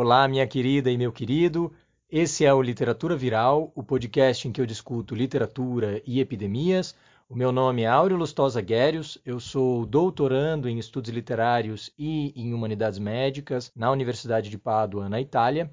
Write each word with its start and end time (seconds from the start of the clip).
Olá, 0.00 0.28
minha 0.28 0.46
querida 0.46 0.92
e 0.92 0.96
meu 0.96 1.10
querido. 1.10 1.72
Esse 2.08 2.44
é 2.44 2.54
o 2.54 2.62
Literatura 2.62 3.16
Viral, 3.16 3.72
o 3.74 3.82
podcast 3.82 4.46
em 4.46 4.52
que 4.52 4.60
eu 4.60 4.64
discuto 4.64 5.12
literatura 5.12 6.00
e 6.06 6.20
epidemias. 6.20 6.94
O 7.28 7.34
meu 7.34 7.50
nome 7.50 7.82
é 7.82 7.88
Áureo 7.88 8.16
Lustosa 8.16 8.60
Guérios, 8.60 9.18
eu 9.26 9.40
sou 9.40 9.84
doutorando 9.84 10.68
em 10.68 10.78
estudos 10.78 11.10
literários 11.10 11.92
e 11.98 12.32
em 12.40 12.54
humanidades 12.54 13.00
médicas 13.00 13.72
na 13.74 13.90
Universidade 13.90 14.48
de 14.48 14.56
Pádua, 14.56 15.08
na 15.08 15.20
Itália. 15.20 15.68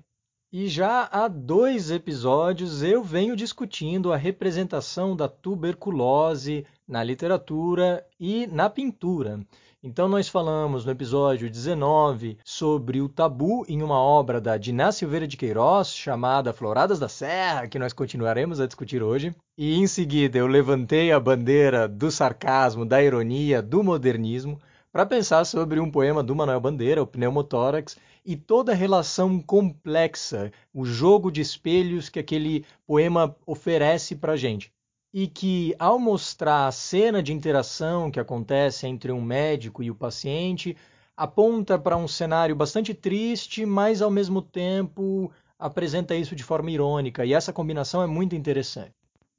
E 0.52 0.68
já 0.68 1.08
há 1.12 1.28
dois 1.28 1.92
episódios 1.92 2.82
eu 2.82 3.04
venho 3.04 3.36
discutindo 3.36 4.12
a 4.12 4.18
representação 4.18 5.16
da 5.16 5.28
tuberculose 5.28 6.66
na 6.88 7.04
literatura 7.04 8.04
e 8.20 8.48
na 8.48 8.72
pintura. 8.72 9.40
Então, 9.88 10.08
nós 10.08 10.28
falamos 10.28 10.84
no 10.84 10.92
episódio 10.92 11.48
19 11.48 12.40
sobre 12.44 13.02
o 13.02 13.08
tabu 13.08 13.64
em 13.70 13.84
uma 13.84 14.00
obra 14.00 14.42
da 14.42 14.58
Diná 14.58 14.92
Silveira 14.92 15.28
de 15.28 15.38
Queiroz, 15.38 15.94
chamada 15.96 16.52
Floradas 16.52 16.98
da 16.98 17.08
Serra, 17.08 17.68
que 17.68 17.78
nós 17.78 17.94
continuaremos 17.94 18.60
a 18.60 18.66
discutir 18.66 19.04
hoje. 19.04 19.36
E 19.56 19.76
em 19.76 19.86
seguida, 19.86 20.40
eu 20.40 20.48
levantei 20.48 21.12
a 21.12 21.20
bandeira 21.20 21.88
do 21.88 22.10
sarcasmo, 22.10 22.84
da 22.84 23.04
ironia, 23.04 23.62
do 23.62 23.84
modernismo, 23.84 24.60
para 24.92 25.06
pensar 25.06 25.46
sobre 25.46 25.80
um 25.80 25.92
poema 25.92 26.24
do 26.24 26.36
Manuel 26.36 26.60
Bandeira, 26.60 27.04
o 27.04 27.08
Pneumotórax, 27.08 27.96
e 28.26 28.36
toda 28.36 28.72
a 28.72 28.76
relação 28.76 29.40
complexa, 29.40 30.52
o 30.74 30.84
jogo 30.84 31.30
de 31.30 31.42
espelhos 31.42 32.10
que 32.10 32.18
aquele 32.18 32.66
poema 32.88 33.36
oferece 33.46 34.16
para 34.16 34.34
a 34.34 34.36
gente 34.36 34.74
e 35.18 35.28
que, 35.28 35.74
ao 35.80 35.98
mostrar 35.98 36.68
a 36.68 36.72
cena 36.74 37.24
de 37.24 37.32
interação 37.32 38.12
que 38.12 38.20
acontece 38.20 38.86
entre 38.86 39.14
um 39.14 39.22
médico 39.22 39.82
e 39.82 39.90
o 39.90 39.96
paciente, 39.96 40.76
aponta 41.16 41.80
para 41.80 41.96
um 41.96 42.06
cenário 42.06 42.54
bastante 42.54 42.94
triste, 42.94 43.66
mas 43.66 44.02
ao 44.02 44.12
mesmo 44.12 44.42
tempo 44.42 45.32
apresenta 45.58 46.14
isso 46.14 46.36
de 46.36 46.44
forma 46.44 46.70
irônica, 46.70 47.26
e 47.26 47.34
essa 47.34 47.54
combinação 47.54 48.04
é 48.04 48.08
muito 48.08 48.36
interessante. 48.36 48.92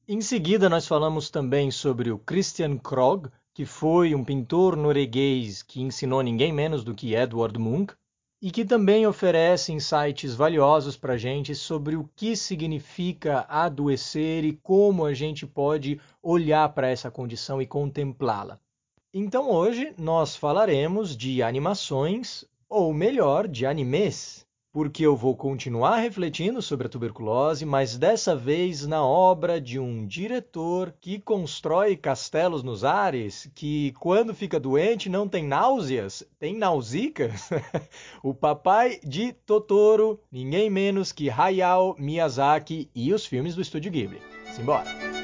Em 0.09 0.23
seguida, 0.23 0.71
nós 0.71 0.87
falamos 0.87 1.29
também 1.29 1.71
sobre 1.71 2.11
o 2.11 2.17
Christian 2.17 2.79
Krog, 2.79 3.29
que 3.53 3.67
foi 3.67 4.15
um 4.15 4.25
pintor 4.25 4.79
norueguês 4.79 5.63
que 5.63 5.83
ensinou 5.83 6.23
ninguém 6.23 6.55
menos 6.55 6.85
do 6.85 6.95
que 6.95 7.15
Edward 7.15 7.59
Munch, 7.59 7.95
e 8.41 8.51
que 8.51 8.65
também 8.65 9.07
oferece 9.07 9.73
insights 9.73 10.35
valiosos 10.35 10.97
para 10.97 11.15
a 11.15 11.17
gente 11.19 11.55
sobre 11.55 11.97
o 11.97 12.09
que 12.15 12.37
significa 12.37 13.47
adoecer 13.49 14.45
e 14.45 14.53
como 14.53 15.05
a 15.05 15.13
gente 15.13 15.47
pode 15.47 16.01
olhar 16.23 16.69
para 16.69 16.89
essa 16.89 17.11
condição 17.11 17.61
e 17.61 17.67
contemplá-la. 17.67 18.61
Então 19.13 19.51
hoje 19.51 19.93
nós 19.99 20.37
falaremos 20.37 21.17
de 21.17 21.43
animações, 21.43 22.45
ou 22.69 22.93
melhor, 22.93 23.49
de 23.49 23.65
animes 23.65 24.46
porque 24.77 25.07
eu 25.07 25.17
vou 25.17 25.35
continuar 25.35 25.97
refletindo 25.97 26.61
sobre 26.61 26.87
a 26.87 26.91
tuberculose, 26.91 27.65
mas 27.65 27.97
dessa 27.97 28.37
vez 28.37 28.87
na 28.87 29.03
obra 29.03 29.59
de 29.59 29.79
um 29.79 30.07
diretor 30.07 30.93
que 31.01 31.19
constrói 31.19 31.97
castelos 31.97 32.63
nos 32.63 32.85
ares, 32.85 33.51
que 33.55 33.93
quando 33.93 34.35
fica 34.35 34.61
doente 34.61 35.09
não 35.09 35.27
tem 35.27 35.47
náuseas, 35.47 36.23
tem 36.39 36.55
nausicas. 36.55 37.49
o 38.23 38.35
papai 38.35 39.01
de 39.03 39.33
Totoro, 39.33 40.21
ninguém 40.31 40.69
menos 40.69 41.11
que 41.11 41.31
Hayao 41.31 41.97
Miyazaki 41.99 42.91
e 42.95 43.15
os 43.15 43.25
filmes 43.25 43.55
do 43.55 43.63
estúdio 43.63 43.91
Ghibli. 43.91 44.21
Simbora! 44.55 45.16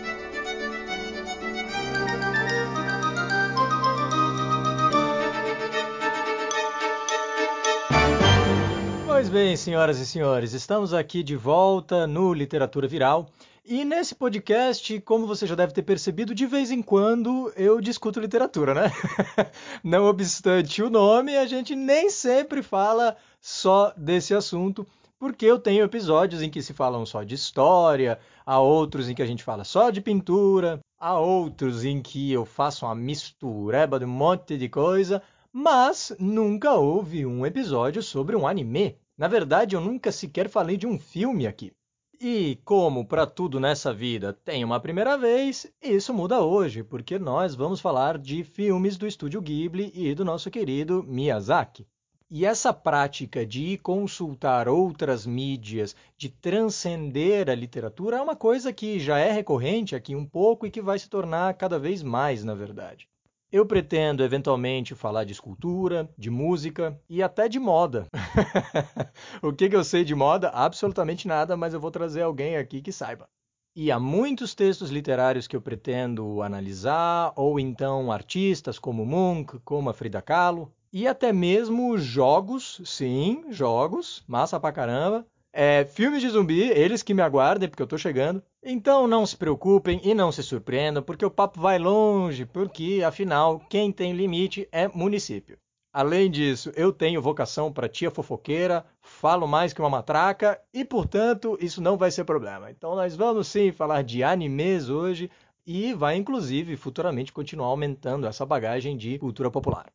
Pois 9.22 9.30
bem, 9.30 9.56
senhoras 9.56 10.00
e 10.00 10.04
senhores, 10.04 10.52
estamos 10.52 10.92
aqui 10.92 11.22
de 11.22 11.36
volta 11.36 12.08
no 12.08 12.34
Literatura 12.34 12.88
Viral. 12.88 13.28
E 13.64 13.84
nesse 13.84 14.16
podcast, 14.16 15.00
como 15.02 15.28
você 15.28 15.46
já 15.46 15.54
deve 15.54 15.72
ter 15.72 15.82
percebido, 15.82 16.34
de 16.34 16.44
vez 16.44 16.72
em 16.72 16.82
quando 16.82 17.52
eu 17.54 17.80
discuto 17.80 18.18
literatura, 18.18 18.74
né? 18.74 18.90
Não 19.84 20.06
obstante 20.06 20.82
o 20.82 20.90
nome, 20.90 21.36
a 21.36 21.46
gente 21.46 21.76
nem 21.76 22.10
sempre 22.10 22.64
fala 22.64 23.16
só 23.40 23.94
desse 23.96 24.34
assunto, 24.34 24.84
porque 25.20 25.46
eu 25.46 25.56
tenho 25.56 25.84
episódios 25.84 26.42
em 26.42 26.50
que 26.50 26.60
se 26.60 26.72
falam 26.72 27.06
só 27.06 27.22
de 27.22 27.36
história, 27.36 28.18
há 28.44 28.58
outros 28.58 29.08
em 29.08 29.14
que 29.14 29.22
a 29.22 29.26
gente 29.26 29.44
fala 29.44 29.62
só 29.62 29.90
de 29.90 30.00
pintura, 30.00 30.80
há 30.98 31.16
outros 31.16 31.84
em 31.84 32.02
que 32.02 32.32
eu 32.32 32.44
faço 32.44 32.86
uma 32.86 32.94
mistureba 32.96 34.00
de 34.00 34.04
um 34.04 34.08
monte 34.08 34.58
de 34.58 34.68
coisa, 34.68 35.22
mas 35.52 36.12
nunca 36.18 36.72
houve 36.72 37.24
um 37.24 37.46
episódio 37.46 38.02
sobre 38.02 38.34
um 38.34 38.48
anime. 38.48 39.00
Na 39.16 39.28
verdade, 39.28 39.76
eu 39.76 39.80
nunca 39.80 40.10
sequer 40.10 40.48
falei 40.48 40.76
de 40.76 40.86
um 40.86 40.98
filme 40.98 41.46
aqui. 41.46 41.72
E 42.20 42.60
como 42.64 43.04
para 43.04 43.26
tudo 43.26 43.58
nessa 43.58 43.92
vida 43.92 44.32
tem 44.32 44.64
uma 44.64 44.78
primeira 44.78 45.18
vez, 45.18 45.66
isso 45.82 46.14
muda 46.14 46.40
hoje, 46.40 46.82
porque 46.84 47.18
nós 47.18 47.54
vamos 47.54 47.80
falar 47.80 48.16
de 48.16 48.44
filmes 48.44 48.96
do 48.96 49.06
estúdio 49.06 49.42
Ghibli 49.42 49.90
e 49.92 50.14
do 50.14 50.24
nosso 50.24 50.50
querido 50.50 51.02
Miyazaki. 51.02 51.86
E 52.30 52.46
essa 52.46 52.72
prática 52.72 53.44
de 53.44 53.76
consultar 53.76 54.66
outras 54.66 55.26
mídias, 55.26 55.94
de 56.16 56.30
transcender 56.30 57.50
a 57.50 57.54
literatura, 57.54 58.16
é 58.16 58.22
uma 58.22 58.34
coisa 58.34 58.72
que 58.72 58.98
já 58.98 59.18
é 59.18 59.30
recorrente 59.30 59.94
aqui 59.94 60.16
um 60.16 60.24
pouco 60.24 60.64
e 60.64 60.70
que 60.70 60.80
vai 60.80 60.98
se 60.98 61.10
tornar 61.10 61.52
cada 61.54 61.78
vez 61.78 62.02
mais, 62.02 62.42
na 62.42 62.54
verdade. 62.54 63.06
Eu 63.52 63.66
pretendo 63.66 64.24
eventualmente 64.24 64.94
falar 64.94 65.24
de 65.24 65.32
escultura, 65.32 66.08
de 66.16 66.30
música 66.30 66.98
e 67.06 67.22
até 67.22 67.50
de 67.50 67.60
moda. 67.60 68.06
o 69.42 69.52
que, 69.52 69.68
que 69.68 69.76
eu 69.76 69.84
sei 69.84 70.04
de 70.04 70.14
moda? 70.14 70.48
Absolutamente 70.48 71.28
nada, 71.28 71.54
mas 71.54 71.74
eu 71.74 71.80
vou 71.80 71.90
trazer 71.90 72.22
alguém 72.22 72.56
aqui 72.56 72.80
que 72.80 72.90
saiba. 72.90 73.28
E 73.76 73.92
há 73.92 74.00
muitos 74.00 74.54
textos 74.54 74.88
literários 74.88 75.46
que 75.46 75.54
eu 75.54 75.60
pretendo 75.60 76.40
analisar, 76.40 77.34
ou 77.36 77.60
então 77.60 78.10
artistas 78.10 78.78
como 78.78 79.04
Munch, 79.04 79.60
como 79.66 79.90
a 79.90 79.94
Frida 79.94 80.22
Kahlo, 80.22 80.72
e 80.90 81.06
até 81.06 81.30
mesmo 81.30 81.98
jogos, 81.98 82.80
sim, 82.86 83.44
jogos, 83.50 84.24
massa 84.26 84.58
pra 84.58 84.72
caramba, 84.72 85.26
é, 85.52 85.84
filmes 85.84 86.22
de 86.22 86.30
zumbi, 86.30 86.62
eles 86.70 87.02
que 87.02 87.12
me 87.12 87.20
aguardem, 87.20 87.68
porque 87.68 87.82
eu 87.82 87.86
tô 87.86 87.98
chegando. 87.98 88.42
Então 88.64 89.08
não 89.08 89.26
se 89.26 89.36
preocupem 89.36 90.00
e 90.04 90.14
não 90.14 90.30
se 90.30 90.40
surpreendam, 90.40 91.02
porque 91.02 91.24
o 91.24 91.30
papo 91.30 91.60
vai 91.60 91.80
longe, 91.80 92.46
porque 92.46 93.02
afinal, 93.04 93.58
quem 93.68 93.90
tem 93.90 94.12
limite 94.12 94.68
é 94.70 94.86
município. 94.86 95.58
Além 95.92 96.30
disso, 96.30 96.72
eu 96.76 96.92
tenho 96.92 97.20
vocação 97.20 97.72
para 97.72 97.88
tia 97.88 98.10
fofoqueira, 98.10 98.86
falo 99.00 99.48
mais 99.48 99.72
que 99.72 99.80
uma 99.80 99.90
matraca 99.90 100.58
e, 100.72 100.84
portanto, 100.84 101.58
isso 101.60 101.82
não 101.82 101.98
vai 101.98 102.10
ser 102.10 102.24
problema. 102.24 102.70
Então 102.70 102.94
nós 102.94 103.16
vamos 103.16 103.48
sim 103.48 103.72
falar 103.72 104.02
de 104.02 104.22
animes 104.22 104.88
hoje 104.88 105.28
e 105.66 105.92
vai 105.92 106.16
inclusive 106.16 106.76
futuramente 106.76 107.32
continuar 107.32 107.66
aumentando 107.66 108.26
essa 108.26 108.46
bagagem 108.46 108.96
de 108.96 109.18
cultura 109.18 109.50
popular. 109.50 109.92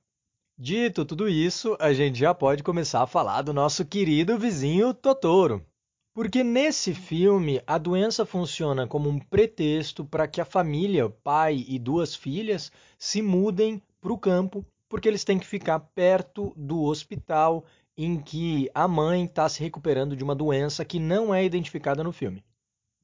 Dito 0.59 1.05
tudo 1.05 1.29
isso, 1.29 1.77
a 1.79 1.93
gente 1.93 2.19
já 2.19 2.33
pode 2.33 2.63
começar 2.63 3.01
a 3.01 3.07
falar 3.07 3.43
do 3.43 3.53
nosso 3.53 3.85
querido 3.85 4.37
vizinho 4.37 4.93
Totoro. 4.93 5.65
Porque 6.17 6.43
nesse 6.43 6.95
filme 6.95 7.61
a 7.67 7.77
doença 7.77 8.25
funciona 8.25 8.87
como 8.87 9.07
um 9.07 9.19
pretexto 9.19 10.03
para 10.03 10.27
que 10.27 10.41
a 10.41 10.45
família, 10.45 11.07
pai 11.07 11.63
e 11.67 11.77
duas 11.77 12.15
filhas, 12.15 12.71
se 12.97 13.21
mudem 13.21 13.79
para 14.01 14.11
o 14.11 14.17
campo, 14.17 14.65
porque 14.89 15.07
eles 15.07 15.23
têm 15.23 15.37
que 15.37 15.45
ficar 15.45 15.79
perto 15.79 16.53
do 16.57 16.81
hospital 16.81 17.63
em 17.95 18.19
que 18.19 18.67
a 18.73 18.87
mãe 18.87 19.25
está 19.25 19.47
se 19.47 19.61
recuperando 19.61 20.15
de 20.15 20.23
uma 20.23 20.33
doença 20.33 20.83
que 20.83 20.97
não 20.97 21.31
é 21.31 21.45
identificada 21.45 22.03
no 22.03 22.11
filme. 22.11 22.43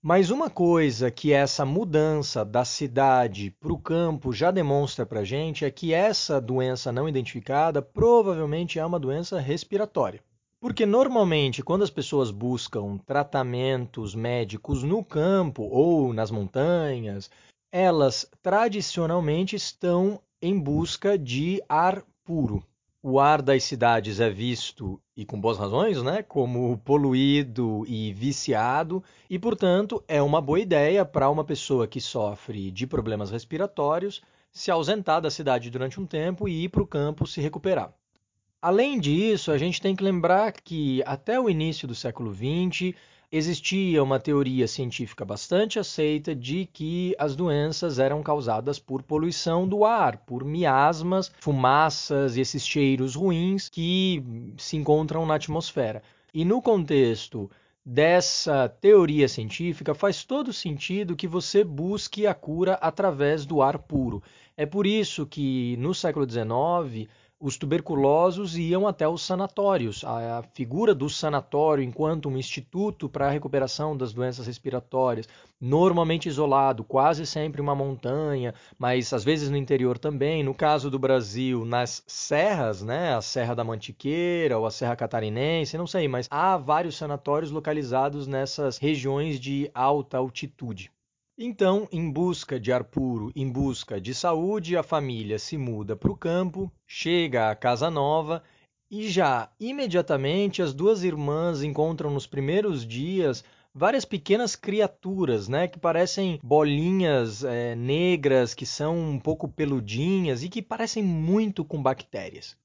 Mas 0.01 0.31
uma 0.31 0.49
coisa 0.49 1.11
que 1.11 1.31
essa 1.31 1.63
mudança 1.63 2.43
da 2.43 2.65
cidade 2.65 3.51
para 3.59 3.71
o 3.71 3.77
campo 3.77 4.33
já 4.33 4.49
demonstra 4.49 5.05
para 5.05 5.23
gente 5.23 5.63
é 5.63 5.69
que 5.69 5.93
essa 5.93 6.41
doença 6.41 6.91
não 6.91 7.07
identificada 7.07 7.79
provavelmente 7.79 8.79
é 8.79 8.85
uma 8.87 8.99
doença 8.99 9.39
respiratória. 9.39 10.19
Porque 10.63 10.85
normalmente, 10.85 11.61
quando 11.61 11.83
as 11.83 11.89
pessoas 11.89 12.31
buscam 12.31 12.97
tratamentos 12.97 14.15
médicos 14.15 14.81
no 14.81 15.03
campo 15.03 15.63
ou 15.63 16.13
nas 16.13 16.31
montanhas, 16.31 17.29
elas 17.69 18.25
tradicionalmente 18.41 19.57
estão 19.57 20.21
em 20.41 20.57
busca 20.57 21.17
de 21.17 21.61
ar 21.67 22.01
puro 22.23 22.63
o 23.01 23.19
ar 23.19 23.41
das 23.41 23.65
cidades 23.65 24.21
é 24.21 24.29
visto, 24.29 24.97
e 25.17 25.25
com 25.25 25.37
boas 25.37 25.57
razões, 25.57 26.01
né, 26.01 26.23
como 26.23 26.77
poluído 26.77 27.83
e 27.85 28.13
viciado, 28.13 29.03
e, 29.29 29.37
portanto, 29.37 30.01
é 30.07 30.21
uma 30.21 30.39
boa 30.39 30.61
ideia 30.61 31.03
para 31.03 31.29
uma 31.29 31.43
pessoa 31.43 31.85
que 31.85 31.99
sofre 31.99 32.71
de 32.71 32.87
problemas 32.87 33.29
respiratórios 33.29 34.21
se 34.49 34.71
ausentar 34.71 35.19
da 35.19 35.29
cidade 35.29 35.69
durante 35.69 35.99
um 35.99 36.05
tempo 36.05 36.47
e 36.47 36.63
ir 36.63 36.69
para 36.69 36.81
o 36.83 36.87
campo 36.87 37.27
se 37.27 37.41
recuperar. 37.41 37.93
Além 38.63 38.97
disso, 38.97 39.51
a 39.51 39.57
gente 39.57 39.81
tem 39.81 39.93
que 39.93 40.01
lembrar 40.01 40.53
que 40.53 41.03
até 41.05 41.37
o 41.37 41.49
início 41.49 41.85
do 41.85 41.93
século 41.93 42.33
XX 42.33 42.95
existia 43.29 44.01
uma 44.01 44.21
teoria 44.21 44.69
científica 44.69 45.25
bastante 45.25 45.79
aceita 45.79 46.33
de 46.33 46.65
que 46.71 47.13
as 47.19 47.35
doenças 47.35 47.99
eram 47.99 48.23
causadas 48.23 48.79
por 48.79 49.03
poluição 49.03 49.67
do 49.67 49.83
ar, 49.83 50.15
por 50.19 50.45
miasmas, 50.45 51.29
fumaças 51.41 52.37
e 52.37 52.39
esses 52.39 52.65
cheiros 52.65 53.15
ruins 53.15 53.67
que 53.67 54.23
se 54.57 54.77
encontram 54.77 55.25
na 55.25 55.35
atmosfera. 55.35 56.01
E 56.33 56.45
no 56.45 56.61
contexto 56.61 57.51
dessa 57.85 58.69
teoria 58.69 59.27
científica, 59.27 59.93
faz 59.93 60.23
todo 60.23 60.53
sentido 60.53 61.17
que 61.17 61.27
você 61.27 61.65
busque 61.65 62.25
a 62.25 62.33
cura 62.33 62.75
através 62.75 63.45
do 63.45 63.61
ar 63.61 63.77
puro. 63.77 64.23
É 64.55 64.65
por 64.65 64.87
isso 64.87 65.25
que 65.25 65.75
no 65.81 65.93
século 65.93 66.25
XIX 66.25 67.09
os 67.43 67.57
tuberculosos 67.57 68.57
iam 68.57 68.87
até 68.87 69.05
os 69.05 69.21
sanatórios. 69.21 70.01
A, 70.05 70.41
figura 70.53 70.95
do 70.95 71.09
sanatório 71.09 71.83
enquanto 71.83 72.29
um 72.29 72.37
instituto 72.37 73.09
para 73.09 73.27
a 73.27 73.29
recuperação 73.29 73.97
das 73.97 74.13
doenças 74.13 74.47
respiratórias, 74.47 75.27
normalmente 75.59 76.29
isolado, 76.29 76.85
quase 76.85 77.25
sempre 77.25 77.59
uma 77.59 77.75
montanha, 77.75 78.53
mas 78.79 79.11
às 79.11 79.25
vezes 79.25 79.49
no 79.49 79.57
interior 79.57 79.97
também. 79.97 80.41
No 80.41 80.53
caso 80.53 80.89
do 80.89 80.97
Brasil, 80.97 81.65
nas 81.65 82.01
serras, 82.07 82.81
né, 82.81 83.13
a 83.13 83.21
Serra 83.21 83.53
da 83.53 83.63
Mantiqueira 83.65 84.57
ou 84.57 84.65
a 84.65 84.71
Serra 84.71 84.95
Catarinense, 84.95 85.77
não 85.77 85.85
sei, 85.85 86.07
mas 86.07 86.29
há 86.31 86.55
vários 86.55 86.95
sanatórios 86.95 87.51
localizados 87.51 88.25
nessas 88.25 88.77
regiões 88.77 89.37
de 89.37 89.69
alta 89.75 90.17
altitude. 90.17 90.89
Então, 91.37 91.87
em 91.91 92.11
busca 92.11 92.59
de 92.59 92.71
ar 92.71 92.83
puro, 92.83 93.31
em 93.35 93.49
busca 93.49 93.99
de 93.99 94.13
saúde, 94.13 94.77
a 94.77 94.83
família 94.83 95.39
se 95.39 95.57
muda 95.57 95.95
para 95.95 96.11
o 96.11 96.15
campo, 96.15 96.71
chega 96.85 97.49
à 97.49 97.55
casa 97.55 97.89
nova 97.89 98.43
e 98.89 99.09
já 99.09 99.49
imediatamente 99.59 100.61
as 100.61 100.75
duas 100.75 101.03
irmãs 101.03 101.63
encontram 101.63 102.11
nos 102.11 102.27
primeiros 102.27 102.85
dias 102.85 103.43
várias 103.73 104.05
pequenas 104.05 104.55
criaturas, 104.55 105.47
né, 105.47 105.67
que 105.67 105.79
parecem 105.79 106.39
bolinhas 106.43 107.43
é, 107.43 107.73
negras, 107.73 108.53
que 108.53 108.67
são 108.67 108.95
um 108.95 109.19
pouco 109.19 109.47
peludinhas 109.47 110.43
e 110.43 110.49
que 110.49 110.61
parecem 110.61 111.01
muito 111.01 111.65
com 111.65 111.81
bactérias. 111.81 112.55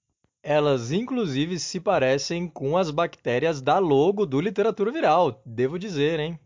Elas, 0.42 0.92
inclusive, 0.92 1.58
se 1.58 1.80
parecem 1.80 2.46
com 2.46 2.76
as 2.76 2.90
bactérias 2.90 3.62
da 3.62 3.78
logo 3.78 4.26
do 4.26 4.38
Literatura 4.38 4.92
Viral, 4.92 5.40
devo 5.46 5.78
dizer, 5.78 6.20
hein? 6.20 6.38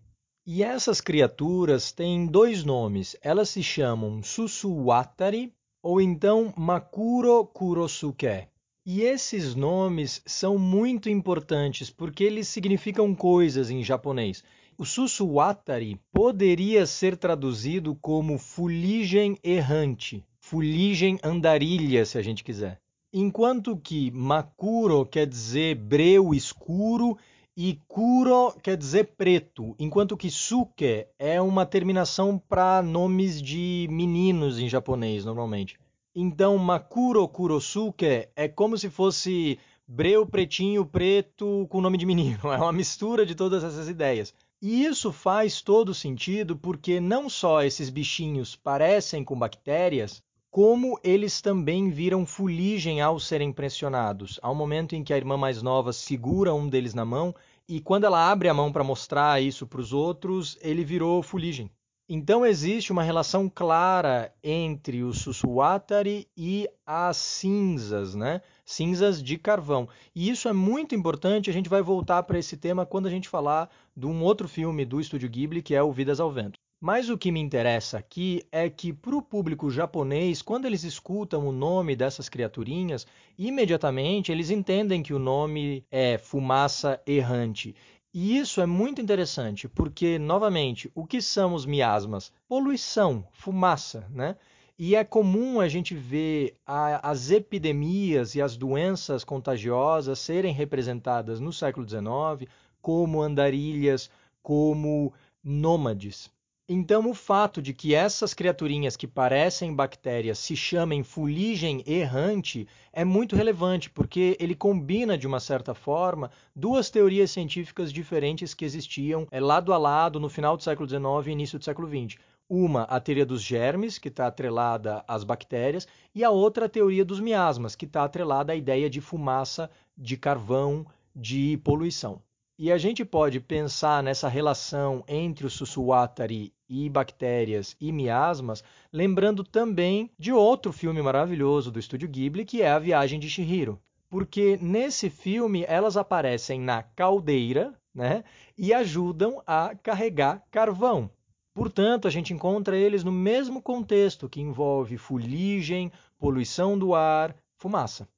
E 0.44 0.64
essas 0.64 1.00
criaturas 1.00 1.92
têm 1.92 2.26
dois 2.26 2.64
nomes. 2.64 3.16
Elas 3.22 3.48
se 3.50 3.62
chamam 3.62 4.24
Susuwatari 4.24 5.52
ou 5.80 6.00
então 6.00 6.52
Makuro 6.56 7.46
Kurosuke. 7.46 8.48
E 8.84 9.02
esses 9.02 9.54
nomes 9.54 10.20
são 10.26 10.58
muito 10.58 11.08
importantes 11.08 11.90
porque 11.90 12.24
eles 12.24 12.48
significam 12.48 13.14
coisas 13.14 13.70
em 13.70 13.84
japonês. 13.84 14.42
O 14.76 14.84
Susuwatari 14.84 16.00
poderia 16.12 16.86
ser 16.86 17.16
traduzido 17.16 17.94
como 17.94 18.36
fuligem 18.36 19.38
errante, 19.44 20.24
fuligem 20.40 21.20
andarilha, 21.22 22.04
se 22.04 22.18
a 22.18 22.22
gente 22.22 22.42
quiser. 22.42 22.80
Enquanto 23.14 23.76
que 23.76 24.10
Makuro 24.10 25.06
quer 25.06 25.28
dizer 25.28 25.76
breu 25.76 26.34
escuro 26.34 27.16
e 27.56 27.78
kuro 27.86 28.52
quer 28.62 28.76
dizer 28.76 29.14
preto, 29.16 29.74
enquanto 29.78 30.16
que 30.16 30.30
suke 30.30 31.06
é 31.18 31.40
uma 31.40 31.66
terminação 31.66 32.38
para 32.38 32.82
nomes 32.82 33.42
de 33.42 33.86
meninos 33.90 34.58
em 34.58 34.68
japonês, 34.68 35.24
normalmente. 35.24 35.78
Então, 36.14 36.56
makuro 36.58 37.26
kurosuke 37.28 38.28
é 38.36 38.48
como 38.48 38.76
se 38.76 38.90
fosse 38.90 39.58
breu, 39.86 40.26
pretinho, 40.26 40.84
preto 40.86 41.66
com 41.68 41.80
nome 41.80 41.98
de 41.98 42.06
menino. 42.06 42.38
É 42.52 42.56
uma 42.56 42.72
mistura 42.72 43.26
de 43.26 43.34
todas 43.34 43.62
essas 43.64 43.88
ideias. 43.88 44.34
E 44.60 44.84
isso 44.84 45.12
faz 45.12 45.60
todo 45.60 45.92
sentido 45.92 46.56
porque 46.56 47.00
não 47.00 47.28
só 47.28 47.62
esses 47.62 47.90
bichinhos 47.90 48.54
parecem 48.54 49.24
com 49.24 49.38
bactérias, 49.38 50.22
como 50.52 51.00
eles 51.02 51.40
também 51.40 51.88
viram 51.88 52.26
fuligem 52.26 53.00
ao 53.00 53.18
serem 53.18 53.50
pressionados. 53.50 54.38
Há 54.42 54.50
um 54.50 54.54
momento 54.54 54.94
em 54.94 55.02
que 55.02 55.14
a 55.14 55.16
irmã 55.16 55.34
mais 55.34 55.62
nova 55.62 55.94
segura 55.94 56.52
um 56.52 56.68
deles 56.68 56.92
na 56.92 57.06
mão 57.06 57.34
e 57.66 57.80
quando 57.80 58.04
ela 58.04 58.30
abre 58.30 58.50
a 58.50 58.54
mão 58.54 58.70
para 58.70 58.84
mostrar 58.84 59.42
isso 59.42 59.66
para 59.66 59.80
os 59.80 59.94
outros, 59.94 60.58
ele 60.60 60.84
virou 60.84 61.22
fuligem. 61.22 61.70
Então 62.06 62.44
existe 62.44 62.92
uma 62.92 63.02
relação 63.02 63.48
clara 63.48 64.30
entre 64.44 65.02
o 65.02 65.14
Sussuatari 65.14 66.28
e 66.36 66.68
as 66.84 67.16
cinzas, 67.16 68.14
né? 68.14 68.42
Cinzas 68.62 69.22
de 69.22 69.38
carvão. 69.38 69.88
E 70.14 70.28
isso 70.28 70.50
é 70.50 70.52
muito 70.52 70.94
importante, 70.94 71.48
a 71.48 71.52
gente 71.54 71.70
vai 71.70 71.80
voltar 71.80 72.24
para 72.24 72.38
esse 72.38 72.58
tema 72.58 72.84
quando 72.84 73.06
a 73.06 73.10
gente 73.10 73.26
falar 73.26 73.70
de 73.96 74.04
um 74.04 74.22
outro 74.22 74.46
filme 74.46 74.84
do 74.84 75.00
Estúdio 75.00 75.30
Ghibli, 75.30 75.62
que 75.62 75.74
é 75.74 75.82
o 75.82 75.90
Vidas 75.92 76.20
ao 76.20 76.30
Vento. 76.30 76.61
Mas 76.84 77.08
o 77.08 77.16
que 77.16 77.30
me 77.30 77.38
interessa 77.38 77.96
aqui 77.96 78.42
é 78.50 78.68
que 78.68 78.92
para 78.92 79.14
o 79.14 79.22
público 79.22 79.70
japonês, 79.70 80.42
quando 80.42 80.64
eles 80.64 80.82
escutam 80.82 81.46
o 81.46 81.52
nome 81.52 81.94
dessas 81.94 82.28
criaturinhas, 82.28 83.06
imediatamente 83.38 84.32
eles 84.32 84.50
entendem 84.50 85.00
que 85.00 85.14
o 85.14 85.18
nome 85.20 85.86
é 85.92 86.18
fumaça 86.18 87.00
errante. 87.06 87.76
E 88.12 88.36
isso 88.36 88.60
é 88.60 88.66
muito 88.66 89.00
interessante, 89.00 89.68
porque, 89.68 90.18
novamente, 90.18 90.90
o 90.92 91.06
que 91.06 91.22
são 91.22 91.54
os 91.54 91.64
miasmas? 91.64 92.32
Poluição, 92.48 93.28
fumaça, 93.30 94.04
né? 94.10 94.34
E 94.76 94.96
é 94.96 95.04
comum 95.04 95.60
a 95.60 95.68
gente 95.68 95.94
ver 95.94 96.56
a, 96.66 97.10
as 97.10 97.30
epidemias 97.30 98.34
e 98.34 98.42
as 98.42 98.56
doenças 98.56 99.22
contagiosas 99.22 100.18
serem 100.18 100.52
representadas 100.52 101.38
no 101.38 101.52
século 101.52 101.88
XIX 101.88 102.50
como 102.80 103.22
andarilhas, 103.22 104.10
como 104.42 105.12
nômades. 105.44 106.28
Então, 106.74 107.10
o 107.10 107.12
fato 107.12 107.60
de 107.60 107.74
que 107.74 107.94
essas 107.94 108.32
criaturinhas 108.32 108.96
que 108.96 109.06
parecem 109.06 109.74
bactérias 109.74 110.38
se 110.38 110.56
chamem 110.56 111.02
fuligem 111.02 111.84
errante 111.86 112.66
é 112.94 113.04
muito 113.04 113.36
relevante, 113.36 113.90
porque 113.90 114.38
ele 114.40 114.54
combina, 114.54 115.18
de 115.18 115.26
uma 115.26 115.38
certa 115.38 115.74
forma, 115.74 116.30
duas 116.56 116.88
teorias 116.88 117.30
científicas 117.30 117.92
diferentes 117.92 118.54
que 118.54 118.64
existiam 118.64 119.26
é, 119.30 119.38
lado 119.38 119.70
a 119.74 119.76
lado 119.76 120.18
no 120.18 120.30
final 120.30 120.56
do 120.56 120.62
século 120.62 120.88
XIX 120.88 121.26
e 121.26 121.30
início 121.32 121.58
do 121.58 121.64
século 121.66 121.86
XX. 121.86 122.18
Uma, 122.48 122.84
a 122.84 122.98
teoria 122.98 123.26
dos 123.26 123.42
germes, 123.42 123.98
que 123.98 124.08
está 124.08 124.26
atrelada 124.26 125.04
às 125.06 125.24
bactérias, 125.24 125.86
e 126.14 126.24
a 126.24 126.30
outra, 126.30 126.64
a 126.64 126.70
teoria 126.70 127.04
dos 127.04 127.20
miasmas, 127.20 127.76
que 127.76 127.84
está 127.84 128.02
atrelada 128.02 128.54
à 128.54 128.56
ideia 128.56 128.88
de 128.88 129.02
fumaça, 129.02 129.70
de 129.94 130.16
carvão, 130.16 130.86
de 131.14 131.58
poluição. 131.58 132.22
E 132.58 132.70
a 132.70 132.78
gente 132.78 133.04
pode 133.04 133.40
pensar 133.40 134.02
nessa 134.02 134.28
relação 134.28 135.02
entre 135.08 135.44
o 135.44 135.50
Sussuatari 135.50 136.52
e 136.72 136.88
bactérias 136.88 137.76
e 137.78 137.92
miasmas, 137.92 138.64
lembrando 138.90 139.44
também 139.44 140.10
de 140.18 140.32
outro 140.32 140.72
filme 140.72 141.02
maravilhoso 141.02 141.70
do 141.70 141.78
estúdio 141.78 142.08
Ghibli, 142.08 142.46
que 142.46 142.62
é 142.62 142.70
A 142.70 142.78
Viagem 142.78 143.20
de 143.20 143.28
Chihiro. 143.28 143.78
Porque 144.08 144.58
nesse 144.60 145.10
filme 145.10 145.66
elas 145.68 145.98
aparecem 145.98 146.58
na 146.58 146.82
caldeira 146.82 147.74
né, 147.94 148.24
e 148.56 148.72
ajudam 148.72 149.42
a 149.46 149.74
carregar 149.82 150.42
carvão. 150.50 151.10
Portanto, 151.52 152.08
a 152.08 152.10
gente 152.10 152.32
encontra 152.32 152.74
eles 152.74 153.04
no 153.04 153.12
mesmo 153.12 153.60
contexto 153.60 154.28
que 154.28 154.40
envolve 154.40 154.96
fuligem, 154.96 155.92
poluição 156.18 156.78
do 156.78 156.94
ar, 156.94 157.36
fumaça. 157.58 158.08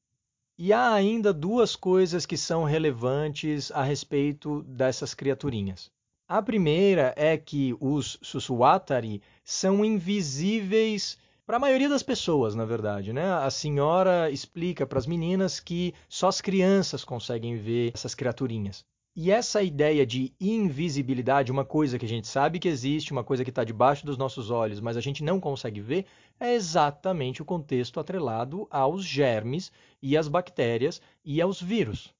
E 0.56 0.72
há 0.72 0.92
ainda 0.92 1.32
duas 1.32 1.74
coisas 1.74 2.24
que 2.24 2.36
são 2.36 2.62
relevantes 2.62 3.72
a 3.72 3.82
respeito 3.82 4.62
dessas 4.62 5.12
criaturinhas. 5.12 5.90
A 6.26 6.40
primeira 6.40 7.12
é 7.18 7.36
que 7.36 7.76
os 7.78 8.18
Sussuatari 8.22 9.20
são 9.44 9.84
invisíveis 9.84 11.18
para 11.44 11.58
a 11.58 11.60
maioria 11.60 11.86
das 11.86 12.02
pessoas, 12.02 12.54
na 12.54 12.64
verdade. 12.64 13.12
Né? 13.12 13.30
A 13.30 13.50
senhora 13.50 14.30
explica 14.30 14.86
para 14.86 14.98
as 14.98 15.06
meninas 15.06 15.60
que 15.60 15.92
só 16.08 16.28
as 16.28 16.40
crianças 16.40 17.04
conseguem 17.04 17.56
ver 17.56 17.92
essas 17.92 18.14
criaturinhas. 18.14 18.86
E 19.14 19.30
essa 19.30 19.62
ideia 19.62 20.06
de 20.06 20.32
invisibilidade, 20.40 21.52
uma 21.52 21.64
coisa 21.64 21.98
que 21.98 22.06
a 22.06 22.08
gente 22.08 22.26
sabe 22.26 22.58
que 22.58 22.68
existe, 22.68 23.12
uma 23.12 23.22
coisa 23.22 23.44
que 23.44 23.50
está 23.50 23.62
debaixo 23.62 24.06
dos 24.06 24.16
nossos 24.16 24.50
olhos, 24.50 24.80
mas 24.80 24.96
a 24.96 25.02
gente 25.02 25.22
não 25.22 25.38
consegue 25.38 25.82
ver, 25.82 26.06
é 26.40 26.54
exatamente 26.54 27.42
o 27.42 27.44
contexto 27.44 28.00
atrelado 28.00 28.66
aos 28.70 29.04
germes 29.04 29.70
e 30.02 30.16
às 30.16 30.26
bactérias 30.26 31.02
e 31.22 31.40
aos 31.40 31.60
vírus. 31.60 32.14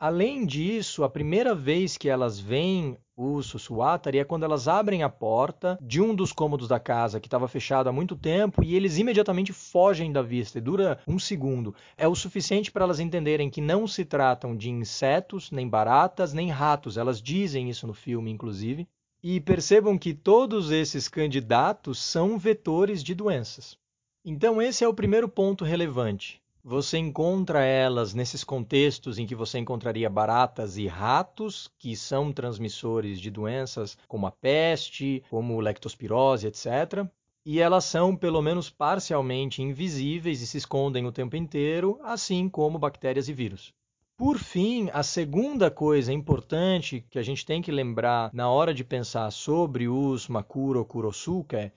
Além 0.00 0.46
disso, 0.46 1.04
a 1.04 1.10
primeira 1.10 1.54
vez 1.54 1.98
que 1.98 2.08
elas 2.08 2.40
veem 2.40 2.96
o 3.22 3.42
Sussuatari 3.42 4.18
é 4.18 4.24
quando 4.24 4.44
elas 4.44 4.66
abrem 4.66 5.02
a 5.02 5.08
porta 5.10 5.78
de 5.82 6.00
um 6.00 6.14
dos 6.14 6.32
cômodos 6.32 6.66
da 6.66 6.80
casa 6.80 7.20
que 7.20 7.26
estava 7.26 7.46
fechado 7.46 7.88
há 7.88 7.92
muito 7.92 8.16
tempo 8.16 8.64
e 8.64 8.74
eles 8.74 8.96
imediatamente 8.96 9.52
fogem 9.52 10.10
da 10.10 10.22
vista 10.22 10.56
e 10.56 10.62
dura 10.62 10.98
um 11.06 11.18
segundo. 11.18 11.74
É 11.98 12.08
o 12.08 12.14
suficiente 12.14 12.72
para 12.72 12.84
elas 12.84 12.98
entenderem 12.98 13.50
que 13.50 13.60
não 13.60 13.86
se 13.86 14.06
tratam 14.06 14.56
de 14.56 14.70
insetos, 14.70 15.50
nem 15.50 15.68
baratas, 15.68 16.32
nem 16.32 16.48
ratos. 16.48 16.96
Elas 16.96 17.20
dizem 17.20 17.68
isso 17.68 17.86
no 17.86 17.92
filme, 17.92 18.30
inclusive. 18.30 18.88
E 19.22 19.38
percebam 19.38 19.98
que 19.98 20.14
todos 20.14 20.70
esses 20.70 21.06
candidatos 21.06 22.02
são 22.02 22.38
vetores 22.38 23.04
de 23.04 23.14
doenças. 23.14 23.76
Então, 24.24 24.62
esse 24.62 24.82
é 24.82 24.88
o 24.88 24.94
primeiro 24.94 25.28
ponto 25.28 25.62
relevante. 25.62 26.40
Você 26.62 26.98
encontra 26.98 27.64
elas 27.64 28.12
nesses 28.12 28.44
contextos 28.44 29.18
em 29.18 29.26
que 29.26 29.34
você 29.34 29.58
encontraria 29.58 30.10
baratas 30.10 30.76
e 30.76 30.86
ratos, 30.86 31.70
que 31.78 31.96
são 31.96 32.30
transmissores 32.30 33.18
de 33.18 33.30
doenças 33.30 33.96
como 34.06 34.26
a 34.26 34.30
peste, 34.30 35.24
como 35.30 35.58
lectospirose, 35.58 36.46
etc. 36.46 37.06
E 37.46 37.60
elas 37.60 37.86
são, 37.86 38.14
pelo 38.14 38.42
menos 38.42 38.68
parcialmente, 38.68 39.62
invisíveis 39.62 40.42
e 40.42 40.46
se 40.46 40.58
escondem 40.58 41.06
o 41.06 41.12
tempo 41.12 41.34
inteiro, 41.34 41.98
assim 42.02 42.46
como 42.46 42.78
bactérias 42.78 43.26
e 43.28 43.32
vírus. 43.32 43.72
Por 44.14 44.36
fim, 44.36 44.90
a 44.92 45.02
segunda 45.02 45.70
coisa 45.70 46.12
importante 46.12 47.02
que 47.08 47.18
a 47.18 47.22
gente 47.22 47.46
tem 47.46 47.62
que 47.62 47.72
lembrar 47.72 48.28
na 48.34 48.50
hora 48.50 48.74
de 48.74 48.84
pensar 48.84 49.30
sobre 49.30 49.88
os 49.88 50.28
Makuro 50.28 50.84
Kurosuke 50.84 51.72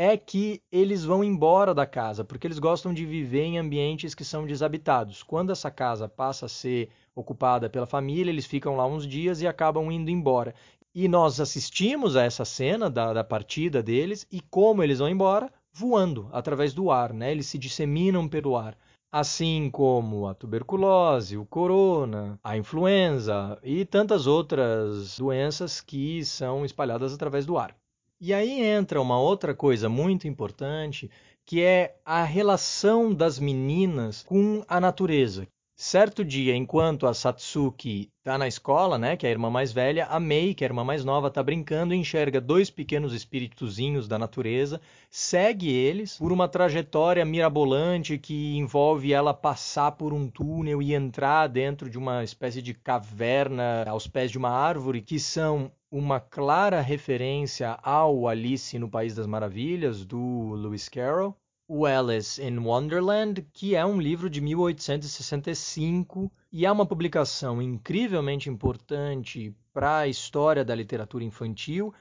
é 0.00 0.16
que 0.16 0.62
eles 0.70 1.04
vão 1.04 1.24
embora 1.24 1.74
da 1.74 1.84
casa, 1.84 2.22
porque 2.22 2.46
eles 2.46 2.60
gostam 2.60 2.94
de 2.94 3.04
viver 3.04 3.42
em 3.42 3.58
ambientes 3.58 4.14
que 4.14 4.24
são 4.24 4.46
desabitados. 4.46 5.24
Quando 5.24 5.50
essa 5.50 5.72
casa 5.72 6.08
passa 6.08 6.46
a 6.46 6.48
ser 6.48 6.88
ocupada 7.16 7.68
pela 7.68 7.84
família, 7.84 8.30
eles 8.30 8.46
ficam 8.46 8.76
lá 8.76 8.86
uns 8.86 9.04
dias 9.04 9.42
e 9.42 9.46
acabam 9.48 9.90
indo 9.90 10.08
embora. 10.08 10.54
E 10.94 11.08
nós 11.08 11.40
assistimos 11.40 12.14
a 12.14 12.22
essa 12.22 12.44
cena 12.44 12.88
da, 12.88 13.12
da 13.12 13.24
partida 13.24 13.82
deles 13.82 14.24
e 14.30 14.40
como 14.40 14.84
eles 14.84 15.00
vão 15.00 15.08
embora? 15.08 15.52
Voando 15.72 16.28
através 16.30 16.72
do 16.72 16.92
ar, 16.92 17.12
né? 17.12 17.32
Eles 17.32 17.46
se 17.46 17.58
disseminam 17.58 18.28
pelo 18.28 18.56
ar 18.56 18.78
assim 19.10 19.68
como 19.70 20.28
a 20.28 20.34
tuberculose, 20.34 21.36
o 21.36 21.44
corona, 21.46 22.38
a 22.44 22.56
influenza 22.56 23.58
e 23.64 23.84
tantas 23.84 24.28
outras 24.28 25.18
doenças 25.18 25.80
que 25.80 26.24
são 26.24 26.64
espalhadas 26.64 27.12
através 27.12 27.44
do 27.44 27.58
ar. 27.58 27.74
E 28.20 28.32
aí 28.34 28.60
entra 28.62 29.00
uma 29.00 29.18
outra 29.20 29.54
coisa 29.54 29.88
muito 29.88 30.26
importante, 30.28 31.10
que 31.44 31.62
é 31.62 31.96
a 32.04 32.22
relação 32.24 33.12
das 33.14 33.38
meninas 33.38 34.22
com 34.22 34.64
a 34.68 34.80
natureza. 34.80 35.48
Certo 35.80 36.24
dia, 36.24 36.56
enquanto 36.56 37.06
a 37.06 37.14
Satsuki 37.14 38.10
está 38.18 38.36
na 38.36 38.48
escola, 38.48 38.98
né, 38.98 39.16
que 39.16 39.24
é 39.24 39.28
a 39.28 39.32
irmã 39.32 39.48
mais 39.48 39.70
velha, 39.70 40.06
a 40.06 40.18
Mei, 40.18 40.52
que 40.52 40.64
é 40.64 40.66
a 40.66 40.70
irmã 40.70 40.82
mais 40.82 41.04
nova, 41.04 41.28
está 41.28 41.40
brincando 41.40 41.94
e 41.94 41.96
enxerga 41.96 42.40
dois 42.40 42.68
pequenos 42.68 43.14
espíritozinhos 43.14 44.08
da 44.08 44.18
natureza, 44.18 44.80
segue 45.08 45.70
eles 45.70 46.18
por 46.18 46.32
uma 46.32 46.48
trajetória 46.48 47.24
mirabolante 47.24 48.18
que 48.18 48.56
envolve 48.56 49.12
ela 49.12 49.32
passar 49.32 49.92
por 49.92 50.12
um 50.12 50.28
túnel 50.28 50.82
e 50.82 50.94
entrar 50.94 51.46
dentro 51.46 51.88
de 51.88 51.96
uma 51.96 52.24
espécie 52.24 52.60
de 52.60 52.74
caverna 52.74 53.84
aos 53.88 54.08
pés 54.08 54.32
de 54.32 54.38
uma 54.38 54.50
árvore, 54.50 55.00
que 55.00 55.20
são 55.20 55.70
uma 55.92 56.18
clara 56.18 56.80
referência 56.80 57.78
ao 57.84 58.26
Alice 58.26 58.76
no 58.80 58.90
País 58.90 59.14
das 59.14 59.28
Maravilhas, 59.28 60.04
do 60.04 60.54
Lewis 60.54 60.88
Carroll 60.88 61.36
o 61.68 61.84
Alice 61.84 62.42
in 62.42 62.58
Wonderland, 62.60 63.46
que 63.52 63.76
é 63.76 63.84
um 63.84 64.00
livro 64.00 64.30
de 64.30 64.40
1865 64.40 66.32
e 66.50 66.64
é 66.64 66.72
uma 66.72 66.86
publicação 66.86 67.60
incrivelmente 67.60 68.48
importante 68.48 69.54
para 69.72 69.98
a 69.98 70.08
história 70.08 70.64
da 70.64 70.74
literatura 70.74 71.24
infantil 71.24 71.92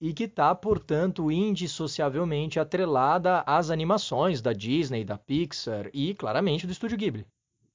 e 0.00 0.14
que 0.14 0.24
está, 0.24 0.54
portanto, 0.54 1.28
indissociavelmente 1.32 2.60
atrelada 2.60 3.42
às 3.46 3.68
animações 3.70 4.40
da 4.40 4.52
Disney, 4.52 5.04
da 5.04 5.18
Pixar 5.18 5.90
e, 5.92 6.14
claramente, 6.14 6.66
do 6.66 6.72
Estúdio 6.72 6.96
Ghibli. 6.96 7.26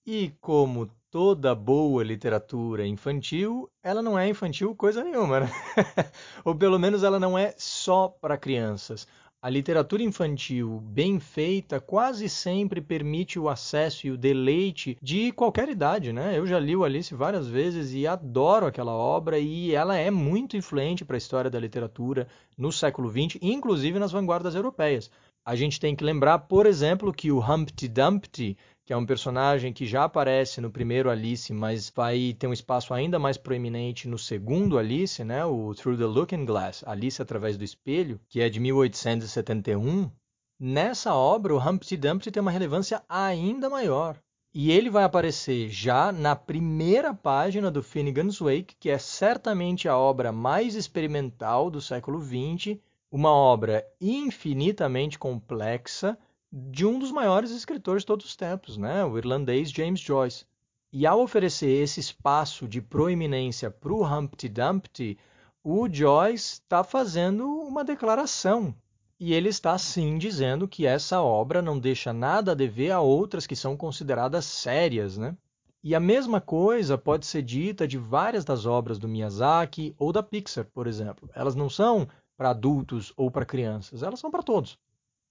E 0.05 0.31
como 0.39 0.89
toda 1.10 1.53
boa 1.53 2.01
literatura 2.03 2.88
infantil, 2.88 3.70
ela 3.84 4.01
não 4.01 4.17
é 4.17 4.29
infantil 4.29 4.74
coisa 4.74 5.03
nenhuma, 5.03 5.41
né? 5.41 5.50
Ou 6.46 6.55
pelo 6.55 6.79
menos 6.79 7.03
ela 7.03 7.20
não 7.20 7.38
é 7.38 7.53
só 7.58 8.08
para 8.08 8.38
crianças. 8.38 9.05
A 9.43 9.50
literatura 9.50 10.03
infantil 10.03 10.79
bem 10.83 11.19
feita 11.19 11.81
quase 11.81 12.29
sempre 12.29 12.79
permite 12.79 13.39
o 13.39 13.50
acesso 13.50 14.05
e 14.05 14.12
o 14.12 14.17
deleite 14.17 14.95
de 15.01 15.31
qualquer 15.31 15.67
idade, 15.67 16.13
né? 16.13 16.38
Eu 16.38 16.45
já 16.45 16.60
li 16.60 16.75
o 16.75 16.83
Alice 16.83 17.12
várias 17.15 17.48
vezes 17.48 17.91
e 17.91 18.05
adoro 18.05 18.67
aquela 18.67 18.91
obra 18.91 19.39
e 19.39 19.74
ela 19.74 19.98
é 19.98 20.12
muito 20.12 20.55
influente 20.55 21.03
para 21.03 21.15
a 21.15 21.17
história 21.17 21.50
da 21.50 21.60
literatura 21.60 22.27
no 22.55 22.71
século 22.71 23.10
XX, 23.10 23.39
inclusive 23.41 23.98
nas 23.98 24.12
vanguardas 24.12 24.53
europeias. 24.53 25.10
A 25.43 25.55
gente 25.55 25.79
tem 25.79 25.95
que 25.95 26.03
lembrar, 26.03 26.38
por 26.38 26.67
exemplo, 26.67 27.12
que 27.12 27.31
o 27.31 27.39
Humpty 27.39 27.88
Dumpty 27.88 28.55
que 28.91 28.93
é 28.93 28.98
um 28.98 29.05
personagem 29.05 29.71
que 29.71 29.86
já 29.86 30.03
aparece 30.03 30.60
no 30.60 30.69
primeiro 30.69 31.10
Alice, 31.10 31.53
mas 31.53 31.89
vai 31.95 32.36
ter 32.38 32.45
um 32.45 32.51
espaço 32.51 32.93
ainda 32.93 33.17
mais 33.17 33.38
proeminente 33.38 34.05
no 34.05 34.17
segundo 34.17 34.77
Alice, 34.77 35.24
né, 35.24 35.45
o 35.45 35.74
Through 35.74 35.98
the 35.98 36.05
Looking 36.05 36.43
Glass, 36.43 36.83
Alice 36.86 37.21
através 37.21 37.57
do 37.57 37.63
espelho, 37.63 38.19
que 38.27 38.41
é 38.41 38.50
de 38.50 38.60
1871. 38.60 40.12
Nessa 40.60 41.15
obra, 41.15 41.55
o 41.55 41.57
Humpty 41.57 41.95
Dumpty 41.95 42.31
tem 42.31 42.41
uma 42.41 42.51
relevância 42.51 43.01
ainda 43.07 43.69
maior. 43.69 44.17
E 44.53 44.74
ele 44.74 44.89
vai 44.89 45.05
aparecer 45.05 45.69
já 45.69 46.12
na 46.12 46.36
primeira 46.36 47.13
página 47.13 47.71
do 47.71 47.81
Finnegan's 47.81 48.39
Wake, 48.39 48.75
que 48.77 48.89
é 48.89 48.98
certamente 48.98 49.88
a 49.88 49.98
obra 49.98 50.33
mais 50.33 50.75
experimental 50.75 51.71
do 51.71 51.79
século 51.79 52.21
XX, 52.21 52.77
uma 53.10 53.31
obra 53.31 53.88
infinitamente 54.01 55.17
complexa 55.17 56.17
de 56.51 56.86
um 56.86 57.00
dos 57.00 57.12
maiores 57.12 57.51
escritores 57.51 58.03
de 58.03 58.08
todos 58.08 58.25
os 58.25 58.36
tempos, 58.36 58.75
né? 58.75 59.05
o 59.05 59.17
irlandês 59.17 59.72
James 59.72 60.01
Joyce. 60.01 60.46
E 60.91 61.08
ao 61.08 61.22
oferecer 61.22 61.70
esse 61.70 62.01
espaço 62.01 62.67
de 62.67 62.81
proeminência 62.81 63.72
para 63.72 63.93
o 63.93 64.05
Humpty 64.05 64.50
Dumpty, 64.50 65.17
o 65.63 65.88
Joyce 65.88 66.55
está 66.55 66.84
fazendo 66.84 67.48
uma 67.48 67.86
declaração. 67.86 68.75
E 69.17 69.34
ele 69.34 69.48
está 69.48 69.77
sim 69.77 70.17
dizendo 70.17 70.67
que 70.67 70.86
essa 70.86 71.22
obra 71.22 71.62
não 71.62 71.79
deixa 71.79 72.12
nada 72.12 72.51
a 72.51 72.55
dever 72.55 72.91
a 72.91 73.00
outras 73.00 73.48
que 73.48 73.55
são 73.55 73.77
consideradas 73.77 74.43
sérias. 74.43 75.17
Né? 75.17 75.38
E 75.81 75.96
a 75.96 76.00
mesma 76.00 76.41
coisa 76.41 76.98
pode 76.98 77.25
ser 77.25 77.43
dita 77.43 77.88
de 77.88 77.98
várias 77.98 78.43
das 78.43 78.65
obras 78.65 79.00
do 79.00 79.08
Miyazaki 79.08 79.96
ou 79.98 80.12
da 80.12 80.22
Pixar, 80.22 80.65
por 80.65 80.86
exemplo. 80.86 81.29
Elas 81.34 81.55
não 81.55 81.70
são 81.70 82.10
para 82.36 82.50
adultos 82.50 83.13
ou 83.15 83.31
para 83.31 83.46
crianças, 83.46 84.03
elas 84.03 84.20
são 84.20 84.29
para 84.29 84.43
todos 84.43 84.77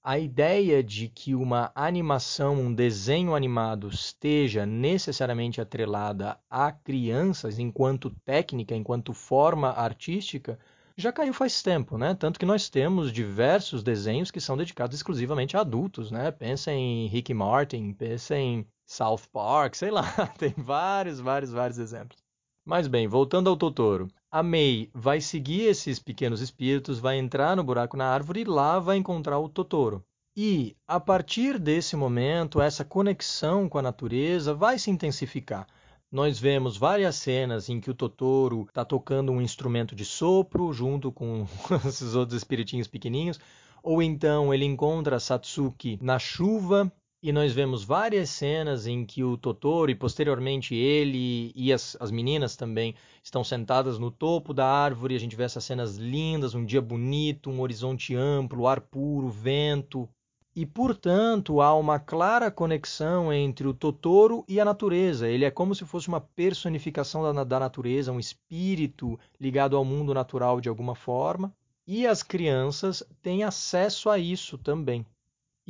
a 0.02 0.18
ideia 0.18 0.82
de 0.82 1.08
que 1.08 1.34
uma 1.34 1.70
animação, 1.74 2.54
um 2.54 2.74
desenho 2.74 3.34
animado 3.34 3.88
esteja 3.88 4.64
necessariamente 4.64 5.60
atrelada 5.60 6.38
a 6.48 6.72
crianças 6.72 7.58
enquanto 7.58 8.10
técnica, 8.24 8.74
enquanto 8.74 9.12
forma 9.12 9.70
artística, 9.70 10.58
já 10.96 11.12
caiu 11.12 11.32
faz 11.34 11.62
tempo, 11.62 11.98
né? 11.98 12.14
Tanto 12.14 12.38
que 12.38 12.46
nós 12.46 12.68
temos 12.68 13.12
diversos 13.12 13.82
desenhos 13.82 14.30
que 14.30 14.40
são 14.40 14.56
dedicados 14.56 14.96
exclusivamente 14.96 15.56
a 15.56 15.60
adultos, 15.60 16.10
né? 16.10 16.30
Pensa 16.30 16.72
em 16.72 17.06
Rick 17.08 17.32
Martin, 17.34 17.92
pensa 17.92 18.36
em 18.36 18.66
South 18.86 19.22
Park, 19.32 19.74
sei 19.74 19.90
lá, 19.90 20.04
tem 20.38 20.54
vários, 20.56 21.20
vários, 21.20 21.52
vários 21.52 21.78
exemplos. 21.78 22.29
Mas 22.64 22.86
bem, 22.86 23.08
voltando 23.08 23.48
ao 23.48 23.56
Totoro. 23.56 24.08
A 24.30 24.42
Mei 24.42 24.90
vai 24.94 25.20
seguir 25.20 25.62
esses 25.62 25.98
pequenos 25.98 26.40
espíritos, 26.40 26.98
vai 26.98 27.18
entrar 27.18 27.56
no 27.56 27.64
buraco 27.64 27.96
na 27.96 28.06
árvore 28.06 28.42
e 28.42 28.44
lá 28.44 28.78
vai 28.78 28.96
encontrar 28.96 29.38
o 29.38 29.48
Totoro. 29.48 30.04
E, 30.36 30.76
a 30.86 31.00
partir 31.00 31.58
desse 31.58 31.96
momento, 31.96 32.60
essa 32.60 32.84
conexão 32.84 33.68
com 33.68 33.78
a 33.78 33.82
natureza 33.82 34.54
vai 34.54 34.78
se 34.78 34.90
intensificar. 34.90 35.66
Nós 36.12 36.38
vemos 36.38 36.76
várias 36.76 37.16
cenas 37.16 37.68
em 37.68 37.80
que 37.80 37.90
o 37.90 37.94
Totoro 37.94 38.66
está 38.68 38.84
tocando 38.84 39.32
um 39.32 39.40
instrumento 39.40 39.94
de 39.94 40.04
sopro 40.04 40.72
junto 40.72 41.10
com 41.10 41.46
esses 41.86 42.14
outros 42.14 42.36
espiritinhos 42.36 42.86
pequeninhos, 42.86 43.40
ou 43.82 44.02
então 44.02 44.52
ele 44.52 44.64
encontra 44.64 45.18
Satsuki 45.18 45.98
na 46.00 46.18
chuva 46.18 46.92
e 47.22 47.32
nós 47.32 47.52
vemos 47.52 47.84
várias 47.84 48.30
cenas 48.30 48.86
em 48.86 49.04
que 49.04 49.22
o 49.22 49.36
Totoro 49.36 49.90
e 49.90 49.94
posteriormente 49.94 50.74
ele 50.74 51.52
e 51.54 51.70
as, 51.70 51.94
as 52.00 52.10
meninas 52.10 52.56
também 52.56 52.94
estão 53.22 53.44
sentadas 53.44 53.98
no 53.98 54.10
topo 54.10 54.54
da 54.54 54.66
árvore. 54.66 55.14
A 55.14 55.20
gente 55.20 55.36
vê 55.36 55.42
essas 55.42 55.64
cenas 55.64 55.96
lindas, 55.96 56.54
um 56.54 56.64
dia 56.64 56.80
bonito, 56.80 57.50
um 57.50 57.60
horizonte 57.60 58.14
amplo, 58.14 58.66
ar 58.66 58.80
puro, 58.80 59.28
vento. 59.28 60.08
E, 60.56 60.64
portanto, 60.64 61.60
há 61.60 61.74
uma 61.74 61.98
clara 61.98 62.50
conexão 62.50 63.32
entre 63.32 63.68
o 63.68 63.74
Totoro 63.74 64.44
e 64.48 64.58
a 64.58 64.64
natureza. 64.64 65.28
Ele 65.28 65.44
é 65.44 65.50
como 65.50 65.74
se 65.74 65.84
fosse 65.84 66.08
uma 66.08 66.20
personificação 66.20 67.22
da, 67.22 67.44
da 67.44 67.60
natureza, 67.60 68.12
um 68.12 68.18
espírito 68.18 69.20
ligado 69.38 69.76
ao 69.76 69.84
mundo 69.84 70.14
natural 70.14 70.60
de 70.60 70.68
alguma 70.68 70.94
forma. 70.94 71.54
E 71.86 72.06
as 72.06 72.22
crianças 72.22 73.02
têm 73.20 73.44
acesso 73.44 74.08
a 74.08 74.18
isso 74.18 74.56
também. 74.56 75.04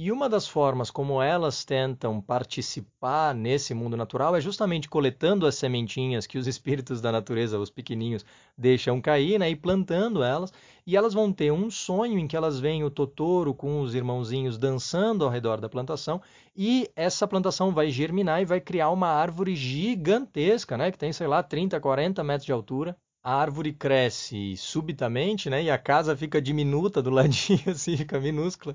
E 0.03 0.11
uma 0.11 0.31
das 0.31 0.49
formas 0.49 0.91
como 0.91 1.21
elas 1.21 1.63
tentam 1.63 2.23
participar 2.23 3.35
nesse 3.35 3.75
mundo 3.75 3.99
natural 3.99 4.35
é 4.35 4.41
justamente 4.41 4.89
coletando 4.89 5.45
as 5.47 5.57
sementinhas 5.57 6.27
que 6.27 6.39
os 6.39 6.47
espíritos 6.49 7.03
da 7.03 7.13
natureza, 7.13 7.59
os 7.59 7.69
pequeninhos, 7.69 8.25
deixam 8.57 8.99
cair, 8.99 9.39
né, 9.39 9.51
e 9.51 9.55
plantando 9.55 10.23
elas. 10.23 10.55
E 10.87 10.97
elas 10.97 11.13
vão 11.13 11.31
ter 11.31 11.53
um 11.53 11.71
sonho 11.71 12.19
em 12.19 12.27
que 12.27 12.35
elas 12.35 12.59
veem 12.59 12.83
o 12.83 12.89
Totoro 12.89 13.53
com 13.53 13.83
os 13.83 13.95
irmãozinhos 13.95 14.57
dançando 14.57 15.23
ao 15.23 15.31
redor 15.31 15.61
da 15.61 15.69
plantação, 15.69 16.23
e 16.57 16.91
essa 16.97 17.29
plantação 17.29 17.71
vai 17.71 17.91
germinar 17.91 18.41
e 18.41 18.47
vai 18.47 18.59
criar 18.59 18.89
uma 18.89 19.09
árvore 19.09 19.55
gigantesca, 19.55 20.79
né, 20.79 20.91
que 20.91 20.97
tem, 20.97 21.13
sei 21.13 21.27
lá, 21.27 21.43
30, 21.43 21.79
40 21.79 22.25
metros 22.25 22.47
de 22.47 22.53
altura 22.53 22.97
a 23.23 23.35
árvore 23.35 23.75
cresce 23.75 24.57
subitamente, 24.57 25.51
né? 25.51 25.63
E 25.63 25.71
a 25.71 25.77
casa 25.77 26.17
fica 26.17 26.41
diminuta 26.41 27.03
do 27.03 27.11
ladinho, 27.11 27.61
assim, 27.69 27.95
fica 27.95 28.19
minúscula. 28.19 28.75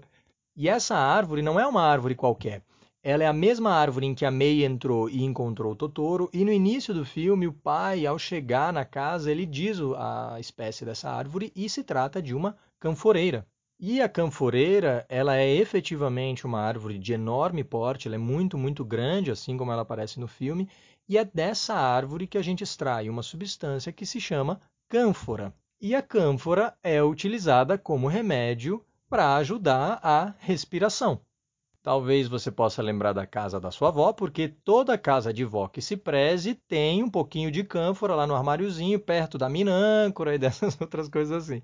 E 0.56 0.70
essa 0.70 0.96
árvore 0.96 1.42
não 1.42 1.60
é 1.60 1.68
uma 1.68 1.82
árvore 1.82 2.16
qualquer. 2.16 2.64
Ela 3.04 3.24
é 3.24 3.28
a 3.28 3.34
mesma 3.34 3.72
árvore 3.72 4.08
em 4.08 4.16
que 4.16 4.26
a 4.26 4.32
Mei 4.32 4.66
entrou 4.66 5.10
e 5.10 5.24
encontrou 5.24 5.74
o 5.74 5.76
Totoro, 5.76 6.30
e 6.34 6.44
no 6.44 6.52
início 6.52 6.94
do 6.94 7.06
filme, 7.06 7.46
o 7.46 7.54
pai, 7.54 8.06
ao 8.06 8.18
chegar 8.18 8.74
na 8.74 8.84
casa, 8.84 9.30
ele 9.30 9.46
diz 9.46 9.80
a 9.98 10.38
espécie 10.40 10.86
dessa 10.86 11.12
árvore 11.12 11.52
e 11.56 11.70
se 11.70 11.84
trata 11.84 12.22
de 12.22 12.34
uma 12.34 12.58
canforeira. 12.80 13.46
E 13.78 14.02
a 14.02 14.08
canforeira, 14.08 15.06
ela 15.10 15.36
é 15.36 15.54
efetivamente 15.56 16.46
uma 16.46 16.62
árvore 16.62 16.98
de 16.98 17.12
enorme 17.14 17.64
porte, 17.64 18.08
ela 18.08 18.16
é 18.16 18.18
muito, 18.18 18.58
muito 18.58 18.86
grande, 18.86 19.30
assim 19.30 19.58
como 19.58 19.72
ela 19.72 19.82
aparece 19.82 20.20
no 20.20 20.28
filme, 20.28 20.70
E 21.08 21.18
é 21.18 21.26
dessa 21.26 21.76
árvore 21.76 22.26
que 22.26 22.38
a 22.38 22.42
gente 22.42 22.64
extrai 22.64 23.10
uma 23.10 23.22
substância 23.22 23.92
que 23.92 24.06
se 24.06 24.20
chama 24.20 24.60
cânfora. 24.90 25.54
E 25.80 25.94
a 25.94 26.02
cânfora 26.02 26.76
é 26.82 27.04
utilizada 27.04 27.78
como 27.78 28.08
remédio 28.08 28.84
para 29.16 29.38
ajudar 29.38 29.98
a 30.04 30.36
respiração. 30.40 31.22
Talvez 31.82 32.28
você 32.28 32.52
possa 32.52 32.82
lembrar 32.82 33.14
da 33.14 33.26
casa 33.26 33.62
da 33.62 33.72
sua 33.72 33.88
avó, 33.88 34.12
porque 34.12 34.50
toda 34.50 34.98
casa 34.98 35.32
de 35.32 35.46
vó 35.46 35.70
que 35.70 35.82
se 35.82 35.96
preze 35.96 36.54
tem 36.68 37.02
um 37.02 37.10
pouquinho 37.10 37.50
de 37.50 37.64
cânfora 37.64 38.14
lá 38.14 38.28
no 38.28 38.36
armáriozinho, 38.36 39.00
perto 39.00 39.38
da 39.38 39.48
minâncora 39.48 40.36
e 40.36 40.38
dessas 40.38 40.76
outras 40.82 41.08
coisas 41.08 41.44
assim. 41.44 41.64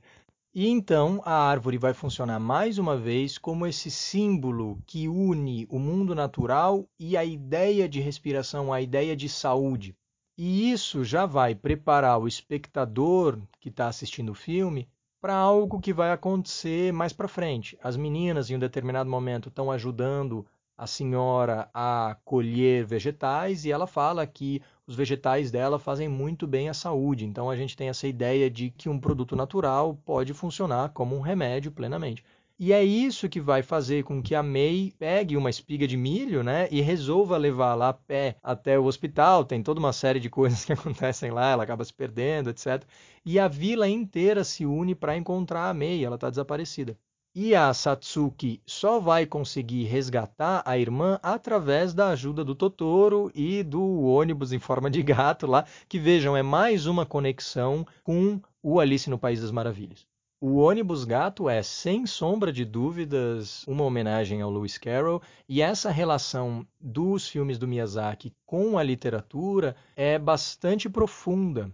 E 0.56 0.70
então 0.70 1.22
a 1.26 1.34
árvore 1.34 1.78
vai 1.78 1.94
funcionar 1.94 2.40
mais 2.40 2.78
uma 2.78 2.96
vez 2.96 3.38
como 3.38 3.68
esse 3.68 3.92
símbolo 3.92 4.82
que 4.88 5.10
une 5.10 5.68
o 5.70 5.78
mundo 5.78 6.16
natural 6.16 6.88
e 6.98 7.18
a 7.18 7.26
ideia 7.26 7.90
de 7.90 8.00
respiração, 8.00 8.72
a 8.72 8.80
ideia 8.80 9.14
de 9.14 9.28
saúde. 9.28 9.94
E 10.38 10.72
isso 10.72 11.04
já 11.04 11.26
vai 11.26 11.54
preparar 11.54 12.18
o 12.18 12.30
espectador 12.30 13.38
que 13.60 13.68
está 13.68 13.90
assistindo 13.90 14.32
o 14.32 14.36
filme 14.36 14.88
para 15.22 15.36
algo 15.36 15.80
que 15.80 15.94
vai 15.94 16.12
acontecer 16.12 16.92
mais 16.92 17.14
para 17.14 17.28
frente. 17.28 17.78
As 17.82 17.96
meninas, 17.96 18.50
em 18.50 18.56
um 18.56 18.60
determinado 18.60 19.08
momento, 19.08 19.50
estão 19.50 19.72
ajudando 19.72 20.44
a 20.76 20.88
senhora 20.88 21.70
a 21.76 22.18
colher 22.26 22.84
vegetais 22.84 23.64
e 23.64 23.72
ela 23.72 23.86
fala 23.86 24.26
que 24.26 24.64
os 24.88 24.96
vegetais 24.96 25.52
dela 25.52 25.78
fazem 25.78 26.10
muito 26.10 26.48
bem 26.48 26.70
à 26.70 26.74
saúde. 26.74 27.24
Então 27.24 27.52
a 27.52 27.56
gente 27.56 27.78
tem 27.78 27.88
essa 27.88 28.08
ideia 28.08 28.50
de 28.50 28.72
que 28.72 28.90
um 28.90 29.00
produto 29.00 29.36
natural 29.36 29.94
pode 30.04 30.34
funcionar 30.34 30.90
como 30.90 31.16
um 31.16 31.22
remédio 31.22 31.72
plenamente. 31.72 32.24
E 32.64 32.72
é 32.74 32.84
isso 32.84 33.28
que 33.28 33.42
vai 33.42 33.64
fazer 33.64 34.04
com 34.04 34.22
que 34.22 34.36
a 34.36 34.44
May 34.44 34.94
pegue 35.00 35.36
uma 35.36 35.50
espiga 35.50 35.88
de 35.88 35.98
milho, 35.98 36.44
né, 36.44 36.68
e 36.70 36.80
resolva 36.80 37.36
levar 37.36 37.74
lá 37.74 37.90
a 37.90 37.94
pé 37.94 38.36
até 38.44 38.78
o 38.78 38.86
hospital. 38.86 39.44
Tem 39.44 39.64
toda 39.64 39.80
uma 39.80 39.92
série 39.92 40.20
de 40.20 40.30
coisas 40.30 40.64
que 40.66 40.72
acontecem 40.72 41.32
lá, 41.32 41.50
ela 41.50 41.64
acaba 41.64 41.84
se 41.84 41.92
perdendo, 41.92 42.52
etc. 42.52 42.84
E 43.26 43.40
a 43.40 43.48
vila 43.48 43.90
inteira 43.90 44.44
se 44.44 44.64
une 44.64 44.94
para 44.94 45.18
encontrar 45.18 45.72
a 45.72 45.74
May, 45.74 46.06
ela 46.06 46.18
está 46.18 46.30
desaparecida. 46.30 46.96
E 47.34 47.56
a 47.56 47.74
Satsuki 47.74 48.62
só 48.64 49.00
vai 49.00 49.26
conseguir 49.26 49.86
resgatar 49.86 50.62
a 50.64 50.78
irmã 50.78 51.20
através 51.24 51.96
da 51.96 52.10
ajuda 52.10 52.44
do 52.44 52.54
Totoro 52.54 53.32
e 53.34 53.64
do 53.64 54.04
ônibus 54.04 54.54
em 54.54 54.60
forma 54.60 54.88
de 54.88 55.02
gato 55.02 55.48
lá, 55.48 55.66
que 55.90 55.98
vejam, 55.98 56.38
é 56.38 56.44
mais 56.44 56.86
uma 56.86 57.08
conexão 57.08 57.88
com 58.04 58.40
o 58.62 58.80
Alice 58.80 59.10
no 59.10 59.18
País 59.18 59.42
das 59.42 59.50
Maravilhas. 59.50 60.11
O 60.44 60.56
ônibus 60.56 61.04
gato 61.04 61.48
é, 61.48 61.62
sem 61.62 62.08
sombra 62.08 62.52
de 62.52 62.66
dúvidas, 62.66 63.64
uma 63.68 63.84
homenagem 63.84 64.42
ao 64.42 64.50
Lewis 64.50 64.76
Carroll, 64.76 65.22
e 65.48 65.62
essa 65.62 65.92
relação 65.92 66.66
dos 66.80 67.30
filmes 67.30 67.60
do 67.60 67.68
Miyazaki 67.68 68.34
com 68.44 68.76
a 68.76 68.82
literatura 68.82 69.76
é 69.96 70.18
bastante 70.18 70.90
profunda. 70.90 71.72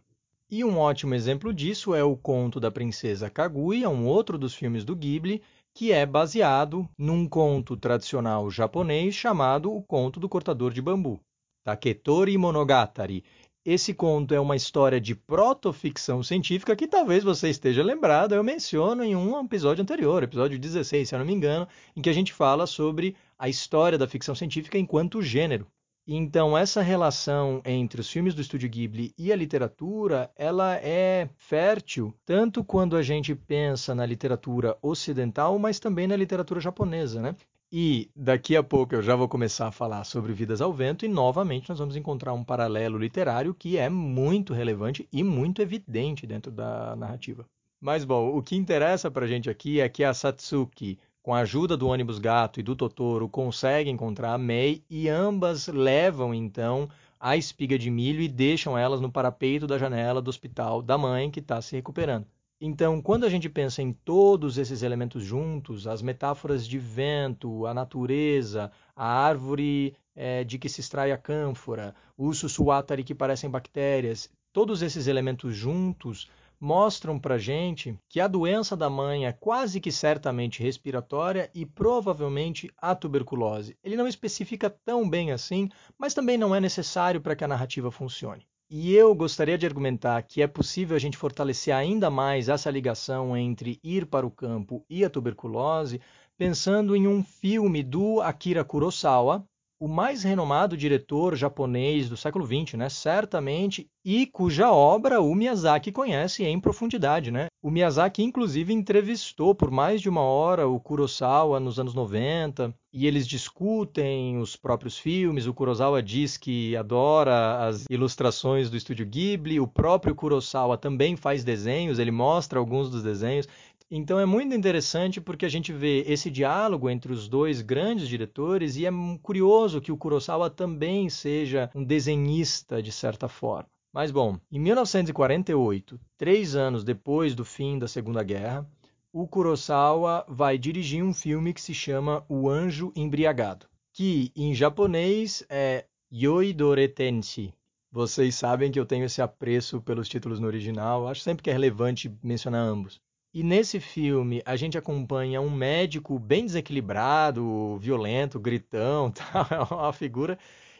E 0.51 0.65
um 0.65 0.77
ótimo 0.79 1.15
exemplo 1.15 1.53
disso 1.53 1.95
é 1.95 2.03
o 2.03 2.17
Conto 2.17 2.59
da 2.59 2.69
Princesa 2.69 3.29
Kaguya, 3.29 3.89
um 3.89 4.05
outro 4.05 4.37
dos 4.37 4.53
filmes 4.53 4.83
do 4.83 4.97
Ghibli, 4.97 5.41
que 5.73 5.93
é 5.93 6.05
baseado 6.05 6.89
num 6.97 7.25
conto 7.25 7.77
tradicional 7.77 8.51
japonês 8.51 9.15
chamado 9.15 9.73
O 9.73 9.81
Conto 9.81 10.19
do 10.19 10.27
Cortador 10.27 10.73
de 10.73 10.81
Bambu. 10.81 11.21
Taketori 11.63 12.37
Monogatari 12.37 13.23
esse 13.69 13.93
conto 13.93 14.33
é 14.33 14.39
uma 14.39 14.55
história 14.55 14.97
de 14.97 15.13
protoficção 15.13 16.23
científica 16.23 16.73
que 16.73 16.87
talvez 16.87 17.21
você 17.21 17.49
esteja 17.49 17.83
lembrado, 17.83 18.33
eu 18.33 18.41
menciono 18.41 19.03
em 19.03 19.13
um 19.13 19.37
episódio 19.43 19.81
anterior, 19.81 20.23
episódio 20.23 20.57
16, 20.57 21.09
se 21.09 21.13
eu 21.13 21.19
não 21.19 21.25
me 21.25 21.33
engano, 21.33 21.67
em 21.93 22.01
que 22.01 22.09
a 22.09 22.13
gente 22.13 22.31
fala 22.31 22.65
sobre 22.65 23.13
a 23.37 23.49
história 23.49 23.97
da 23.97 24.07
ficção 24.07 24.33
científica 24.33 24.77
enquanto 24.77 25.21
gênero. 25.21 25.67
Então, 26.07 26.57
essa 26.57 26.81
relação 26.81 27.61
entre 27.65 27.99
os 27.99 28.09
filmes 28.09 28.33
do 28.33 28.39
Estúdio 28.39 28.69
Ghibli 28.69 29.13
e 29.17 29.33
a 29.33 29.35
literatura, 29.35 30.31
ela 30.37 30.77
é 30.77 31.27
fértil 31.35 32.13
tanto 32.25 32.63
quando 32.63 32.95
a 32.95 33.03
gente 33.03 33.35
pensa 33.35 33.93
na 33.93 34.05
literatura 34.05 34.77
ocidental, 34.81 35.59
mas 35.59 35.77
também 35.77 36.07
na 36.07 36.15
literatura 36.15 36.61
japonesa, 36.61 37.21
né? 37.21 37.35
E 37.69 38.09
daqui 38.15 38.55
a 38.55 38.63
pouco 38.63 38.95
eu 38.95 39.01
já 39.01 39.13
vou 39.13 39.27
começar 39.27 39.67
a 39.67 39.73
falar 39.73 40.05
sobre 40.05 40.31
Vidas 40.31 40.61
ao 40.61 40.71
Vento 40.71 41.03
e 41.03 41.09
novamente 41.09 41.67
nós 41.67 41.79
vamos 41.79 41.97
encontrar 41.97 42.31
um 42.31 42.41
paralelo 42.41 42.97
literário 42.97 43.53
que 43.53 43.77
é 43.77 43.89
muito 43.89 44.53
relevante 44.53 45.05
e 45.11 45.21
muito 45.21 45.61
evidente 45.61 46.25
dentro 46.25 46.49
da 46.49 46.95
narrativa. 46.95 47.45
Mas 47.81 48.05
bom, 48.05 48.37
o 48.37 48.41
que 48.41 48.55
interessa 48.55 49.11
para 49.11 49.25
a 49.25 49.27
gente 49.27 49.49
aqui 49.49 49.81
é 49.81 49.89
que 49.89 50.05
a 50.05 50.13
Satsuki, 50.13 50.97
com 51.21 51.35
a 51.35 51.39
ajuda 51.39 51.75
do 51.75 51.89
ônibus 51.89 52.19
gato 52.19 52.61
e 52.61 52.63
do 52.63 52.73
Totoro, 52.73 53.27
consegue 53.27 53.89
encontrar 53.89 54.33
a 54.33 54.37
Mei 54.37 54.81
e 54.89 55.09
ambas 55.09 55.67
levam 55.67 56.33
então 56.33 56.87
a 57.19 57.35
espiga 57.35 57.77
de 57.77 57.91
milho 57.91 58.21
e 58.21 58.29
deixam 58.29 58.77
elas 58.77 59.01
no 59.01 59.11
parapeito 59.11 59.67
da 59.67 59.77
janela 59.77 60.21
do 60.21 60.29
hospital 60.29 60.81
da 60.81 60.97
mãe 60.97 61.29
que 61.29 61.41
está 61.41 61.61
se 61.61 61.75
recuperando. 61.75 62.27
Então, 62.59 62.99
quando 63.03 63.23
a 63.23 63.29
gente 63.29 63.47
pensa 63.47 63.83
em 63.83 63.93
todos 63.93 64.57
esses 64.57 64.81
elementos 64.81 65.23
juntos, 65.23 65.85
as 65.85 66.01
metáforas 66.01 66.67
de 66.67 66.79
vento, 66.79 67.67
a 67.67 67.73
natureza, 67.73 68.71
a 68.95 69.07
árvore 69.07 69.95
é, 70.15 70.43
de 70.43 70.57
que 70.57 70.67
se 70.67 70.81
extrai 70.81 71.11
a 71.11 71.17
cânfora, 71.19 71.93
o 72.17 72.33
sussuátari 72.33 73.03
que 73.03 73.13
parecem 73.13 73.47
bactérias, 73.47 74.27
todos 74.51 74.81
esses 74.81 75.05
elementos 75.05 75.55
juntos 75.55 76.27
mostram 76.59 77.19
para 77.19 77.37
gente 77.37 77.95
que 78.09 78.19
a 78.19 78.27
doença 78.27 78.75
da 78.75 78.89
mãe 78.89 79.27
é 79.27 79.31
quase 79.31 79.79
que 79.79 79.91
certamente 79.91 80.63
respiratória 80.63 81.51
e 81.53 81.63
provavelmente 81.63 82.71
a 82.75 82.95
tuberculose. 82.95 83.77
Ele 83.83 83.95
não 83.95 84.07
especifica 84.07 84.67
tão 84.67 85.07
bem 85.07 85.31
assim, 85.31 85.69
mas 85.95 86.15
também 86.15 86.39
não 86.39 86.55
é 86.55 86.59
necessário 86.59 87.21
para 87.21 87.35
que 87.35 87.43
a 87.43 87.47
narrativa 87.47 87.91
funcione. 87.91 88.47
E 88.69 88.93
eu 88.93 89.15
gostaria 89.15 89.57
de 89.57 89.65
argumentar 89.65 90.21
que 90.23 90.41
é 90.41 90.47
possível 90.47 90.97
a 90.97 90.99
gente 90.99 91.15
fortalecer 91.15 91.73
ainda 91.73 92.09
mais 92.09 92.49
essa 92.49 92.69
ligação 92.69 93.35
entre 93.37 93.79
ir 93.81 94.05
para 94.05 94.27
o 94.27 94.31
campo 94.31 94.83
e 94.89 95.05
a 95.05 95.09
tuberculose, 95.09 96.01
pensando 96.37 96.93
em 96.93 97.07
um 97.07 97.23
filme 97.23 97.81
do 97.81 98.19
Akira 98.19 98.65
Kurosawa, 98.65 99.47
o 99.79 99.87
mais 99.87 100.23
renomado 100.23 100.75
diretor 100.75 101.33
japonês 101.33 102.09
do 102.09 102.17
século 102.17 102.45
XX, 102.45 102.73
né? 102.73 102.89
Certamente, 102.89 103.87
e 104.03 104.25
cuja 104.25 104.69
obra 104.69 105.21
o 105.21 105.33
Miyazaki 105.33 105.89
conhece 105.89 106.43
em 106.43 106.59
profundidade, 106.59 107.31
né? 107.31 107.47
O 107.67 107.69
Miyazaki, 107.69 108.23
inclusive, 108.23 108.71
entrevistou 108.71 109.53
por 109.53 109.69
mais 109.69 109.99
de 109.99 110.07
uma 110.07 110.21
hora 110.21 110.69
o 110.69 110.79
Kurosawa 110.79 111.59
nos 111.59 111.77
anos 111.77 111.93
90, 111.93 112.73
e 112.93 113.05
eles 113.05 113.27
discutem 113.27 114.39
os 114.39 114.55
próprios 114.55 114.97
filmes. 114.97 115.47
O 115.47 115.53
Kurosawa 115.53 116.01
diz 116.01 116.37
que 116.37 116.77
adora 116.77 117.67
as 117.67 117.83
ilustrações 117.89 118.69
do 118.69 118.77
estúdio 118.77 119.05
Ghibli, 119.05 119.59
o 119.59 119.67
próprio 119.67 120.15
Kurosawa 120.15 120.77
também 120.77 121.17
faz 121.17 121.43
desenhos, 121.43 121.99
ele 121.99 122.09
mostra 122.09 122.57
alguns 122.57 122.89
dos 122.89 123.03
desenhos. 123.03 123.49
Então 123.91 124.17
é 124.17 124.25
muito 124.25 124.55
interessante 124.55 125.19
porque 125.19 125.45
a 125.45 125.49
gente 125.49 125.73
vê 125.73 126.05
esse 126.07 126.31
diálogo 126.31 126.89
entre 126.89 127.11
os 127.11 127.27
dois 127.27 127.61
grandes 127.61 128.07
diretores 128.07 128.77
e 128.77 128.85
é 128.85 128.91
curioso 129.21 129.81
que 129.81 129.91
o 129.91 129.97
Kurosawa 129.97 130.49
também 130.49 131.09
seja 131.09 131.69
um 131.75 131.83
desenhista 131.83 132.81
de 132.81 132.93
certa 132.93 133.27
forma. 133.27 133.67
Mas 133.97 134.11
bom, 134.11 134.37
em 134.51 134.59
1948, 134.59 135.99
três 136.19 136.55
anos 136.55 136.83
depois 136.83 137.33
do 137.33 137.43
fim 137.43 137.79
da 137.79 137.87
Segunda 137.87 138.21
Guerra, 138.21 138.63
o 139.11 139.27
Kurosawa 139.27 140.23
vai 140.27 140.55
dirigir 140.55 141.03
um 141.03 141.11
filme 141.11 141.51
que 141.51 141.59
se 141.59 141.73
chama 141.73 142.23
O 142.29 142.47
Anjo 142.47 142.93
Embriagado, 142.95 143.65
que 143.91 144.31
em 144.35 144.53
japonês 144.53 145.43
é 145.49 145.85
Yoidore 146.13 146.87
Tenshi. 146.89 147.51
Vocês 147.91 148.35
sabem 148.35 148.71
que 148.71 148.79
eu 148.79 148.85
tenho 148.85 149.05
esse 149.05 149.19
apreço 149.19 149.81
pelos 149.81 150.07
títulos 150.07 150.39
no 150.39 150.45
original, 150.45 151.07
acho 151.07 151.21
sempre 151.21 151.41
que 151.41 151.49
é 151.49 151.53
relevante 151.53 152.15
mencionar 152.21 152.61
ambos. 152.61 153.01
E 153.33 153.41
nesse 153.41 153.79
filme 153.79 154.43
a 154.45 154.55
gente 154.55 154.77
acompanha 154.77 155.41
um 155.41 155.49
médico 155.49 156.19
bem 156.19 156.45
desequilibrado, 156.45 157.79
violento, 157.79 158.39
gritão, 158.39 159.09
tal, 159.33 159.47
é 159.49 159.73
uma 159.73 159.91
figura, 159.91 160.37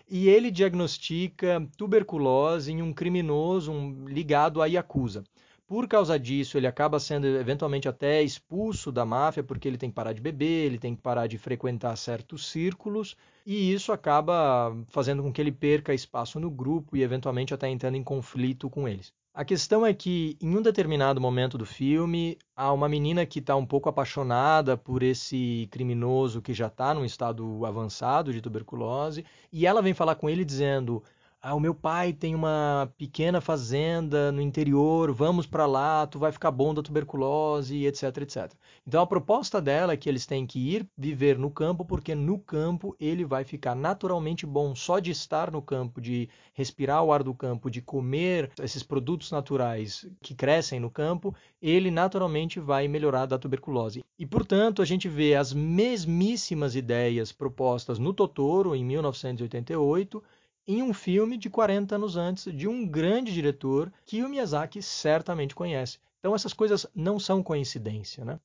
e 0.09 0.29
ele 0.29 0.49
diagnostica 0.51 1.67
tuberculose 1.77 2.71
em 2.71 2.81
um 2.81 2.93
criminoso 2.93 3.71
um, 3.71 4.07
ligado 4.07 4.61
à 4.61 4.65
Yakuza. 4.65 5.23
Por 5.67 5.85
causa 5.85 6.17
disso, 6.17 6.57
ele 6.57 6.65
acaba 6.65 6.97
sendo 6.97 7.27
eventualmente 7.27 7.89
até 7.89 8.23
expulso 8.23 8.89
da 8.89 9.05
máfia, 9.05 9.43
porque 9.43 9.67
ele 9.67 9.77
tem 9.77 9.89
que 9.89 9.95
parar 9.95 10.13
de 10.13 10.21
beber, 10.21 10.65
ele 10.65 10.79
tem 10.79 10.95
que 10.95 11.01
parar 11.01 11.27
de 11.27 11.37
frequentar 11.37 11.95
certos 11.97 12.49
círculos, 12.49 13.17
e 13.45 13.73
isso 13.73 13.91
acaba 13.91 14.73
fazendo 14.87 15.21
com 15.21 15.31
que 15.31 15.41
ele 15.41 15.51
perca 15.51 15.93
espaço 15.93 16.39
no 16.39 16.49
grupo 16.49 16.95
e 16.95 17.03
eventualmente 17.03 17.53
até 17.53 17.69
entrando 17.69 17.95
em 17.95 18.03
conflito 18.03 18.69
com 18.69 18.87
eles. 18.87 19.13
A 19.38 19.45
questão 19.45 19.86
é 19.86 19.93
que, 19.93 20.36
em 20.41 20.58
um 20.58 20.63
determinado 20.63 21.21
momento 21.21 21.60
do 21.60 21.65
filme, 21.65 22.39
há 22.56 22.73
uma 22.73 22.89
menina 22.89 23.23
que 23.23 23.38
está 23.38 23.56
um 23.56 23.67
pouco 23.67 23.88
apaixonada 23.88 24.76
por 24.76 25.04
esse 25.04 25.67
criminoso 25.69 26.41
que 26.41 26.56
já 26.56 26.65
está 26.65 26.91
num 26.91 27.06
estado 27.06 27.63
avançado 27.63 28.34
de 28.34 28.41
tuberculose, 28.41 29.23
e 29.54 29.67
ela 29.67 29.80
vem 29.80 29.93
falar 29.93 30.15
com 30.15 30.28
ele 30.28 30.43
dizendo: 30.43 31.04
ah, 31.41 31.54
o 31.54 31.60
meu 31.60 31.73
pai 31.73 32.13
tem 32.13 32.34
uma 32.34 32.91
pequena 32.97 33.39
fazenda 33.39 34.32
no 34.32 34.41
interior, 34.41 35.12
vamos 35.13 35.45
para 35.45 35.65
lá, 35.65 36.08
tu 36.08 36.17
vai 36.17 36.32
ficar 36.32 36.52
bom 36.52 36.73
da 36.73 36.82
tuberculose, 36.82 37.86
etc, 37.86 38.17
etc. 38.17 38.52
Então 38.86 39.02
a 39.02 39.08
proposta 39.08 39.62
dela 39.62 39.93
é 39.93 39.97
que 39.97 40.10
eles 40.10 40.26
têm 40.26 40.47
que 40.47 40.60
ir 40.60 40.88
viver 40.97 41.38
no 41.38 41.52
campo, 41.52 41.86
porque 41.86 42.15
no 42.15 42.39
campo 42.39 42.95
ele 43.00 43.23
vai 43.23 43.43
ficar 43.43 43.76
naturalmente 43.76 44.45
bom 44.45 44.76
só 44.76 45.00
de 45.00 45.12
estar 45.12 45.52
no 45.52 45.62
campo, 45.62 46.02
de 46.02 46.28
respirar 46.54 47.04
o 47.04 47.12
ar 47.12 47.21
do 47.21 47.36
campo, 47.36 47.69
de 47.69 47.82
comer 47.82 48.50
esses 48.60 48.82
produtos 48.82 49.32
naturais 49.32 50.08
que 50.21 50.34
crescem 50.34 50.80
no 50.80 50.89
campo, 50.89 51.36
ele 51.62 51.91
naturalmente 51.91 52.60
vai 52.60 52.88
melhorar 52.88 53.28
da 53.28 53.38
tuberculose. 53.38 54.04
E 54.17 54.26
portanto, 54.26 54.82
a 54.82 54.86
gente 54.86 55.08
vê 55.08 55.36
as 55.36 55.54
mesmíssimas 55.54 56.76
ideias 56.76 57.32
propostas 57.32 58.00
no 58.00 58.12
Totoro 58.12 58.76
em 58.76 58.84
1988 58.84 60.23
em 60.67 60.84
um 60.84 60.93
filme 60.93 61.38
de 61.38 61.49
40 61.49 61.95
anos 61.95 62.17
antes 62.17 62.53
de 62.53 62.67
um 62.67 62.86
grande 62.86 63.34
diretor 63.34 63.91
que 64.06 64.23
o 64.23 64.30
Miyazaki 64.30 64.82
certamente 64.82 65.56
conhece. 65.56 65.97
Então 66.19 66.36
essas 66.36 66.53
coisas 66.53 66.86
não 66.93 67.19
são 67.19 67.41
coincidência, 67.41 68.25
né? 68.25 68.39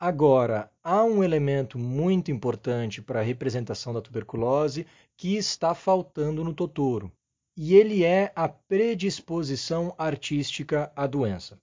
Agora, 0.00 0.68
há 0.82 1.04
um 1.04 1.22
elemento 1.22 1.78
muito 1.78 2.32
importante 2.32 3.00
para 3.00 3.20
a 3.20 3.22
representação 3.22 3.94
da 3.94 4.00
tuberculose 4.00 4.86
que 5.16 5.36
está 5.36 5.76
faltando 5.76 6.42
no 6.42 6.52
Totoro, 6.52 7.12
e 7.56 7.74
ele 7.76 8.02
é 8.02 8.32
a 8.34 8.48
predisposição 8.48 9.94
artística 9.96 10.90
à 10.96 11.06
doença. 11.06 11.56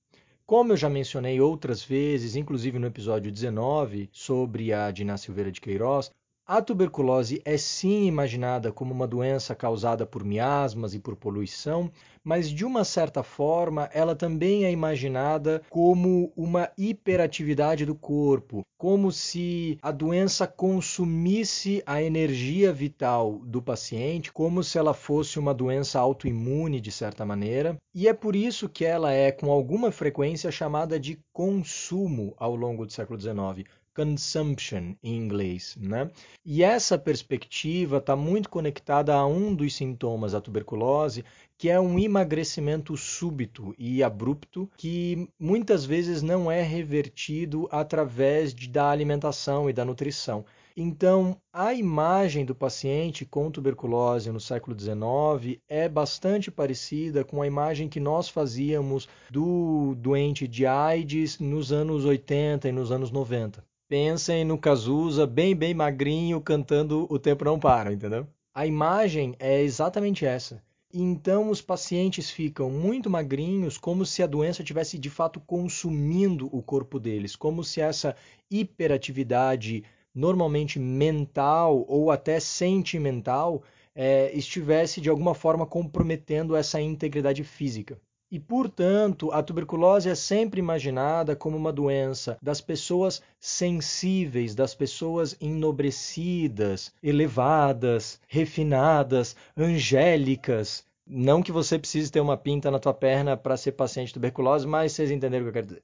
Como 0.45 0.71
eu 0.71 0.77
já 0.77 0.89
mencionei 0.89 1.41
outras 1.41 1.83
vezes, 1.83 2.35
inclusive 2.35 2.79
no 2.79 2.87
episódio 2.87 3.31
19 3.31 4.09
sobre 4.11 4.71
a 4.71 4.89
Dina 4.89 5.17
Silveira 5.17 5.51
de 5.51 5.59
Queiroz, 5.59 6.09
a 6.49 6.63
tuberculose 6.63 7.43
é 7.45 7.57
sim 7.57 8.07
imaginada 8.07 8.71
como 8.71 8.91
uma 8.91 9.05
doença 9.05 9.53
causada 9.53 10.03
por 10.03 10.23
miasmas 10.23 10.95
e 10.95 10.99
por 10.99 11.15
poluição, 11.15 11.91
mas 12.23 12.49
de 12.49 12.65
uma 12.65 12.83
certa 12.83 13.21
forma 13.21 13.87
ela 13.93 14.15
também 14.15 14.65
é 14.65 14.71
imaginada 14.71 15.61
como 15.69 16.33
uma 16.35 16.71
hiperatividade 16.75 17.85
do 17.85 17.93
corpo, 17.93 18.63
como 18.79 19.11
se 19.11 19.77
a 19.79 19.91
doença 19.91 20.47
consumisse 20.47 21.83
a 21.85 22.01
energia 22.01 22.73
vital 22.73 23.37
do 23.45 23.61
paciente, 23.61 24.33
como 24.33 24.63
se 24.63 24.79
ela 24.79 24.95
fosse 24.95 25.37
uma 25.37 25.53
doença 25.53 25.99
autoimune 25.99 26.81
de 26.81 26.91
certa 26.91 27.23
maneira, 27.23 27.77
e 27.93 28.07
é 28.07 28.13
por 28.13 28.35
isso 28.35 28.67
que 28.67 28.83
ela 28.83 29.13
é 29.13 29.31
com 29.31 29.51
alguma 29.51 29.91
frequência 29.91 30.49
chamada 30.51 30.99
de 30.99 31.19
consumo 31.31 32.33
ao 32.37 32.55
longo 32.55 32.87
do 32.87 32.91
século 32.91 33.21
XIX 33.21 33.69
consumption 33.95 34.95
em 35.03 35.15
inglês, 35.15 35.77
né? 35.79 36.09
E 36.45 36.63
essa 36.63 36.97
perspectiva 36.97 37.97
está 37.97 38.15
muito 38.15 38.49
conectada 38.49 39.13
a 39.13 39.25
um 39.25 39.53
dos 39.53 39.75
sintomas 39.75 40.31
da 40.31 40.41
tuberculose, 40.41 41.23
que 41.57 41.69
é 41.69 41.77
um 41.79 41.99
emagrecimento 41.99 42.95
súbito 42.95 43.75
e 43.77 44.01
abrupto, 44.01 44.69
que 44.77 45.27
muitas 45.37 45.83
vezes 45.83 46.21
não 46.21 46.49
é 46.49 46.61
revertido 46.61 47.67
através 47.69 48.53
de, 48.53 48.69
da 48.69 48.89
alimentação 48.89 49.69
e 49.69 49.73
da 49.73 49.83
nutrição. 49.83 50.45
Então, 50.81 51.35
a 51.51 51.73
imagem 51.73 52.45
do 52.45 52.55
paciente 52.55 53.25
com 53.25 53.51
tuberculose 53.51 54.31
no 54.31 54.39
século 54.39 54.79
XIX 54.79 55.59
é 55.67 55.89
bastante 55.89 56.49
parecida 56.49 57.25
com 57.25 57.41
a 57.41 57.47
imagem 57.47 57.89
que 57.89 57.99
nós 57.99 58.29
fazíamos 58.29 59.09
do 59.29 59.93
doente 59.95 60.47
de 60.47 60.65
AIDS 60.65 61.39
nos 61.39 61.73
anos 61.73 62.05
80 62.05 62.69
e 62.69 62.71
nos 62.71 62.89
anos 62.89 63.11
90 63.11 63.68
pensem 63.89 64.45
no 64.45 64.55
Cazuza 64.55 65.25
bem, 65.25 65.55
bem 65.55 65.73
magrinho 65.73 66.39
cantando 66.39 67.07
O 67.09 67.17
Tempo 67.17 67.43
Não 67.43 67.59
Para, 67.59 67.91
entendeu? 67.91 68.27
A 68.53 68.67
imagem 68.67 69.35
é 69.39 69.61
exatamente 69.61 70.25
essa. 70.25 70.63
Então 70.93 71.49
os 71.49 71.59
pacientes 71.61 72.29
ficam 72.29 72.69
muito 72.69 73.09
magrinhos, 73.09 73.77
como 73.77 74.05
se 74.05 74.21
a 74.21 74.27
doença 74.27 74.63
tivesse 74.63 74.97
de 74.97 75.09
fato 75.09 75.39
consumindo 75.39 76.47
o 76.55 76.61
corpo 76.61 76.99
deles, 76.99 77.35
como 77.35 77.63
se 77.63 77.81
essa 77.81 78.15
hiperatividade, 78.49 79.83
normalmente 80.13 80.79
mental 80.79 81.83
ou 81.87 82.11
até 82.11 82.39
sentimental, 82.39 83.63
é, 83.95 84.31
estivesse 84.35 85.01
de 85.01 85.09
alguma 85.09 85.33
forma 85.33 85.65
comprometendo 85.65 86.55
essa 86.55 86.79
integridade 86.79 87.43
física. 87.43 87.99
E, 88.31 88.39
portanto, 88.39 89.31
a 89.31 89.41
tuberculose 89.41 90.07
é 90.07 90.13
sempre 90.13 90.59
imaginada 90.59 91.35
como 91.35 91.57
uma 91.57 91.73
doença 91.73 92.37
das 92.39 92.61
pessoas 92.61 93.23
sensíveis, 93.39 94.53
das 94.53 94.75
pessoas 94.75 95.35
enobrecidas, 95.41 96.93
elevadas, 97.01 98.21
refinadas, 98.27 99.35
angélicas. 99.57 100.85
Não 101.07 101.41
que 101.41 101.51
você 101.51 101.79
precise 101.79 102.11
ter 102.11 102.19
uma 102.19 102.37
pinta 102.37 102.69
na 102.69 102.77
tua 102.77 102.93
perna 102.93 103.35
para 103.35 103.57
ser 103.57 103.71
paciente 103.71 104.09
de 104.09 104.13
tuberculose, 104.13 104.67
mas 104.67 104.91
vocês 104.91 105.09
entenderam 105.09 105.45
o 105.45 105.45
que 105.45 105.49
eu 105.49 105.63
quero 105.63 105.67
dizer. 105.67 105.83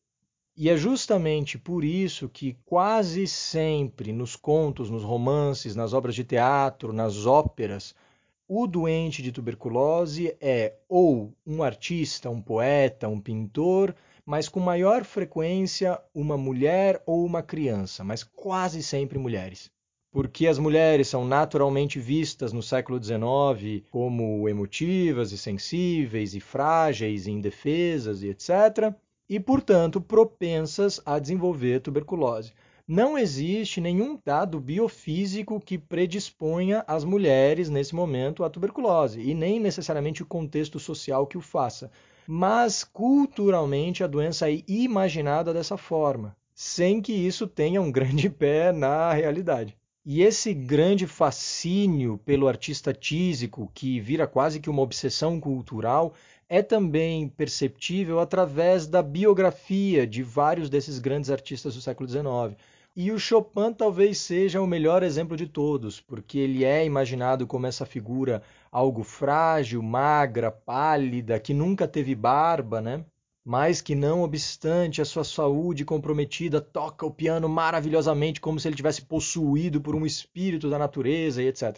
E 0.56 0.70
é 0.70 0.78
justamente 0.78 1.58
por 1.58 1.84
isso 1.84 2.30
que 2.30 2.56
quase 2.64 3.26
sempre 3.28 4.14
nos 4.14 4.36
contos, 4.36 4.90
nos 4.90 5.04
romances, 5.04 5.76
nas 5.76 5.94
obras 5.94 6.14
de 6.14 6.24
teatro, 6.24 6.94
nas 6.94 7.26
óperas, 7.26 7.96
o 8.48 8.68
doente 8.68 9.24
de 9.24 9.32
tuberculose 9.32 10.36
é 10.40 10.76
ou 10.88 11.34
um 11.46 11.64
artista, 11.64 12.30
um 12.30 12.42
poeta, 12.42 13.08
um 13.08 13.20
pintor, 13.20 13.96
mas 14.26 14.48
com 14.48 14.60
maior 14.60 15.04
frequência 15.04 16.00
uma 16.14 16.38
mulher 16.38 17.02
ou 17.06 17.26
uma 17.26 17.42
criança, 17.42 18.04
mas 18.04 18.24
quase 18.24 18.84
sempre 18.84 19.18
mulheres. 19.18 19.72
Porque 20.12 20.48
as 20.48 20.60
mulheres 20.60 21.08
são 21.08 21.26
naturalmente 21.26 22.00
vistas 22.00 22.54
no 22.54 22.62
século 22.62 23.04
XIX 23.04 23.84
como 23.92 24.48
emotivas 24.48 25.32
e 25.32 25.38
sensíveis 25.38 26.34
e 26.36 26.40
frágeis 26.40 27.28
e 27.28 27.32
indefesas 27.32 28.24
e 28.24 28.30
etc. 28.30 28.94
E, 29.28 29.40
portanto, 29.40 30.00
propensas 30.00 31.02
a 31.06 31.20
desenvolver 31.20 31.82
tuberculose 31.82 32.54
não 32.88 33.18
existe 33.18 33.82
nenhum 33.82 34.20
dado 34.24 34.60
biofísico 34.60 35.60
que 35.60 35.76
predisponha 35.76 36.84
as 36.88 37.04
mulheres 37.04 37.68
nesse 37.68 37.96
momento 37.96 38.44
à 38.44 38.50
tuberculose, 38.50 39.20
e 39.20 39.34
nem 39.34 39.60
necessariamente 39.60 40.22
o 40.22 40.26
contexto 40.26 40.80
social 40.80 41.26
que 41.26 41.38
o 41.38 41.42
faça. 41.42 41.90
Mas 42.28 42.84
culturalmente 42.84 44.04
a 44.04 44.08
doença 44.08 44.52
é 44.52 44.62
imaginada 44.68 45.52
dessa 45.52 45.78
forma, 45.78 46.38
sem 46.54 47.02
que 47.02 47.12
isso 47.12 47.48
tenha 47.48 47.82
um 47.82 47.92
grande 47.92 48.30
pé 48.30 48.72
na 48.72 49.12
realidade. 49.12 49.76
E 50.06 50.22
esse 50.22 50.54
grande 50.54 51.08
fascínio 51.08 52.20
pelo 52.24 52.48
artista 52.48 52.94
tísico, 52.94 53.72
que 53.74 54.00
vira 54.00 54.28
quase 54.28 54.60
que 54.60 54.70
uma 54.70 54.84
obsessão 54.84 55.40
cultural, 55.40 56.14
é 56.48 56.62
também 56.62 57.28
perceptível 57.28 58.20
através 58.20 58.86
da 58.86 59.02
biografia 59.02 60.06
de 60.06 60.22
vários 60.22 60.70
desses 60.70 61.00
grandes 61.00 61.32
artistas 61.32 61.74
do 61.74 61.82
século 61.82 62.08
XIX. 62.08 62.56
E 62.98 63.12
o 63.12 63.20
Chopin 63.20 63.74
talvez 63.74 64.20
seja 64.20 64.62
o 64.62 64.68
melhor 64.68 65.04
exemplo 65.04 65.36
de 65.36 65.46
todos, 65.48 66.00
porque 66.00 66.40
ele 66.40 66.64
é 66.64 66.86
imaginado 66.86 67.46
como 67.46 67.68
essa 67.68 67.86
figura 67.86 68.42
algo 68.72 69.04
frágil, 69.04 69.84
magra, 69.84 70.50
pálida, 70.50 71.38
que 71.38 71.54
nunca 71.54 71.90
teve 71.90 72.16
barba, 72.16 72.80
né? 72.80 73.04
Mas 73.46 73.82
que 73.82 73.94
não 73.94 74.24
obstante 74.24 75.02
a 75.02 75.06
sua 75.06 75.26
saúde 75.26 75.84
comprometida, 75.84 76.62
toca 76.62 77.06
o 77.06 77.12
piano 77.12 77.50
maravilhosamente 77.50 78.40
como 78.40 78.62
se 78.62 78.70
ele 78.70 78.78
tivesse 78.78 79.02
possuído 79.02 79.82
por 79.82 79.94
um 79.94 80.06
espírito 80.06 80.70
da 80.70 80.80
natureza 80.80 81.44
e 81.44 81.48
etc. 81.48 81.78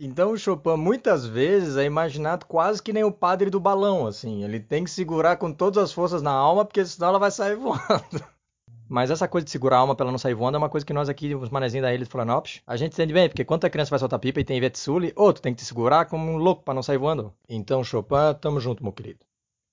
Então 0.00 0.32
o 0.32 0.36
Chopin 0.36 0.76
muitas 0.76 1.24
vezes 1.24 1.76
é 1.76 1.84
imaginado 1.84 2.44
quase 2.44 2.82
que 2.82 2.92
nem 2.92 3.04
o 3.04 3.12
padre 3.12 3.50
do 3.50 3.60
balão, 3.60 4.04
assim. 4.04 4.42
Ele 4.42 4.58
tem 4.58 4.82
que 4.82 4.90
segurar 4.90 5.36
com 5.36 5.52
todas 5.52 5.84
as 5.84 5.92
forças 5.92 6.22
na 6.22 6.32
alma, 6.32 6.64
porque 6.64 6.84
senão 6.84 7.10
ela 7.10 7.20
vai 7.20 7.30
sair 7.30 7.54
voando. 7.56 8.35
Mas 8.88 9.10
essa 9.10 9.26
coisa 9.26 9.44
de 9.44 9.50
segurar 9.50 9.76
a 9.76 9.80
alma 9.80 9.94
pra 9.94 10.04
ela 10.04 10.12
não 10.12 10.18
sair 10.18 10.34
voando 10.34 10.56
é 10.56 10.58
uma 10.58 10.68
coisa 10.68 10.86
que 10.86 10.92
nós 10.92 11.08
aqui, 11.08 11.34
os 11.34 11.50
manezinhos 11.50 11.82
da 11.82 11.92
ilha 11.92 12.04
de 12.04 12.10
Florianópolis, 12.10 12.62
a 12.66 12.76
gente 12.76 12.92
entende 12.92 13.12
bem, 13.12 13.28
porque 13.28 13.44
quando 13.44 13.64
a 13.64 13.70
criança 13.70 13.90
vai 13.90 13.98
soltar 13.98 14.18
pipa 14.18 14.40
e 14.40 14.44
tem 14.44 14.60
Vetsuli, 14.60 15.12
ou 15.16 15.32
tu 15.32 15.42
tem 15.42 15.52
que 15.52 15.60
te 15.62 15.66
segurar 15.66 16.06
como 16.06 16.30
um 16.30 16.36
louco 16.36 16.62
para 16.62 16.74
não 16.74 16.82
sair 16.82 16.98
voando. 16.98 17.32
Então, 17.48 17.82
Chopin, 17.82 18.34
tamo 18.40 18.60
junto, 18.60 18.82
meu 18.82 18.92
querido. 18.92 19.18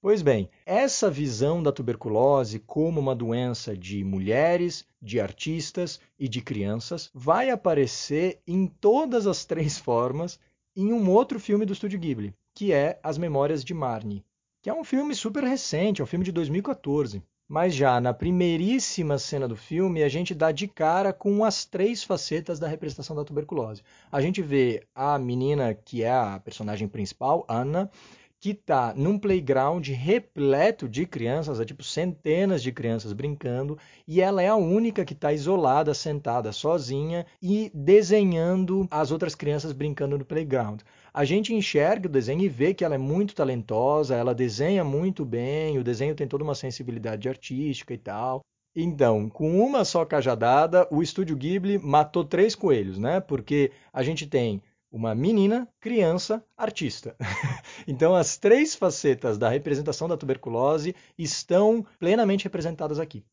Pois 0.02 0.22
bem, 0.22 0.50
essa 0.66 1.10
visão 1.10 1.64
da 1.64 1.72
tuberculose 1.72 2.60
como 2.60 3.00
uma 3.00 3.16
doença 3.16 3.78
de 3.78 4.04
mulheres, 4.04 4.86
de 5.02 5.18
artistas 5.18 5.98
e 6.20 6.28
de 6.28 6.42
crianças 6.42 7.10
vai 7.14 7.50
aparecer 7.50 8.42
em 8.46 8.68
todas 8.68 9.26
as 9.26 9.46
três 9.46 9.78
formas 9.78 10.38
em 10.76 10.92
um 10.92 11.10
outro 11.10 11.40
filme 11.40 11.66
do 11.66 11.72
estúdio 11.72 12.00
Ghibli, 12.00 12.36
que 12.54 12.74
é 12.74 13.00
As 13.02 13.18
Memórias 13.18 13.64
de 13.64 13.74
Marnie, 13.74 14.26
que 14.62 14.70
é 14.70 14.74
um 14.74 14.84
filme 14.84 15.16
super 15.16 15.44
recente, 15.44 16.02
é 16.02 16.04
um 16.04 16.08
filme 16.08 16.26
de 16.26 16.34
2014. 16.34 17.24
Mas 17.48 17.76
já 17.76 18.00
na 18.00 18.14
primeiríssima 18.14 19.18
cena 19.18 19.48
do 19.48 19.56
filme, 19.56 20.02
a 20.02 20.10
gente 20.10 20.34
dá 20.34 20.52
de 20.52 20.68
cara 20.68 21.12
com 21.12 21.44
as 21.44 21.66
três 21.66 22.04
facetas 22.04 22.58
da 22.58 22.68
representação 22.68 23.16
da 23.16 23.26
tuberculose. 23.26 23.84
A 24.12 24.22
gente 24.22 24.42
vê 24.42 24.84
a 24.96 25.20
menina 25.20 25.74
que 25.74 26.04
é 26.04 26.12
a 26.12 26.40
personagem 26.40 26.88
principal, 26.88 27.46
Anna, 27.48 27.92
que 28.44 28.50
está 28.50 28.94
num 28.94 29.18
playground 29.18 29.88
repleto 29.88 30.90
de 30.90 31.06
crianças, 31.06 31.62
é 31.62 31.66
tipo 31.66 31.82
centenas 31.82 32.62
de 32.62 32.74
crianças 32.74 33.14
brincando, 33.14 33.78
e 34.06 34.20
ela 34.20 34.44
é 34.44 34.50
a 34.50 34.56
única 34.58 35.06
que 35.06 35.14
está 35.14 35.32
isolada, 35.32 35.94
sentada 35.94 36.52
sozinha 36.52 37.26
e 37.42 37.72
desenhando 37.74 38.86
as 38.92 39.12
outras 39.12 39.34
crianças 39.34 39.72
brincando 39.72 40.18
no 40.18 40.26
playground. 40.26 40.82
A 41.14 41.24
gente 41.24 41.54
enxerga 41.54 42.08
o 42.08 42.12
desenho 42.12 42.42
e 42.42 42.50
vê 42.50 42.74
que 42.74 42.84
ela 42.84 42.96
é 42.96 42.98
muito 42.98 43.36
talentosa, 43.36 44.16
ela 44.16 44.34
desenha 44.34 44.84
muito 44.84 45.24
bem, 45.24 45.78
o 45.78 45.84
desenho 45.84 46.16
tem 46.16 46.28
toda 46.28 46.44
uma 46.44 46.56
sensibilidade 46.56 47.30
artística 47.30 47.94
e 47.94 47.98
tal. 47.98 48.42
Então, 48.76 49.30
com 49.30 49.64
uma 49.64 49.86
só 49.86 50.04
cajadada, 50.04 50.88
o 50.90 51.04
estúdio 51.04 51.38
Ghibli 51.38 51.78
matou 51.78 52.26
três 52.26 52.56
coelhos, 52.56 52.98
né? 52.98 53.20
Porque 53.20 53.72
a 53.94 54.02
gente 54.02 54.26
tem 54.26 54.64
uma 54.92 55.14
menina, 55.14 55.68
criança, 55.80 56.44
artista. 56.58 57.16
então, 57.88 58.16
as 58.16 58.38
três 58.38 58.74
facetas 58.74 59.38
da 59.38 59.50
representação 59.50 60.08
da 60.08 60.18
tuberculose 60.18 60.96
estão 61.18 61.86
plenamente 62.00 62.46
representadas 62.46 63.00
aqui. 63.00 63.24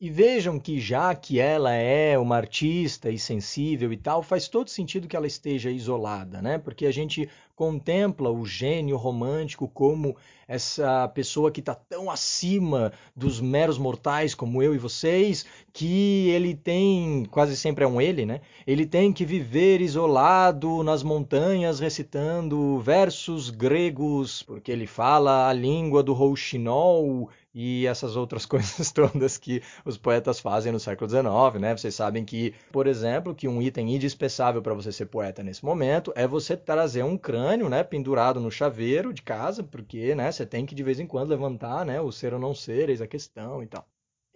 E 0.00 0.10
vejam 0.10 0.58
que 0.58 0.80
já 0.80 1.14
que 1.14 1.38
ela 1.38 1.72
é 1.72 2.18
uma 2.18 2.36
artista 2.36 3.10
e 3.10 3.18
sensível 3.18 3.92
e 3.92 3.96
tal, 3.96 4.24
faz 4.24 4.48
todo 4.48 4.68
sentido 4.68 5.06
que 5.06 5.14
ela 5.14 5.26
esteja 5.26 5.70
isolada, 5.70 6.42
né? 6.42 6.58
Porque 6.58 6.84
a 6.84 6.90
gente 6.90 7.28
contempla 7.54 8.28
o 8.28 8.44
gênio 8.44 8.96
romântico 8.96 9.68
como 9.68 10.16
essa 10.48 11.06
pessoa 11.08 11.52
que 11.52 11.60
está 11.60 11.76
tão 11.76 12.10
acima 12.10 12.92
dos 13.14 13.40
meros 13.40 13.78
mortais 13.78 14.34
como 14.34 14.60
eu 14.60 14.74
e 14.74 14.78
vocês, 14.78 15.46
que 15.72 16.28
ele 16.30 16.56
tem, 16.56 17.24
quase 17.30 17.56
sempre 17.56 17.84
é 17.84 17.86
um 17.86 18.00
ele, 18.00 18.26
né? 18.26 18.40
Ele 18.66 18.84
tem 18.84 19.12
que 19.12 19.24
viver 19.24 19.80
isolado 19.80 20.82
nas 20.82 21.04
montanhas 21.04 21.78
recitando 21.78 22.80
versos 22.80 23.48
gregos, 23.48 24.42
porque 24.42 24.72
ele 24.72 24.88
fala 24.88 25.48
a 25.48 25.52
língua 25.52 26.02
do 26.02 26.12
rouxinol 26.12 27.30
e 27.54 27.86
essas 27.86 28.16
outras 28.16 28.44
coisas 28.46 28.90
todas 28.90 29.38
que 29.38 29.62
os 29.84 29.96
poetas 29.96 30.40
fazem 30.40 30.72
no 30.72 30.80
século 30.80 31.08
XIX, 31.08 31.60
né? 31.60 31.76
Vocês 31.76 31.94
sabem 31.94 32.24
que, 32.24 32.52
por 32.72 32.86
exemplo, 32.86 33.34
que 33.34 33.46
um 33.46 33.62
item 33.62 33.94
indispensável 33.94 34.60
para 34.60 34.74
você 34.74 34.90
ser 34.90 35.06
poeta 35.06 35.42
nesse 35.42 35.64
momento 35.64 36.12
é 36.16 36.26
você 36.26 36.56
trazer 36.56 37.04
um 37.04 37.16
crânio, 37.16 37.68
né, 37.68 37.84
pendurado 37.84 38.40
no 38.40 38.50
chaveiro 38.50 39.12
de 39.12 39.22
casa, 39.22 39.62
porque, 39.62 40.14
né, 40.14 40.32
você 40.32 40.44
tem 40.44 40.66
que 40.66 40.74
de 40.74 40.82
vez 40.82 40.98
em 40.98 41.06
quando 41.06 41.30
levantar, 41.30 41.84
né, 41.84 42.00
o 42.00 42.10
ser 42.10 42.34
ou 42.34 42.40
não 42.40 42.54
ser, 42.54 42.88
eis 42.88 43.00
a 43.00 43.06
questão 43.06 43.62
e 43.62 43.66
tal. 43.66 43.86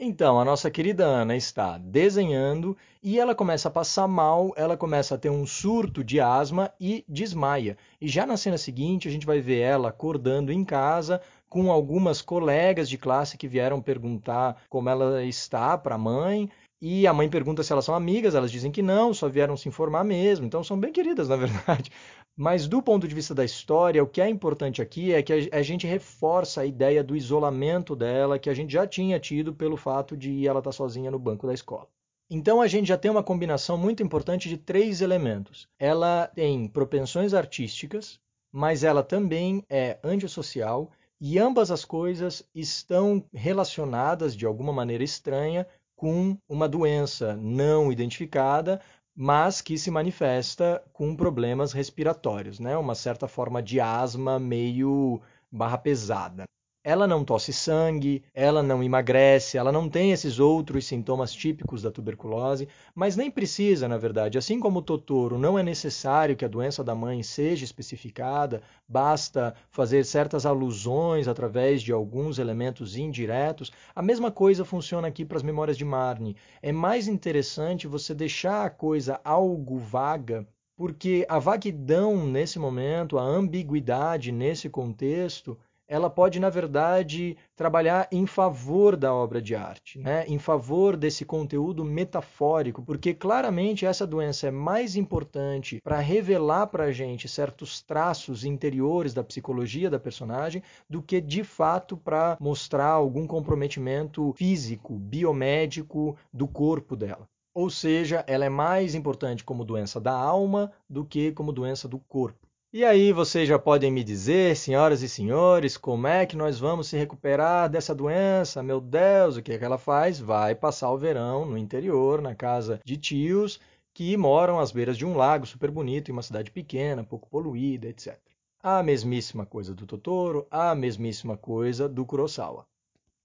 Então, 0.00 0.38
a 0.38 0.44
nossa 0.44 0.70
querida 0.70 1.04
Ana 1.04 1.34
está 1.34 1.76
desenhando 1.76 2.76
e 3.02 3.18
ela 3.18 3.34
começa 3.34 3.66
a 3.66 3.70
passar 3.70 4.06
mal, 4.06 4.52
ela 4.56 4.76
começa 4.76 5.16
a 5.16 5.18
ter 5.18 5.28
um 5.28 5.44
surto 5.44 6.04
de 6.04 6.20
asma 6.20 6.72
e 6.78 7.04
desmaia. 7.08 7.76
E 8.00 8.06
já 8.06 8.24
na 8.24 8.36
cena 8.36 8.56
seguinte, 8.56 9.08
a 9.08 9.10
gente 9.10 9.26
vai 9.26 9.40
ver 9.40 9.58
ela 9.58 9.88
acordando 9.88 10.52
em 10.52 10.64
casa, 10.64 11.20
com 11.48 11.70
algumas 11.70 12.20
colegas 12.20 12.88
de 12.88 12.98
classe 12.98 13.38
que 13.38 13.48
vieram 13.48 13.80
perguntar 13.80 14.62
como 14.68 14.88
ela 14.88 15.24
está 15.24 15.76
para 15.76 15.94
a 15.94 15.98
mãe. 15.98 16.50
E 16.80 17.06
a 17.06 17.12
mãe 17.12 17.28
pergunta 17.28 17.62
se 17.62 17.72
elas 17.72 17.84
são 17.84 17.94
amigas, 17.94 18.36
elas 18.36 18.52
dizem 18.52 18.70
que 18.70 18.82
não, 18.82 19.12
só 19.12 19.28
vieram 19.28 19.56
se 19.56 19.68
informar 19.68 20.04
mesmo. 20.04 20.46
Então 20.46 20.62
são 20.62 20.78
bem 20.78 20.92
queridas, 20.92 21.28
na 21.28 21.36
verdade. 21.36 21.90
Mas 22.36 22.68
do 22.68 22.80
ponto 22.80 23.08
de 23.08 23.14
vista 23.14 23.34
da 23.34 23.44
história, 23.44 24.02
o 24.02 24.06
que 24.06 24.20
é 24.20 24.28
importante 24.28 24.80
aqui 24.80 25.12
é 25.12 25.20
que 25.20 25.50
a 25.50 25.62
gente 25.62 25.88
reforça 25.88 26.60
a 26.60 26.66
ideia 26.66 27.02
do 27.02 27.16
isolamento 27.16 27.96
dela, 27.96 28.38
que 28.38 28.48
a 28.48 28.54
gente 28.54 28.72
já 28.72 28.86
tinha 28.86 29.18
tido 29.18 29.52
pelo 29.52 29.76
fato 29.76 30.16
de 30.16 30.46
ela 30.46 30.60
estar 30.60 30.70
sozinha 30.70 31.10
no 31.10 31.18
banco 31.18 31.48
da 31.48 31.54
escola. 31.54 31.88
Então 32.30 32.60
a 32.60 32.68
gente 32.68 32.86
já 32.86 32.98
tem 32.98 33.10
uma 33.10 33.24
combinação 33.24 33.76
muito 33.76 34.02
importante 34.02 34.48
de 34.48 34.56
três 34.56 35.00
elementos. 35.00 35.66
Ela 35.78 36.28
tem 36.28 36.68
propensões 36.68 37.34
artísticas, 37.34 38.20
mas 38.52 38.84
ela 38.84 39.02
também 39.02 39.64
é 39.68 39.98
antissocial 40.04 40.92
e 41.20 41.38
ambas 41.38 41.70
as 41.70 41.84
coisas 41.84 42.48
estão 42.54 43.24
relacionadas 43.32 44.36
de 44.36 44.46
alguma 44.46 44.72
maneira 44.72 45.02
estranha 45.02 45.66
com 45.96 46.38
uma 46.48 46.68
doença 46.68 47.36
não 47.36 47.90
identificada, 47.90 48.80
mas 49.14 49.60
que 49.60 49.76
se 49.76 49.90
manifesta 49.90 50.82
com 50.92 51.16
problemas 51.16 51.72
respiratórios, 51.72 52.60
né? 52.60 52.76
Uma 52.76 52.94
certa 52.94 53.26
forma 53.26 53.60
de 53.62 53.80
asma 53.80 54.38
meio 54.38 55.20
barra 55.50 55.78
pesada 55.78 56.44
ela 56.88 57.06
não 57.06 57.22
tosse 57.22 57.52
sangue, 57.52 58.22
ela 58.32 58.62
não 58.62 58.82
emagrece, 58.82 59.58
ela 59.58 59.70
não 59.70 59.90
tem 59.90 60.10
esses 60.10 60.40
outros 60.40 60.86
sintomas 60.86 61.34
típicos 61.34 61.82
da 61.82 61.90
tuberculose, 61.90 62.66
mas 62.94 63.14
nem 63.14 63.30
precisa, 63.30 63.86
na 63.86 63.98
verdade. 63.98 64.38
Assim 64.38 64.58
como 64.58 64.78
o 64.78 64.82
Totoro, 64.82 65.38
não 65.38 65.58
é 65.58 65.62
necessário 65.62 66.34
que 66.34 66.46
a 66.46 66.48
doença 66.48 66.82
da 66.82 66.94
mãe 66.94 67.22
seja 67.22 67.62
especificada, 67.62 68.62
basta 68.88 69.54
fazer 69.68 70.02
certas 70.02 70.46
alusões 70.46 71.28
através 71.28 71.82
de 71.82 71.92
alguns 71.92 72.38
elementos 72.38 72.96
indiretos. 72.96 73.70
A 73.94 74.00
mesma 74.00 74.30
coisa 74.30 74.64
funciona 74.64 75.08
aqui 75.08 75.26
para 75.26 75.36
as 75.36 75.42
memórias 75.42 75.76
de 75.76 75.84
Marne. 75.84 76.36
É 76.62 76.72
mais 76.72 77.06
interessante 77.06 77.86
você 77.86 78.14
deixar 78.14 78.64
a 78.64 78.70
coisa 78.70 79.20
algo 79.22 79.76
vaga 79.76 80.48
porque 80.78 81.26
a 81.28 81.40
vaguidão 81.40 82.24
nesse 82.24 82.56
momento, 82.56 83.18
a 83.18 83.22
ambiguidade 83.22 84.30
nesse 84.30 84.70
contexto, 84.70 85.58
ela 85.88 86.10
pode, 86.10 86.38
na 86.38 86.50
verdade, 86.50 87.36
trabalhar 87.56 88.06
em 88.12 88.26
favor 88.26 88.94
da 88.94 89.12
obra 89.12 89.40
de 89.40 89.54
arte, 89.54 89.98
né? 89.98 90.24
em 90.28 90.38
favor 90.38 90.96
desse 90.96 91.24
conteúdo 91.24 91.82
metafórico, 91.82 92.82
porque 92.82 93.14
claramente 93.14 93.86
essa 93.86 94.06
doença 94.06 94.48
é 94.48 94.50
mais 94.50 94.94
importante 94.94 95.80
para 95.82 95.98
revelar 95.98 96.66
para 96.66 96.84
a 96.84 96.92
gente 96.92 97.26
certos 97.26 97.80
traços 97.80 98.44
interiores 98.44 99.14
da 99.14 99.24
psicologia 99.24 99.88
da 99.88 99.98
personagem 99.98 100.62
do 100.88 101.02
que 101.02 101.20
de 101.20 101.42
fato 101.42 101.96
para 101.96 102.36
mostrar 102.38 102.90
algum 102.90 103.26
comprometimento 103.26 104.34
físico, 104.36 104.94
biomédico 104.94 106.16
do 106.32 106.46
corpo 106.46 106.94
dela. 106.94 107.26
Ou 107.54 107.70
seja, 107.70 108.24
ela 108.26 108.44
é 108.44 108.48
mais 108.48 108.94
importante 108.94 109.42
como 109.42 109.64
doença 109.64 110.00
da 110.00 110.12
alma 110.12 110.70
do 110.88 111.04
que 111.04 111.32
como 111.32 111.52
doença 111.52 111.88
do 111.88 111.98
corpo. 111.98 112.47
E 112.70 112.84
aí 112.84 113.14
vocês 113.14 113.48
já 113.48 113.58
podem 113.58 113.90
me 113.90 114.04
dizer, 114.04 114.54
senhoras 114.54 115.00
e 115.00 115.08
senhores, 115.08 115.78
como 115.78 116.06
é 116.06 116.26
que 116.26 116.36
nós 116.36 116.58
vamos 116.58 116.88
se 116.88 116.98
recuperar 116.98 117.66
dessa 117.66 117.94
doença? 117.94 118.62
Meu 118.62 118.78
Deus, 118.78 119.38
o 119.38 119.42
que, 119.42 119.52
é 119.52 119.58
que 119.58 119.64
ela 119.64 119.78
faz? 119.78 120.20
Vai 120.20 120.54
passar 120.54 120.92
o 120.92 120.98
verão 120.98 121.46
no 121.46 121.56
interior, 121.56 122.20
na 122.20 122.34
casa 122.34 122.78
de 122.84 122.98
tios 122.98 123.58
que 123.94 124.14
moram 124.18 124.60
às 124.60 124.70
beiras 124.70 124.98
de 124.98 125.06
um 125.06 125.16
lago 125.16 125.46
super 125.46 125.70
bonito, 125.70 126.10
em 126.10 126.12
uma 126.12 126.20
cidade 126.20 126.50
pequena, 126.50 127.02
pouco 127.02 127.26
poluída, 127.30 127.88
etc. 127.88 128.18
A 128.62 128.82
mesmíssima 128.82 129.46
coisa 129.46 129.74
do 129.74 129.86
Totoro, 129.86 130.46
a 130.50 130.74
mesmíssima 130.74 131.38
coisa 131.38 131.88
do 131.88 132.04
Kurosawa. 132.04 132.66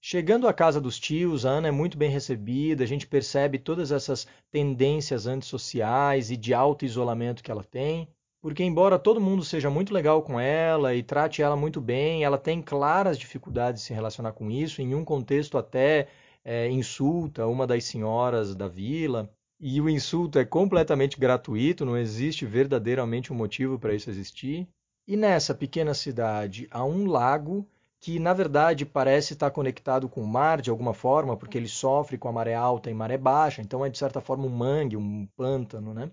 Chegando 0.00 0.48
à 0.48 0.54
casa 0.54 0.80
dos 0.80 0.98
tios, 0.98 1.44
a 1.44 1.50
Ana 1.50 1.68
é 1.68 1.70
muito 1.70 1.98
bem 1.98 2.08
recebida, 2.08 2.82
a 2.82 2.86
gente 2.86 3.06
percebe 3.06 3.58
todas 3.58 3.92
essas 3.92 4.26
tendências 4.50 5.26
antissociais 5.26 6.30
e 6.30 6.36
de 6.38 6.54
alto 6.54 6.86
isolamento 6.86 7.42
que 7.42 7.50
ela 7.50 7.62
tem 7.62 8.08
porque 8.44 8.62
embora 8.62 8.98
todo 8.98 9.22
mundo 9.22 9.42
seja 9.42 9.70
muito 9.70 9.94
legal 9.94 10.20
com 10.20 10.38
ela 10.38 10.94
e 10.94 11.02
trate 11.02 11.40
ela 11.40 11.56
muito 11.56 11.80
bem, 11.80 12.24
ela 12.24 12.36
tem 12.36 12.60
claras 12.60 13.18
dificuldades 13.18 13.80
de 13.80 13.86
se 13.86 13.94
relacionar 13.94 14.32
com 14.32 14.50
isso, 14.50 14.82
em 14.82 14.94
um 14.94 15.02
contexto 15.02 15.56
até 15.56 16.08
é, 16.44 16.68
insulta 16.68 17.46
uma 17.46 17.66
das 17.66 17.84
senhoras 17.84 18.54
da 18.54 18.68
vila, 18.68 19.30
e 19.58 19.80
o 19.80 19.88
insulto 19.88 20.38
é 20.38 20.44
completamente 20.44 21.18
gratuito, 21.18 21.86
não 21.86 21.96
existe 21.96 22.44
verdadeiramente 22.44 23.32
um 23.32 23.36
motivo 23.36 23.78
para 23.78 23.94
isso 23.94 24.10
existir. 24.10 24.68
E 25.08 25.16
nessa 25.16 25.54
pequena 25.54 25.94
cidade 25.94 26.68
há 26.70 26.84
um 26.84 27.06
lago 27.06 27.66
que 27.98 28.18
na 28.18 28.34
verdade 28.34 28.84
parece 28.84 29.32
estar 29.32 29.50
conectado 29.52 30.06
com 30.06 30.20
o 30.20 30.28
mar 30.28 30.60
de 30.60 30.68
alguma 30.68 30.92
forma, 30.92 31.34
porque 31.34 31.56
ele 31.56 31.66
sofre 31.66 32.18
com 32.18 32.28
a 32.28 32.32
maré 32.32 32.54
alta 32.54 32.90
e 32.90 32.94
maré 32.94 33.16
baixa, 33.16 33.62
então 33.62 33.82
é 33.82 33.88
de 33.88 33.96
certa 33.96 34.20
forma 34.20 34.44
um 34.44 34.50
mangue, 34.50 34.98
um 34.98 35.26
pântano, 35.34 35.94
né? 35.94 36.10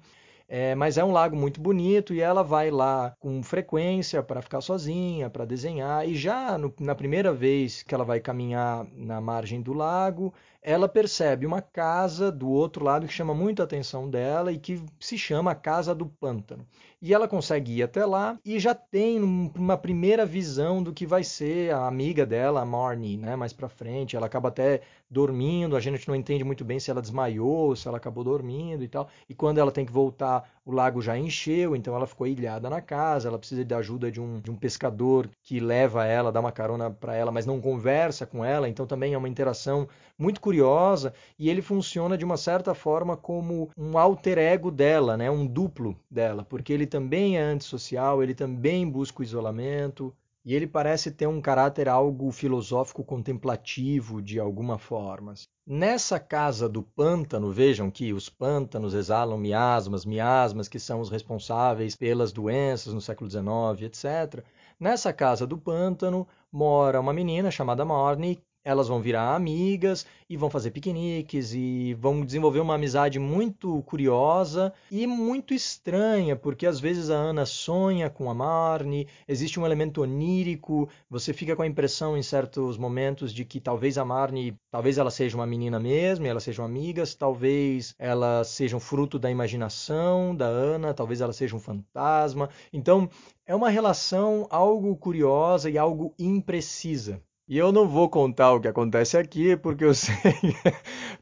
É, 0.54 0.76
mas 0.76 0.98
é 0.98 1.04
um 1.04 1.14
lago 1.14 1.34
muito 1.34 1.62
bonito 1.62 2.14
e 2.14 2.20
ela 2.20 2.44
vai 2.44 2.70
lá 2.70 3.16
com 3.22 3.42
frequência 3.42 4.22
para 4.22 4.42
ficar 4.42 4.60
sozinha, 4.60 5.30
para 5.30 5.46
desenhar. 5.46 6.06
E 6.06 6.14
já 6.14 6.58
no, 6.58 6.74
na 6.78 6.94
primeira 6.94 7.32
vez 7.32 7.84
que 7.84 7.96
ela 7.96 8.04
vai 8.04 8.20
caminhar 8.20 8.86
na 8.94 9.22
margem 9.22 9.62
do 9.62 9.72
lago, 9.72 10.34
ela 10.62 10.88
percebe 10.88 11.46
uma 11.46 11.62
casa 11.62 12.32
do 12.32 12.48
outro 12.50 12.86
lado 12.86 13.08
que 13.08 13.14
chama 13.14 13.34
muito 13.34 13.62
a 13.62 13.66
atenção 13.66 14.10
dela 14.10 14.52
e 14.52 14.60
que 14.60 14.84
se 15.00 15.18
chama 15.18 15.52
a 15.52 15.56
Casa 15.56 15.96
do 15.96 16.06
Pântano. 16.06 16.68
E 17.02 17.16
ela 17.16 17.28
consegue 17.28 17.78
ir 17.78 17.84
até 17.84 18.06
lá 18.06 18.38
e 18.46 18.60
já 18.60 18.76
tem 18.76 19.20
uma 19.20 19.76
primeira 19.76 20.24
visão 20.24 20.84
do 20.84 20.94
que 20.94 21.04
vai 21.04 21.24
ser 21.24 21.74
a 21.74 21.88
amiga 21.88 22.28
dela, 22.28 22.62
a 22.62 22.66
Marnie, 22.66 23.18
né? 23.18 23.36
Mais 23.36 23.52
para 23.52 23.68
frente, 23.68 24.16
ela 24.16 24.28
acaba 24.28 24.50
até 24.50 24.82
dormindo, 25.10 25.76
a 25.76 25.80
gente 25.80 26.08
não 26.08 26.16
entende 26.16 26.44
muito 26.44 26.64
bem 26.64 26.80
se 26.80 26.92
ela 26.92 27.02
desmaiou, 27.02 27.76
se 27.76 27.88
ela 27.88 27.98
acabou 27.98 28.24
dormindo 28.24 28.84
e 28.84 28.88
tal. 28.88 29.10
E 29.28 29.34
quando 29.34 29.58
ela 29.58 29.72
tem 29.72 29.84
que 29.84 29.92
voltar, 29.92 30.48
o 30.64 30.72
lago 30.72 31.02
já 31.02 31.18
encheu, 31.18 31.76
então 31.76 31.96
ela 31.96 32.06
ficou 32.06 32.28
ilhada 32.28 32.70
na 32.70 32.82
casa, 32.82 33.28
ela 33.28 33.40
precisa 33.40 33.66
da 33.66 33.78
ajuda 33.78 34.12
de 34.12 34.22
um, 34.22 34.40
de 34.40 34.52
um 34.52 34.56
pescador 34.56 35.28
que 35.42 35.60
leva 35.60 36.06
ela, 36.06 36.32
dá 36.32 36.40
uma 36.40 36.52
carona 36.52 36.92
para 36.92 37.16
ela, 37.16 37.32
mas 37.32 37.48
não 37.48 37.60
conversa 37.60 38.28
com 38.28 38.46
ela, 38.46 38.70
então 38.70 38.86
também 38.86 39.14
é 39.14 39.18
uma 39.18 39.28
interação 39.28 39.88
muito 40.22 40.40
curiosa 40.40 41.14
e 41.38 41.50
ele 41.50 41.62
funciona 41.62 42.16
de 42.16 42.24
uma 42.24 42.38
certa 42.38 42.76
forma 42.76 43.18
como 43.18 43.70
um 43.76 43.98
alter 43.98 44.38
ego 44.38 44.70
dela, 44.70 45.18
né? 45.18 45.32
um 45.32 45.48
duplo 45.48 45.98
dela, 46.10 46.46
porque 46.46 46.72
ele 46.72 46.86
também 46.86 47.38
é 47.38 47.42
antissocial, 47.42 48.22
ele 48.22 48.36
também 48.36 48.88
busca 48.88 49.22
o 49.22 49.24
isolamento. 49.24 50.14
e 50.44 50.56
ele 50.56 50.66
parece 50.66 51.12
ter 51.12 51.28
um 51.28 51.40
caráter 51.40 51.88
algo 51.88 52.32
filosófico 52.32 53.04
contemplativo 53.04 54.22
de 54.22 54.40
alguma 54.40 54.78
forma. 54.80 55.36
Nessa 55.68 56.20
casa 56.20 56.68
do 56.68 56.82
pântano, 56.82 57.52
vejam 57.52 57.92
que 57.92 58.12
os 58.12 58.28
pântanos 58.28 58.96
exalam 58.96 59.38
miasmas, 59.38 60.04
miasmas 60.04 60.68
que 60.68 60.80
são 60.80 61.00
os 61.00 61.12
responsáveis 61.12 61.96
pelas 61.96 62.32
doenças 62.32 62.92
no 62.92 63.02
século 63.02 63.30
XIX, 63.30 63.84
etc. 63.84 64.44
Nessa 64.80 65.14
casa 65.14 65.46
do 65.46 65.60
pântano 65.60 66.28
mora 66.52 67.00
uma 67.00 67.14
menina 67.14 67.52
chamada 67.52 67.86
Marnie 67.86 68.42
elas 68.64 68.88
vão 68.88 69.02
virar 69.02 69.36
amigas 69.36 70.06
e 70.30 70.38
vão 70.38 70.50
fazer 70.50 70.72
piqueniques 70.72 71.54
e 71.54 71.94
vão 71.96 72.24
desenvolver 72.24 72.60
uma 72.60 72.76
amizade 72.76 73.20
muito 73.20 73.82
curiosa 73.84 74.74
e 74.90 75.06
muito 75.08 75.54
estranha, 75.54 76.36
porque 76.36 76.66
às 76.66 76.80
vezes 76.80 77.10
a 77.10 77.16
Ana 77.16 77.46
sonha 77.46 78.10
com 78.10 78.30
a 78.30 78.34
Marnie, 78.34 79.08
existe 79.28 79.60
um 79.60 79.66
elemento 79.66 80.02
onírico, 80.02 80.90
você 81.10 81.34
fica 81.34 81.56
com 81.56 81.62
a 81.62 81.68
impressão 81.68 82.18
em 82.18 82.24
certos 82.24 82.78
momentos 82.78 83.34
de 83.34 83.44
que 83.44 83.60
talvez 83.60 83.98
a 83.98 84.06
Marnie, 84.06 84.56
talvez 84.70 84.98
ela 84.98 85.12
seja 85.12 85.36
uma 85.36 85.48
menina 85.48 85.80
mesmo, 85.80 86.26
elas 86.26 86.44
sejam 86.44 86.64
amigas, 86.64 87.16
talvez 87.16 87.96
ela 87.98 88.44
seja 88.44 88.78
um 88.78 88.80
fruto 88.80 89.20
da 89.20 89.30
imaginação 89.30 90.36
da 90.36 90.46
Ana, 90.46 90.94
talvez 90.94 91.22
ela 91.22 91.34
seja 91.34 91.56
um 91.56 91.60
fantasma. 91.60 92.50
Então, 92.72 93.10
é 93.46 93.56
uma 93.56 93.70
relação 93.70 94.48
algo 94.50 94.96
curiosa 94.96 95.70
e 95.70 95.78
algo 95.78 96.14
imprecisa. 96.18 97.22
E 97.52 97.58
eu 97.58 97.70
não 97.70 97.86
vou 97.86 98.10
contar 98.10 98.54
o 98.54 98.62
que 98.62 98.68
acontece 98.70 99.18
aqui, 99.18 99.58
porque 99.58 99.84
eu 99.84 99.92
sei, 99.94 100.16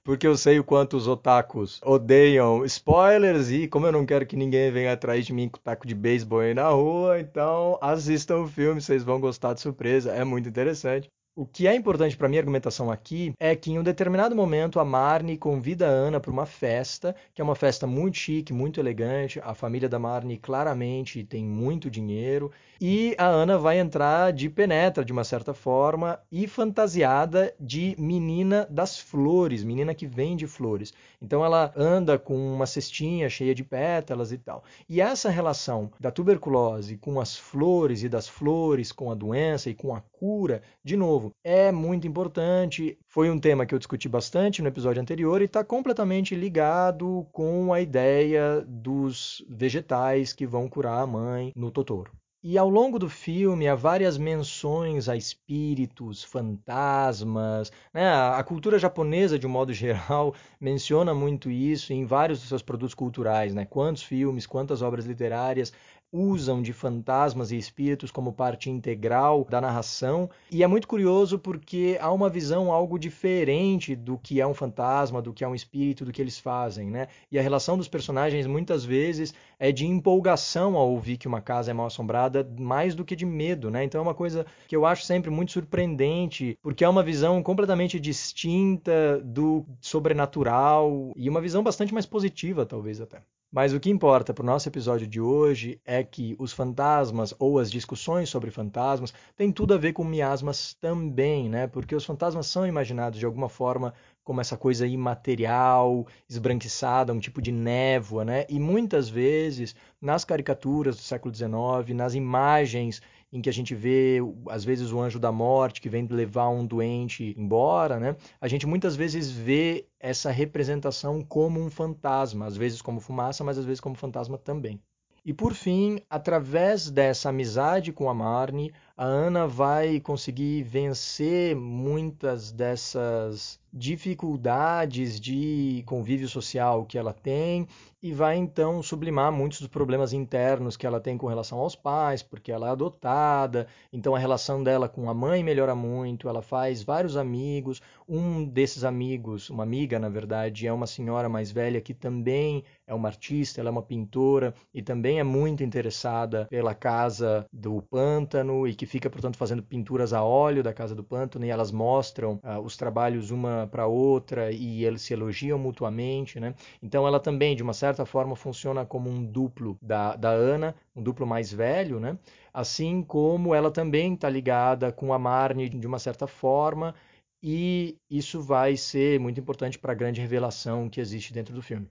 porque 0.03 0.27
eu 0.27 0.37
sei 0.37 0.59
o 0.59 0.63
quanto 0.63 0.95
os 0.95 1.07
otakus 1.07 1.81
odeiam 1.83 2.63
spoilers 2.65 3.49
e 3.49 3.67
como 3.67 3.87
eu 3.87 3.91
não 3.91 4.05
quero 4.05 4.27
que 4.27 4.35
ninguém 4.35 4.71
venha 4.71 4.93
atrás 4.93 5.25
de 5.25 5.33
mim 5.33 5.49
com 5.49 5.57
taco 5.57 5.87
de 5.87 5.95
beisebol 5.95 6.41
aí 6.41 6.53
na 6.53 6.69
rua, 6.69 7.19
então 7.19 7.79
assistam 7.81 8.41
o 8.41 8.47
filme, 8.47 8.79
vocês 8.79 9.03
vão 9.03 9.19
gostar 9.19 9.55
de 9.55 9.61
surpresa, 9.61 10.11
é 10.11 10.23
muito 10.23 10.47
interessante. 10.47 11.09
O 11.35 11.47
que 11.47 11.67
é 11.67 11.73
importante 11.73 12.15
para 12.15 12.27
minha 12.27 12.41
argumentação 12.41 12.91
aqui 12.91 13.33
é 13.39 13.55
que 13.55 13.71
em 13.71 13.79
um 13.79 13.83
determinado 13.83 14.35
momento 14.35 14.79
a 14.79 14.85
Marnie 14.85 15.35
convida 15.35 15.87
a 15.87 15.89
Ana 15.89 16.19
para 16.19 16.29
uma 16.29 16.45
festa, 16.45 17.15
que 17.33 17.41
é 17.41 17.43
uma 17.43 17.55
festa 17.55 17.87
muito 17.87 18.17
chique, 18.17 18.53
muito 18.53 18.79
elegante. 18.79 19.39
A 19.41 19.55
família 19.55 19.89
da 19.89 19.97
Marnie 19.97 20.37
claramente 20.37 21.23
tem 21.23 21.43
muito 21.43 21.89
dinheiro 21.89 22.51
e 22.81 23.13
a 23.17 23.25
Ana 23.25 23.57
vai 23.57 23.77
entrar 23.77 24.31
de 24.31 24.49
penetra 24.49 25.03
de 25.03 25.11
uma 25.11 25.25
certa 25.25 25.53
forma 25.53 26.19
e 26.31 26.47
fantasiada 26.47 27.53
de 27.59 27.93
menina 27.99 28.65
das 28.69 28.97
flores, 28.97 29.63
menina 29.63 29.93
que 29.93 30.07
vende 30.07 30.47
flores. 30.47 30.93
Então 31.21 31.43
ela 31.43 31.73
anda 31.75 32.17
com 32.17 32.37
uma 32.37 32.65
cestinha 32.65 33.29
cheia 33.29 33.53
de 33.53 33.63
pétalas 33.63 34.31
e 34.31 34.37
tal. 34.37 34.63
E 34.87 35.01
essa 35.01 35.29
relação 35.29 35.91
da 35.99 36.09
tuberculose 36.09 36.97
com 36.97 37.19
as 37.19 37.35
flores 37.35 38.03
e 38.03 38.09
das 38.09 38.27
flores 38.27 38.91
com 38.91 39.11
a 39.11 39.15
doença 39.15 39.69
e 39.69 39.73
com 39.73 39.93
a 39.93 40.01
cura, 40.01 40.61
de 40.83 40.95
novo, 40.95 41.31
é 41.43 41.71
muito 41.71 42.07
importante. 42.07 42.97
Foi 43.07 43.29
um 43.29 43.39
tema 43.39 43.65
que 43.65 43.75
eu 43.75 43.79
discuti 43.79 44.07
bastante 44.07 44.61
no 44.61 44.69
episódio 44.69 45.01
anterior 45.01 45.41
e 45.41 45.45
está 45.45 45.63
completamente 45.63 46.33
ligado 46.33 47.27
com 47.33 47.73
a 47.73 47.81
ideia 47.81 48.63
dos 48.65 49.45
vegetais 49.49 50.31
que 50.31 50.45
vão 50.45 50.69
curar 50.69 51.01
a 51.01 51.07
mãe 51.07 51.51
no 51.55 51.71
Totoro. 51.71 52.11
E 52.41 52.57
ao 52.57 52.69
longo 52.69 52.97
do 52.97 53.09
filme 53.09 53.67
há 53.67 53.75
várias 53.75 54.17
menções 54.17 55.09
a 55.09 55.15
espíritos, 55.17 56.23
fantasmas. 56.23 57.69
Né? 57.93 58.09
A 58.09 58.41
cultura 58.43 58.79
japonesa, 58.79 59.37
de 59.37 59.45
um 59.45 59.49
modo 59.49 59.71
geral, 59.75 60.33
menciona 60.59 61.13
muito 61.13 61.51
isso 61.51 61.91
em 61.91 62.05
vários 62.05 62.39
dos 62.39 62.47
seus 62.47 62.61
produtos 62.61 62.93
culturais. 62.95 63.53
Né? 63.53 63.65
Quantos 63.65 64.03
filmes, 64.03 64.47
quantas 64.47 64.81
obras 64.81 65.05
literárias 65.05 65.73
usam 66.11 66.61
de 66.61 66.73
fantasmas 66.73 67.51
e 67.51 67.57
espíritos 67.57 68.11
como 68.11 68.33
parte 68.33 68.69
integral 68.69 69.45
da 69.49 69.61
narração. 69.61 70.29
E 70.51 70.63
é 70.63 70.67
muito 70.67 70.87
curioso 70.87 71.37
porque 71.37 71.97
há 72.01 72.11
uma 72.11 72.29
visão 72.29 72.71
algo 72.71 72.97
diferente 72.97 73.95
do 73.95 74.17
que 74.17 74.41
é 74.41 74.47
um 74.47 74.53
fantasma, 74.53 75.21
do 75.21 75.33
que 75.33 75.43
é 75.43 75.47
um 75.47 75.55
espírito, 75.55 76.05
do 76.05 76.11
que 76.11 76.21
eles 76.21 76.39
fazem, 76.39 76.89
né? 76.89 77.07
E 77.31 77.37
a 77.37 77.41
relação 77.41 77.77
dos 77.77 77.87
personagens 77.87 78.47
muitas 78.47 78.83
vezes 78.83 79.33
é 79.59 79.71
de 79.71 79.85
empolgação 79.85 80.75
ao 80.75 80.89
ouvir 80.89 81.17
que 81.17 81.27
uma 81.27 81.41
casa 81.41 81.71
é 81.71 81.73
mal 81.73 81.87
assombrada, 81.87 82.47
mais 82.57 82.95
do 82.95 83.05
que 83.05 83.15
de 83.15 83.25
medo, 83.25 83.69
né? 83.69 83.83
Então 83.83 83.99
é 83.99 84.01
uma 84.01 84.15
coisa 84.15 84.45
que 84.67 84.75
eu 84.75 84.85
acho 84.85 85.03
sempre 85.03 85.29
muito 85.29 85.51
surpreendente, 85.51 86.57
porque 86.61 86.83
é 86.83 86.89
uma 86.89 87.03
visão 87.03 87.41
completamente 87.43 87.99
distinta 87.99 89.19
do 89.23 89.65
sobrenatural 89.81 91.13
e 91.15 91.29
uma 91.29 91.41
visão 91.41 91.63
bastante 91.63 91.93
mais 91.93 92.05
positiva, 92.05 92.65
talvez 92.65 93.01
até. 93.01 93.21
Mas 93.51 93.73
o 93.73 93.79
que 93.79 93.89
importa 93.89 94.31
para 94.31 94.43
o 94.43 94.45
nosso 94.45 94.69
episódio 94.69 95.07
de 95.07 95.19
hoje 95.19 95.81
é 95.83 96.03
que 96.03 96.35
os 96.37 96.53
fantasmas 96.53 97.33
ou 97.39 97.57
as 97.57 97.71
discussões 97.71 98.29
sobre 98.29 98.51
fantasmas 98.51 99.11
têm 99.35 99.51
tudo 99.51 99.73
a 99.73 99.77
ver 99.77 99.91
com 99.91 100.03
miasmas 100.03 100.75
também, 100.75 101.49
né? 101.49 101.65
Porque 101.65 101.95
os 101.95 102.05
fantasmas 102.05 102.45
são 102.45 102.67
imaginados 102.67 103.17
de 103.17 103.25
alguma 103.25 103.49
forma 103.49 103.91
como 104.23 104.39
essa 104.39 104.55
coisa 104.55 104.85
imaterial, 104.85 106.05
esbranquiçada, 106.29 107.11
um 107.11 107.19
tipo 107.19 107.41
de 107.41 107.51
névoa, 107.51 108.23
né? 108.23 108.45
E 108.47 108.59
muitas 108.59 109.09
vezes 109.09 109.75
nas 109.99 110.23
caricaturas 110.23 110.95
do 110.97 111.01
século 111.01 111.33
XIX, 111.33 111.95
nas 111.95 112.13
imagens 112.13 113.01
em 113.31 113.41
que 113.41 113.49
a 113.49 113.53
gente 113.53 113.75
vê, 113.75 114.19
às 114.49 114.63
vezes, 114.63 114.91
o 114.91 114.99
anjo 114.99 115.19
da 115.19 115.31
morte 115.31 115.81
que 115.81 115.89
vem 115.89 116.07
levar 116.07 116.49
um 116.49 116.65
doente 116.65 117.35
embora, 117.37 117.99
né? 117.99 118.15
A 118.41 118.47
gente 118.47 118.65
muitas 118.65 118.95
vezes 118.95 119.29
vê 119.29 119.85
essa 119.99 120.31
representação 120.31 121.21
como 121.21 121.59
um 121.59 121.69
fantasma, 121.69 122.45
às 122.45 122.57
vezes 122.57 122.81
como 122.81 122.99
fumaça, 122.99 123.43
mas 123.43 123.57
às 123.57 123.65
vezes 123.65 123.79
como 123.79 123.95
fantasma 123.95 124.37
também. 124.37 124.81
E 125.25 125.33
por 125.33 125.53
fim, 125.53 125.99
através 126.09 126.89
dessa 126.89 127.29
amizade 127.29 127.91
com 127.91 128.09
a 128.09 128.13
Marnie, 128.13 128.73
a 128.99 129.05
Ana 129.05 129.47
vai 129.47 130.01
conseguir 130.01 130.61
vencer 130.63 131.55
muitas 131.55 132.51
dessas 132.51 133.57
dificuldades 133.71 135.19
de 135.19 135.83
convívio 135.85 136.27
social 136.27 136.85
que 136.85 136.97
ela 136.97 137.13
tem 137.13 137.67
e 138.01 138.13
vai 138.13 138.37
então 138.37 138.81
sublimar 138.81 139.31
muitos 139.31 139.59
dos 139.59 139.67
problemas 139.67 140.13
internos 140.13 140.77
que 140.77 140.87
ela 140.87 141.01
tem 141.01 141.17
com 141.17 141.27
relação 141.27 141.59
aos 141.59 141.75
pais, 141.75 142.23
porque 142.23 142.51
ela 142.51 142.67
é 142.67 142.71
adotada, 142.71 143.67
então 143.91 144.15
a 144.15 144.19
relação 144.19 144.63
dela 144.63 144.87
com 144.87 145.09
a 145.09 145.13
mãe 145.13 145.43
melhora 145.43 145.75
muito, 145.75 146.29
ela 146.29 146.41
faz 146.41 146.81
vários 146.81 147.17
amigos, 147.17 147.81
um 148.07 148.45
desses 148.45 148.85
amigos, 148.85 149.49
uma 149.49 149.63
amiga 149.63 149.99
na 149.99 150.07
verdade, 150.07 150.65
é 150.65 150.71
uma 150.71 150.87
senhora 150.87 151.27
mais 151.27 151.51
velha 151.51 151.81
que 151.81 151.93
também 151.93 152.63
é 152.87 152.93
uma 152.93 153.09
artista, 153.09 153.59
ela 153.59 153.69
é 153.69 153.71
uma 153.71 153.83
pintora 153.83 154.53
e 154.73 154.81
também 154.81 155.19
é 155.19 155.23
muito 155.23 155.61
interessada 155.61 156.47
pela 156.49 156.73
casa 156.73 157.45
do 157.51 157.81
pântano 157.81 158.65
e 158.65 158.73
que 158.73 158.85
fica, 158.89 159.09
portanto, 159.09 159.37
fazendo 159.37 159.61
pinturas 159.61 160.13
a 160.13 160.23
óleo 160.23 160.63
da 160.63 160.73
casa 160.73 160.95
do 160.95 161.03
pântano 161.03 161.45
e 161.45 161.49
elas 161.49 161.71
mostram 161.71 162.39
uh, 162.43 162.59
os 162.59 162.75
trabalhos 162.75 163.29
uma 163.29 163.67
para 163.71 163.85
outra 163.85 164.51
e 164.51 164.83
eles 164.83 165.03
se 165.03 165.13
elogiam 165.13 165.59
mutuamente, 165.59 166.39
né? 166.39 166.55
Então 166.81 167.07
ela 167.07 167.19
também, 167.19 167.55
de 167.55 167.61
uma 167.61 167.73
certa 167.73 168.03
forma, 168.05 168.35
funciona 168.35 168.85
como 168.85 169.09
um 169.09 169.23
duplo 169.23 169.77
da, 169.81 170.15
da 170.15 170.29
Ana, 170.29 170.75
um 170.95 171.03
duplo 171.03 171.27
mais 171.27 171.53
velho, 171.53 171.99
né? 171.99 172.17
Assim 172.51 173.03
como 173.03 173.53
ela 173.53 173.69
também 173.69 174.15
está 174.15 174.27
ligada 174.27 174.91
com 174.91 175.13
a 175.13 175.19
Marnie 175.19 175.69
de 175.69 175.87
uma 175.87 175.99
certa 175.99 176.25
forma 176.25 176.95
e 177.43 177.95
isso 178.09 178.41
vai 178.41 178.75
ser 178.75 179.19
muito 179.19 179.39
importante 179.39 179.77
para 179.77 179.91
a 179.93 179.95
grande 179.95 180.19
revelação 180.19 180.89
que 180.89 180.99
existe 180.99 181.31
dentro 181.31 181.53
do 181.53 181.61
filme. 181.61 181.87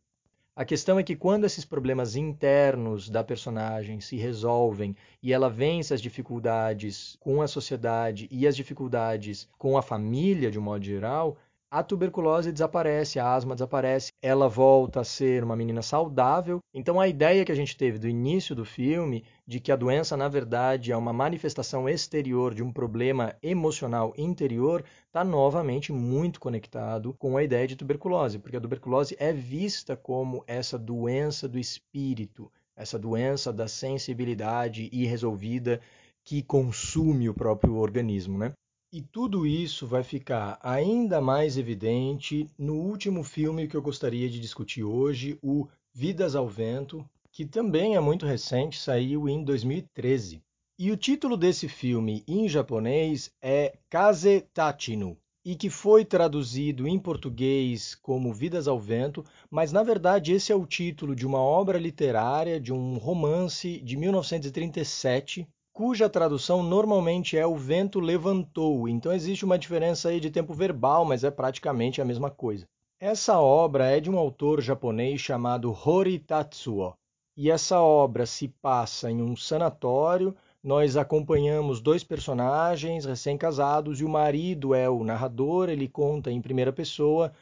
A 0.59 0.65
questão 0.65 0.99
é 0.99 1.05
que 1.05 1.15
quando 1.15 1.45
esses 1.45 1.65
problemas 1.65 2.17
internos 2.17 3.09
da 3.09 3.23
personagem 3.23 4.01
se 4.01 4.17
resolvem 4.17 4.97
e 5.23 5.33
ela 5.33 5.49
vence 5.49 5.95
as 5.95 6.03
dificuldades 6.03 7.17
com 7.21 7.41
a 7.41 7.47
sociedade 7.47 8.27
e 8.29 8.45
as 8.45 8.57
dificuldades 8.57 9.49
com 9.57 9.79
a 9.79 9.83
família 9.83 10.51
de 10.51 10.59
um 10.59 10.63
modo 10.63 10.85
geral, 10.85 11.37
a 11.71 11.83
tuberculose 11.83 12.51
desaparece, 12.51 13.19
a 13.19 13.35
asma 13.35 13.55
desaparece, 13.55 14.11
ela 14.23 14.49
volta 14.49 15.01
a 15.01 15.05
ser 15.05 15.45
uma 15.45 15.55
menina 15.55 15.83
saudável. 15.83 16.61
Então 16.73 16.99
a 16.99 17.07
ideia 17.07 17.45
que 17.45 17.53
a 17.53 17.55
gente 17.55 17.77
teve 17.77 17.99
do 17.99 18.09
início 18.09 18.55
do 18.55 18.65
filme 18.65 19.23
de 19.47 19.61
que 19.61 19.71
a 19.71 19.77
doença 19.77 20.17
na 20.17 20.29
verdade 20.29 20.93
é 20.93 20.97
uma 20.97 21.13
manifestação 21.13 21.87
exterior 21.87 22.55
de 22.55 22.63
um 22.63 22.73
problema 22.73 23.37
emocional 23.43 24.15
interior 24.17 24.83
está 25.07 25.23
novamente 25.23 25.93
muito 25.93 26.41
conectado 26.41 27.15
com 27.19 27.37
a 27.37 27.43
ideia 27.43 27.67
de 27.67 27.77
tuberculose, 27.77 28.39
porque 28.39 28.57
a 28.57 28.61
tuberculose 28.61 29.15
é 29.19 29.33
vista 29.33 29.95
como 29.95 30.43
essa 30.47 30.79
doença 30.79 31.47
do 31.47 31.59
espírito, 31.59 32.51
essa 32.75 32.99
doença 32.99 33.53
da 33.53 33.69
sensibilidade 33.69 34.89
irresolvida 34.91 35.81
que 36.25 36.43
consome 36.43 37.29
o 37.29 37.35
próprio 37.35 37.77
organismo, 37.77 38.39
né? 38.39 38.53
E 38.91 39.03
tudo 39.03 39.47
isso 39.47 39.87
vai 39.87 40.03
ficar 40.03 40.59
ainda 40.63 41.21
mais 41.21 41.59
evidente 41.59 42.49
no 42.59 42.73
último 42.73 43.23
filme 43.23 43.69
que 43.69 43.77
eu 43.77 43.83
gostaria 43.83 44.31
de 44.31 44.41
discutir 44.41 44.83
hoje, 44.83 45.39
o 45.43 45.69
Vidas 45.93 46.35
ao 46.35 46.49
Vento, 46.49 47.07
que 47.31 47.45
também 47.45 47.97
é 47.97 48.01
muito 48.01 48.25
recente, 48.25 48.79
saiu 48.79 49.29
em 49.29 49.45
2013. 49.45 50.43
E 50.79 50.91
o 50.91 50.97
título 50.97 51.37
desse 51.37 51.69
filme 51.69 52.25
em 52.27 52.49
japonês 52.49 53.31
é 53.43 53.77
Kaze 53.91 54.47
Tachino, 54.55 55.19
e 55.45 55.55
que 55.55 55.69
foi 55.69 56.03
traduzido 56.03 56.89
em 56.89 56.99
português 56.99 57.95
como 57.95 58.33
Vidas 58.33 58.67
ao 58.67 58.81
Vento, 58.81 59.23
mas 59.51 59.71
na 59.71 59.83
verdade 59.83 60.33
esse 60.33 60.51
é 60.51 60.57
o 60.57 60.65
título 60.65 61.15
de 61.15 61.27
uma 61.27 61.41
obra 61.41 61.79
literária, 61.79 62.59
de 62.59 62.73
um 62.73 62.97
romance 62.97 63.83
de 63.83 63.99
1937 63.99 65.47
cuja 65.79 66.11
tradução 66.11 66.61
normalmente 66.61 67.39
é 67.39 67.47
o 67.47 67.55
vento 67.55 68.01
levantou. 68.01 68.89
Então 68.89 69.13
existe 69.13 69.45
uma 69.45 69.57
diferença 69.57 70.09
aí 70.09 70.19
de 70.19 70.29
tempo 70.29 70.53
verbal, 70.53 71.05
mas 71.05 71.23
é 71.23 71.31
praticamente 71.31 72.03
a 72.03 72.05
mesma 72.05 72.33
coisa. 72.33 72.67
Essa 72.99 73.39
obra 73.39 73.87
é 73.87 74.01
de 74.01 74.11
um 74.11 74.19
autor 74.19 74.61
japonês 74.61 75.21
chamado 75.21 75.71
Hori 75.71 76.19
Tatsuo. 76.19 76.95
E 77.37 77.49
essa 77.49 77.81
obra 77.81 78.27
se 78.27 78.49
passa 78.49 79.09
em 79.09 79.23
um 79.23 79.37
sanatório. 79.37 80.35
Nós 80.65 80.97
acompanhamos 80.97 81.81
dois 81.81 82.03
personagens 82.03 83.05
recém-casados 83.05 84.01
e 84.01 84.05
o 84.05 84.09
marido 84.09 84.75
é 84.75 84.91
o 84.91 85.05
narrador, 85.05 85.69
ele 85.69 85.87
conta 85.87 86.29
em 86.29 86.43
primeira 86.43 86.73
pessoa 86.73 87.33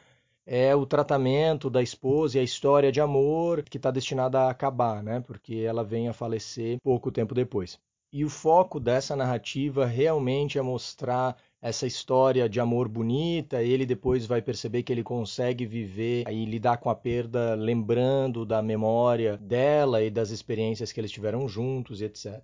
é 0.45 0.75
o 0.75 0.85
tratamento 0.85 1.71
da 1.71 1.81
esposa 1.81 2.37
e 2.37 2.39
a 2.39 2.43
história 2.43 2.91
de 2.91 3.01
amor 3.01 3.63
que 3.63 3.77
está 3.77 3.89
destinada 3.89 4.41
a 4.43 4.49
acabar, 4.51 5.03
né? 5.03 5.19
Porque 5.19 5.55
ela 5.55 5.83
vem 5.83 6.07
a 6.07 6.13
falecer 6.13 6.77
pouco 6.83 7.11
tempo 7.11 7.35
depois. 7.35 7.77
E 8.17 8.25
o 8.25 8.29
foco 8.31 8.79
dessa 8.79 9.15
narrativa 9.15 9.85
realmente 9.85 10.57
é 10.57 10.61
mostrar 10.63 11.37
essa 11.61 11.85
história 11.85 12.49
de 12.49 12.59
amor 12.59 12.87
bonita, 12.87 13.61
ele 13.61 13.85
depois 13.85 14.25
vai 14.25 14.41
perceber 14.41 14.81
que 14.81 14.91
ele 14.91 15.03
consegue 15.03 15.67
viver 15.67 16.27
e 16.27 16.43
lidar 16.43 16.77
com 16.77 16.89
a 16.89 16.95
perda 16.95 17.53
lembrando 17.53 18.43
da 18.43 18.59
memória 18.59 19.37
dela 19.37 20.01
e 20.01 20.09
das 20.09 20.31
experiências 20.31 20.91
que 20.91 20.99
eles 20.99 21.11
tiveram 21.11 21.47
juntos, 21.47 22.01
etc. 22.01 22.41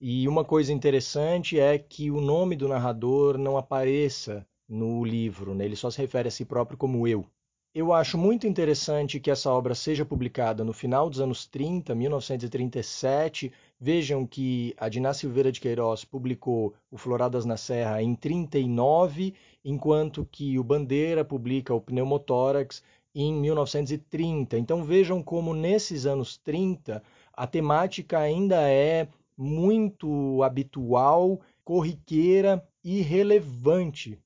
E 0.00 0.26
uma 0.26 0.42
coisa 0.42 0.72
interessante 0.72 1.60
é 1.60 1.78
que 1.78 2.10
o 2.10 2.18
nome 2.18 2.56
do 2.56 2.66
narrador 2.66 3.36
não 3.36 3.58
apareça 3.58 4.46
no 4.66 5.04
livro, 5.04 5.54
né? 5.54 5.66
ele 5.66 5.76
só 5.76 5.90
se 5.90 6.00
refere 6.00 6.28
a 6.28 6.30
si 6.30 6.46
próprio 6.46 6.78
como 6.78 7.06
eu. 7.06 7.26
Eu 7.72 7.92
acho 7.92 8.18
muito 8.18 8.48
interessante 8.48 9.20
que 9.20 9.30
essa 9.30 9.48
obra 9.48 9.76
seja 9.76 10.04
publicada 10.04 10.64
no 10.64 10.72
final 10.72 11.08
dos 11.08 11.20
anos 11.20 11.46
30, 11.46 11.94
1937. 11.94 13.52
Vejam 13.82 14.26
que 14.26 14.74
a 14.76 14.90
Diná 14.90 15.14
Silveira 15.14 15.50
de 15.50 15.58
Queiroz 15.58 16.04
publicou 16.04 16.74
O 16.90 16.98
Floradas 16.98 17.46
na 17.46 17.56
Serra 17.56 18.02
em 18.02 18.14
39, 18.14 19.32
enquanto 19.64 20.28
que 20.30 20.58
o 20.58 20.62
Bandeira 20.62 21.24
publica 21.24 21.72
o 21.72 21.80
Pneumotórax 21.80 22.82
em 23.14 23.32
1930. 23.32 24.58
Então 24.58 24.84
vejam 24.84 25.22
como 25.22 25.54
nesses 25.54 26.04
anos 26.04 26.36
30 26.36 27.02
a 27.32 27.46
temática 27.46 28.18
ainda 28.18 28.68
é 28.68 29.08
muito 29.34 30.42
habitual, 30.42 31.40
corriqueira 31.64 32.62
e 32.84 33.00
relevante 33.00 34.18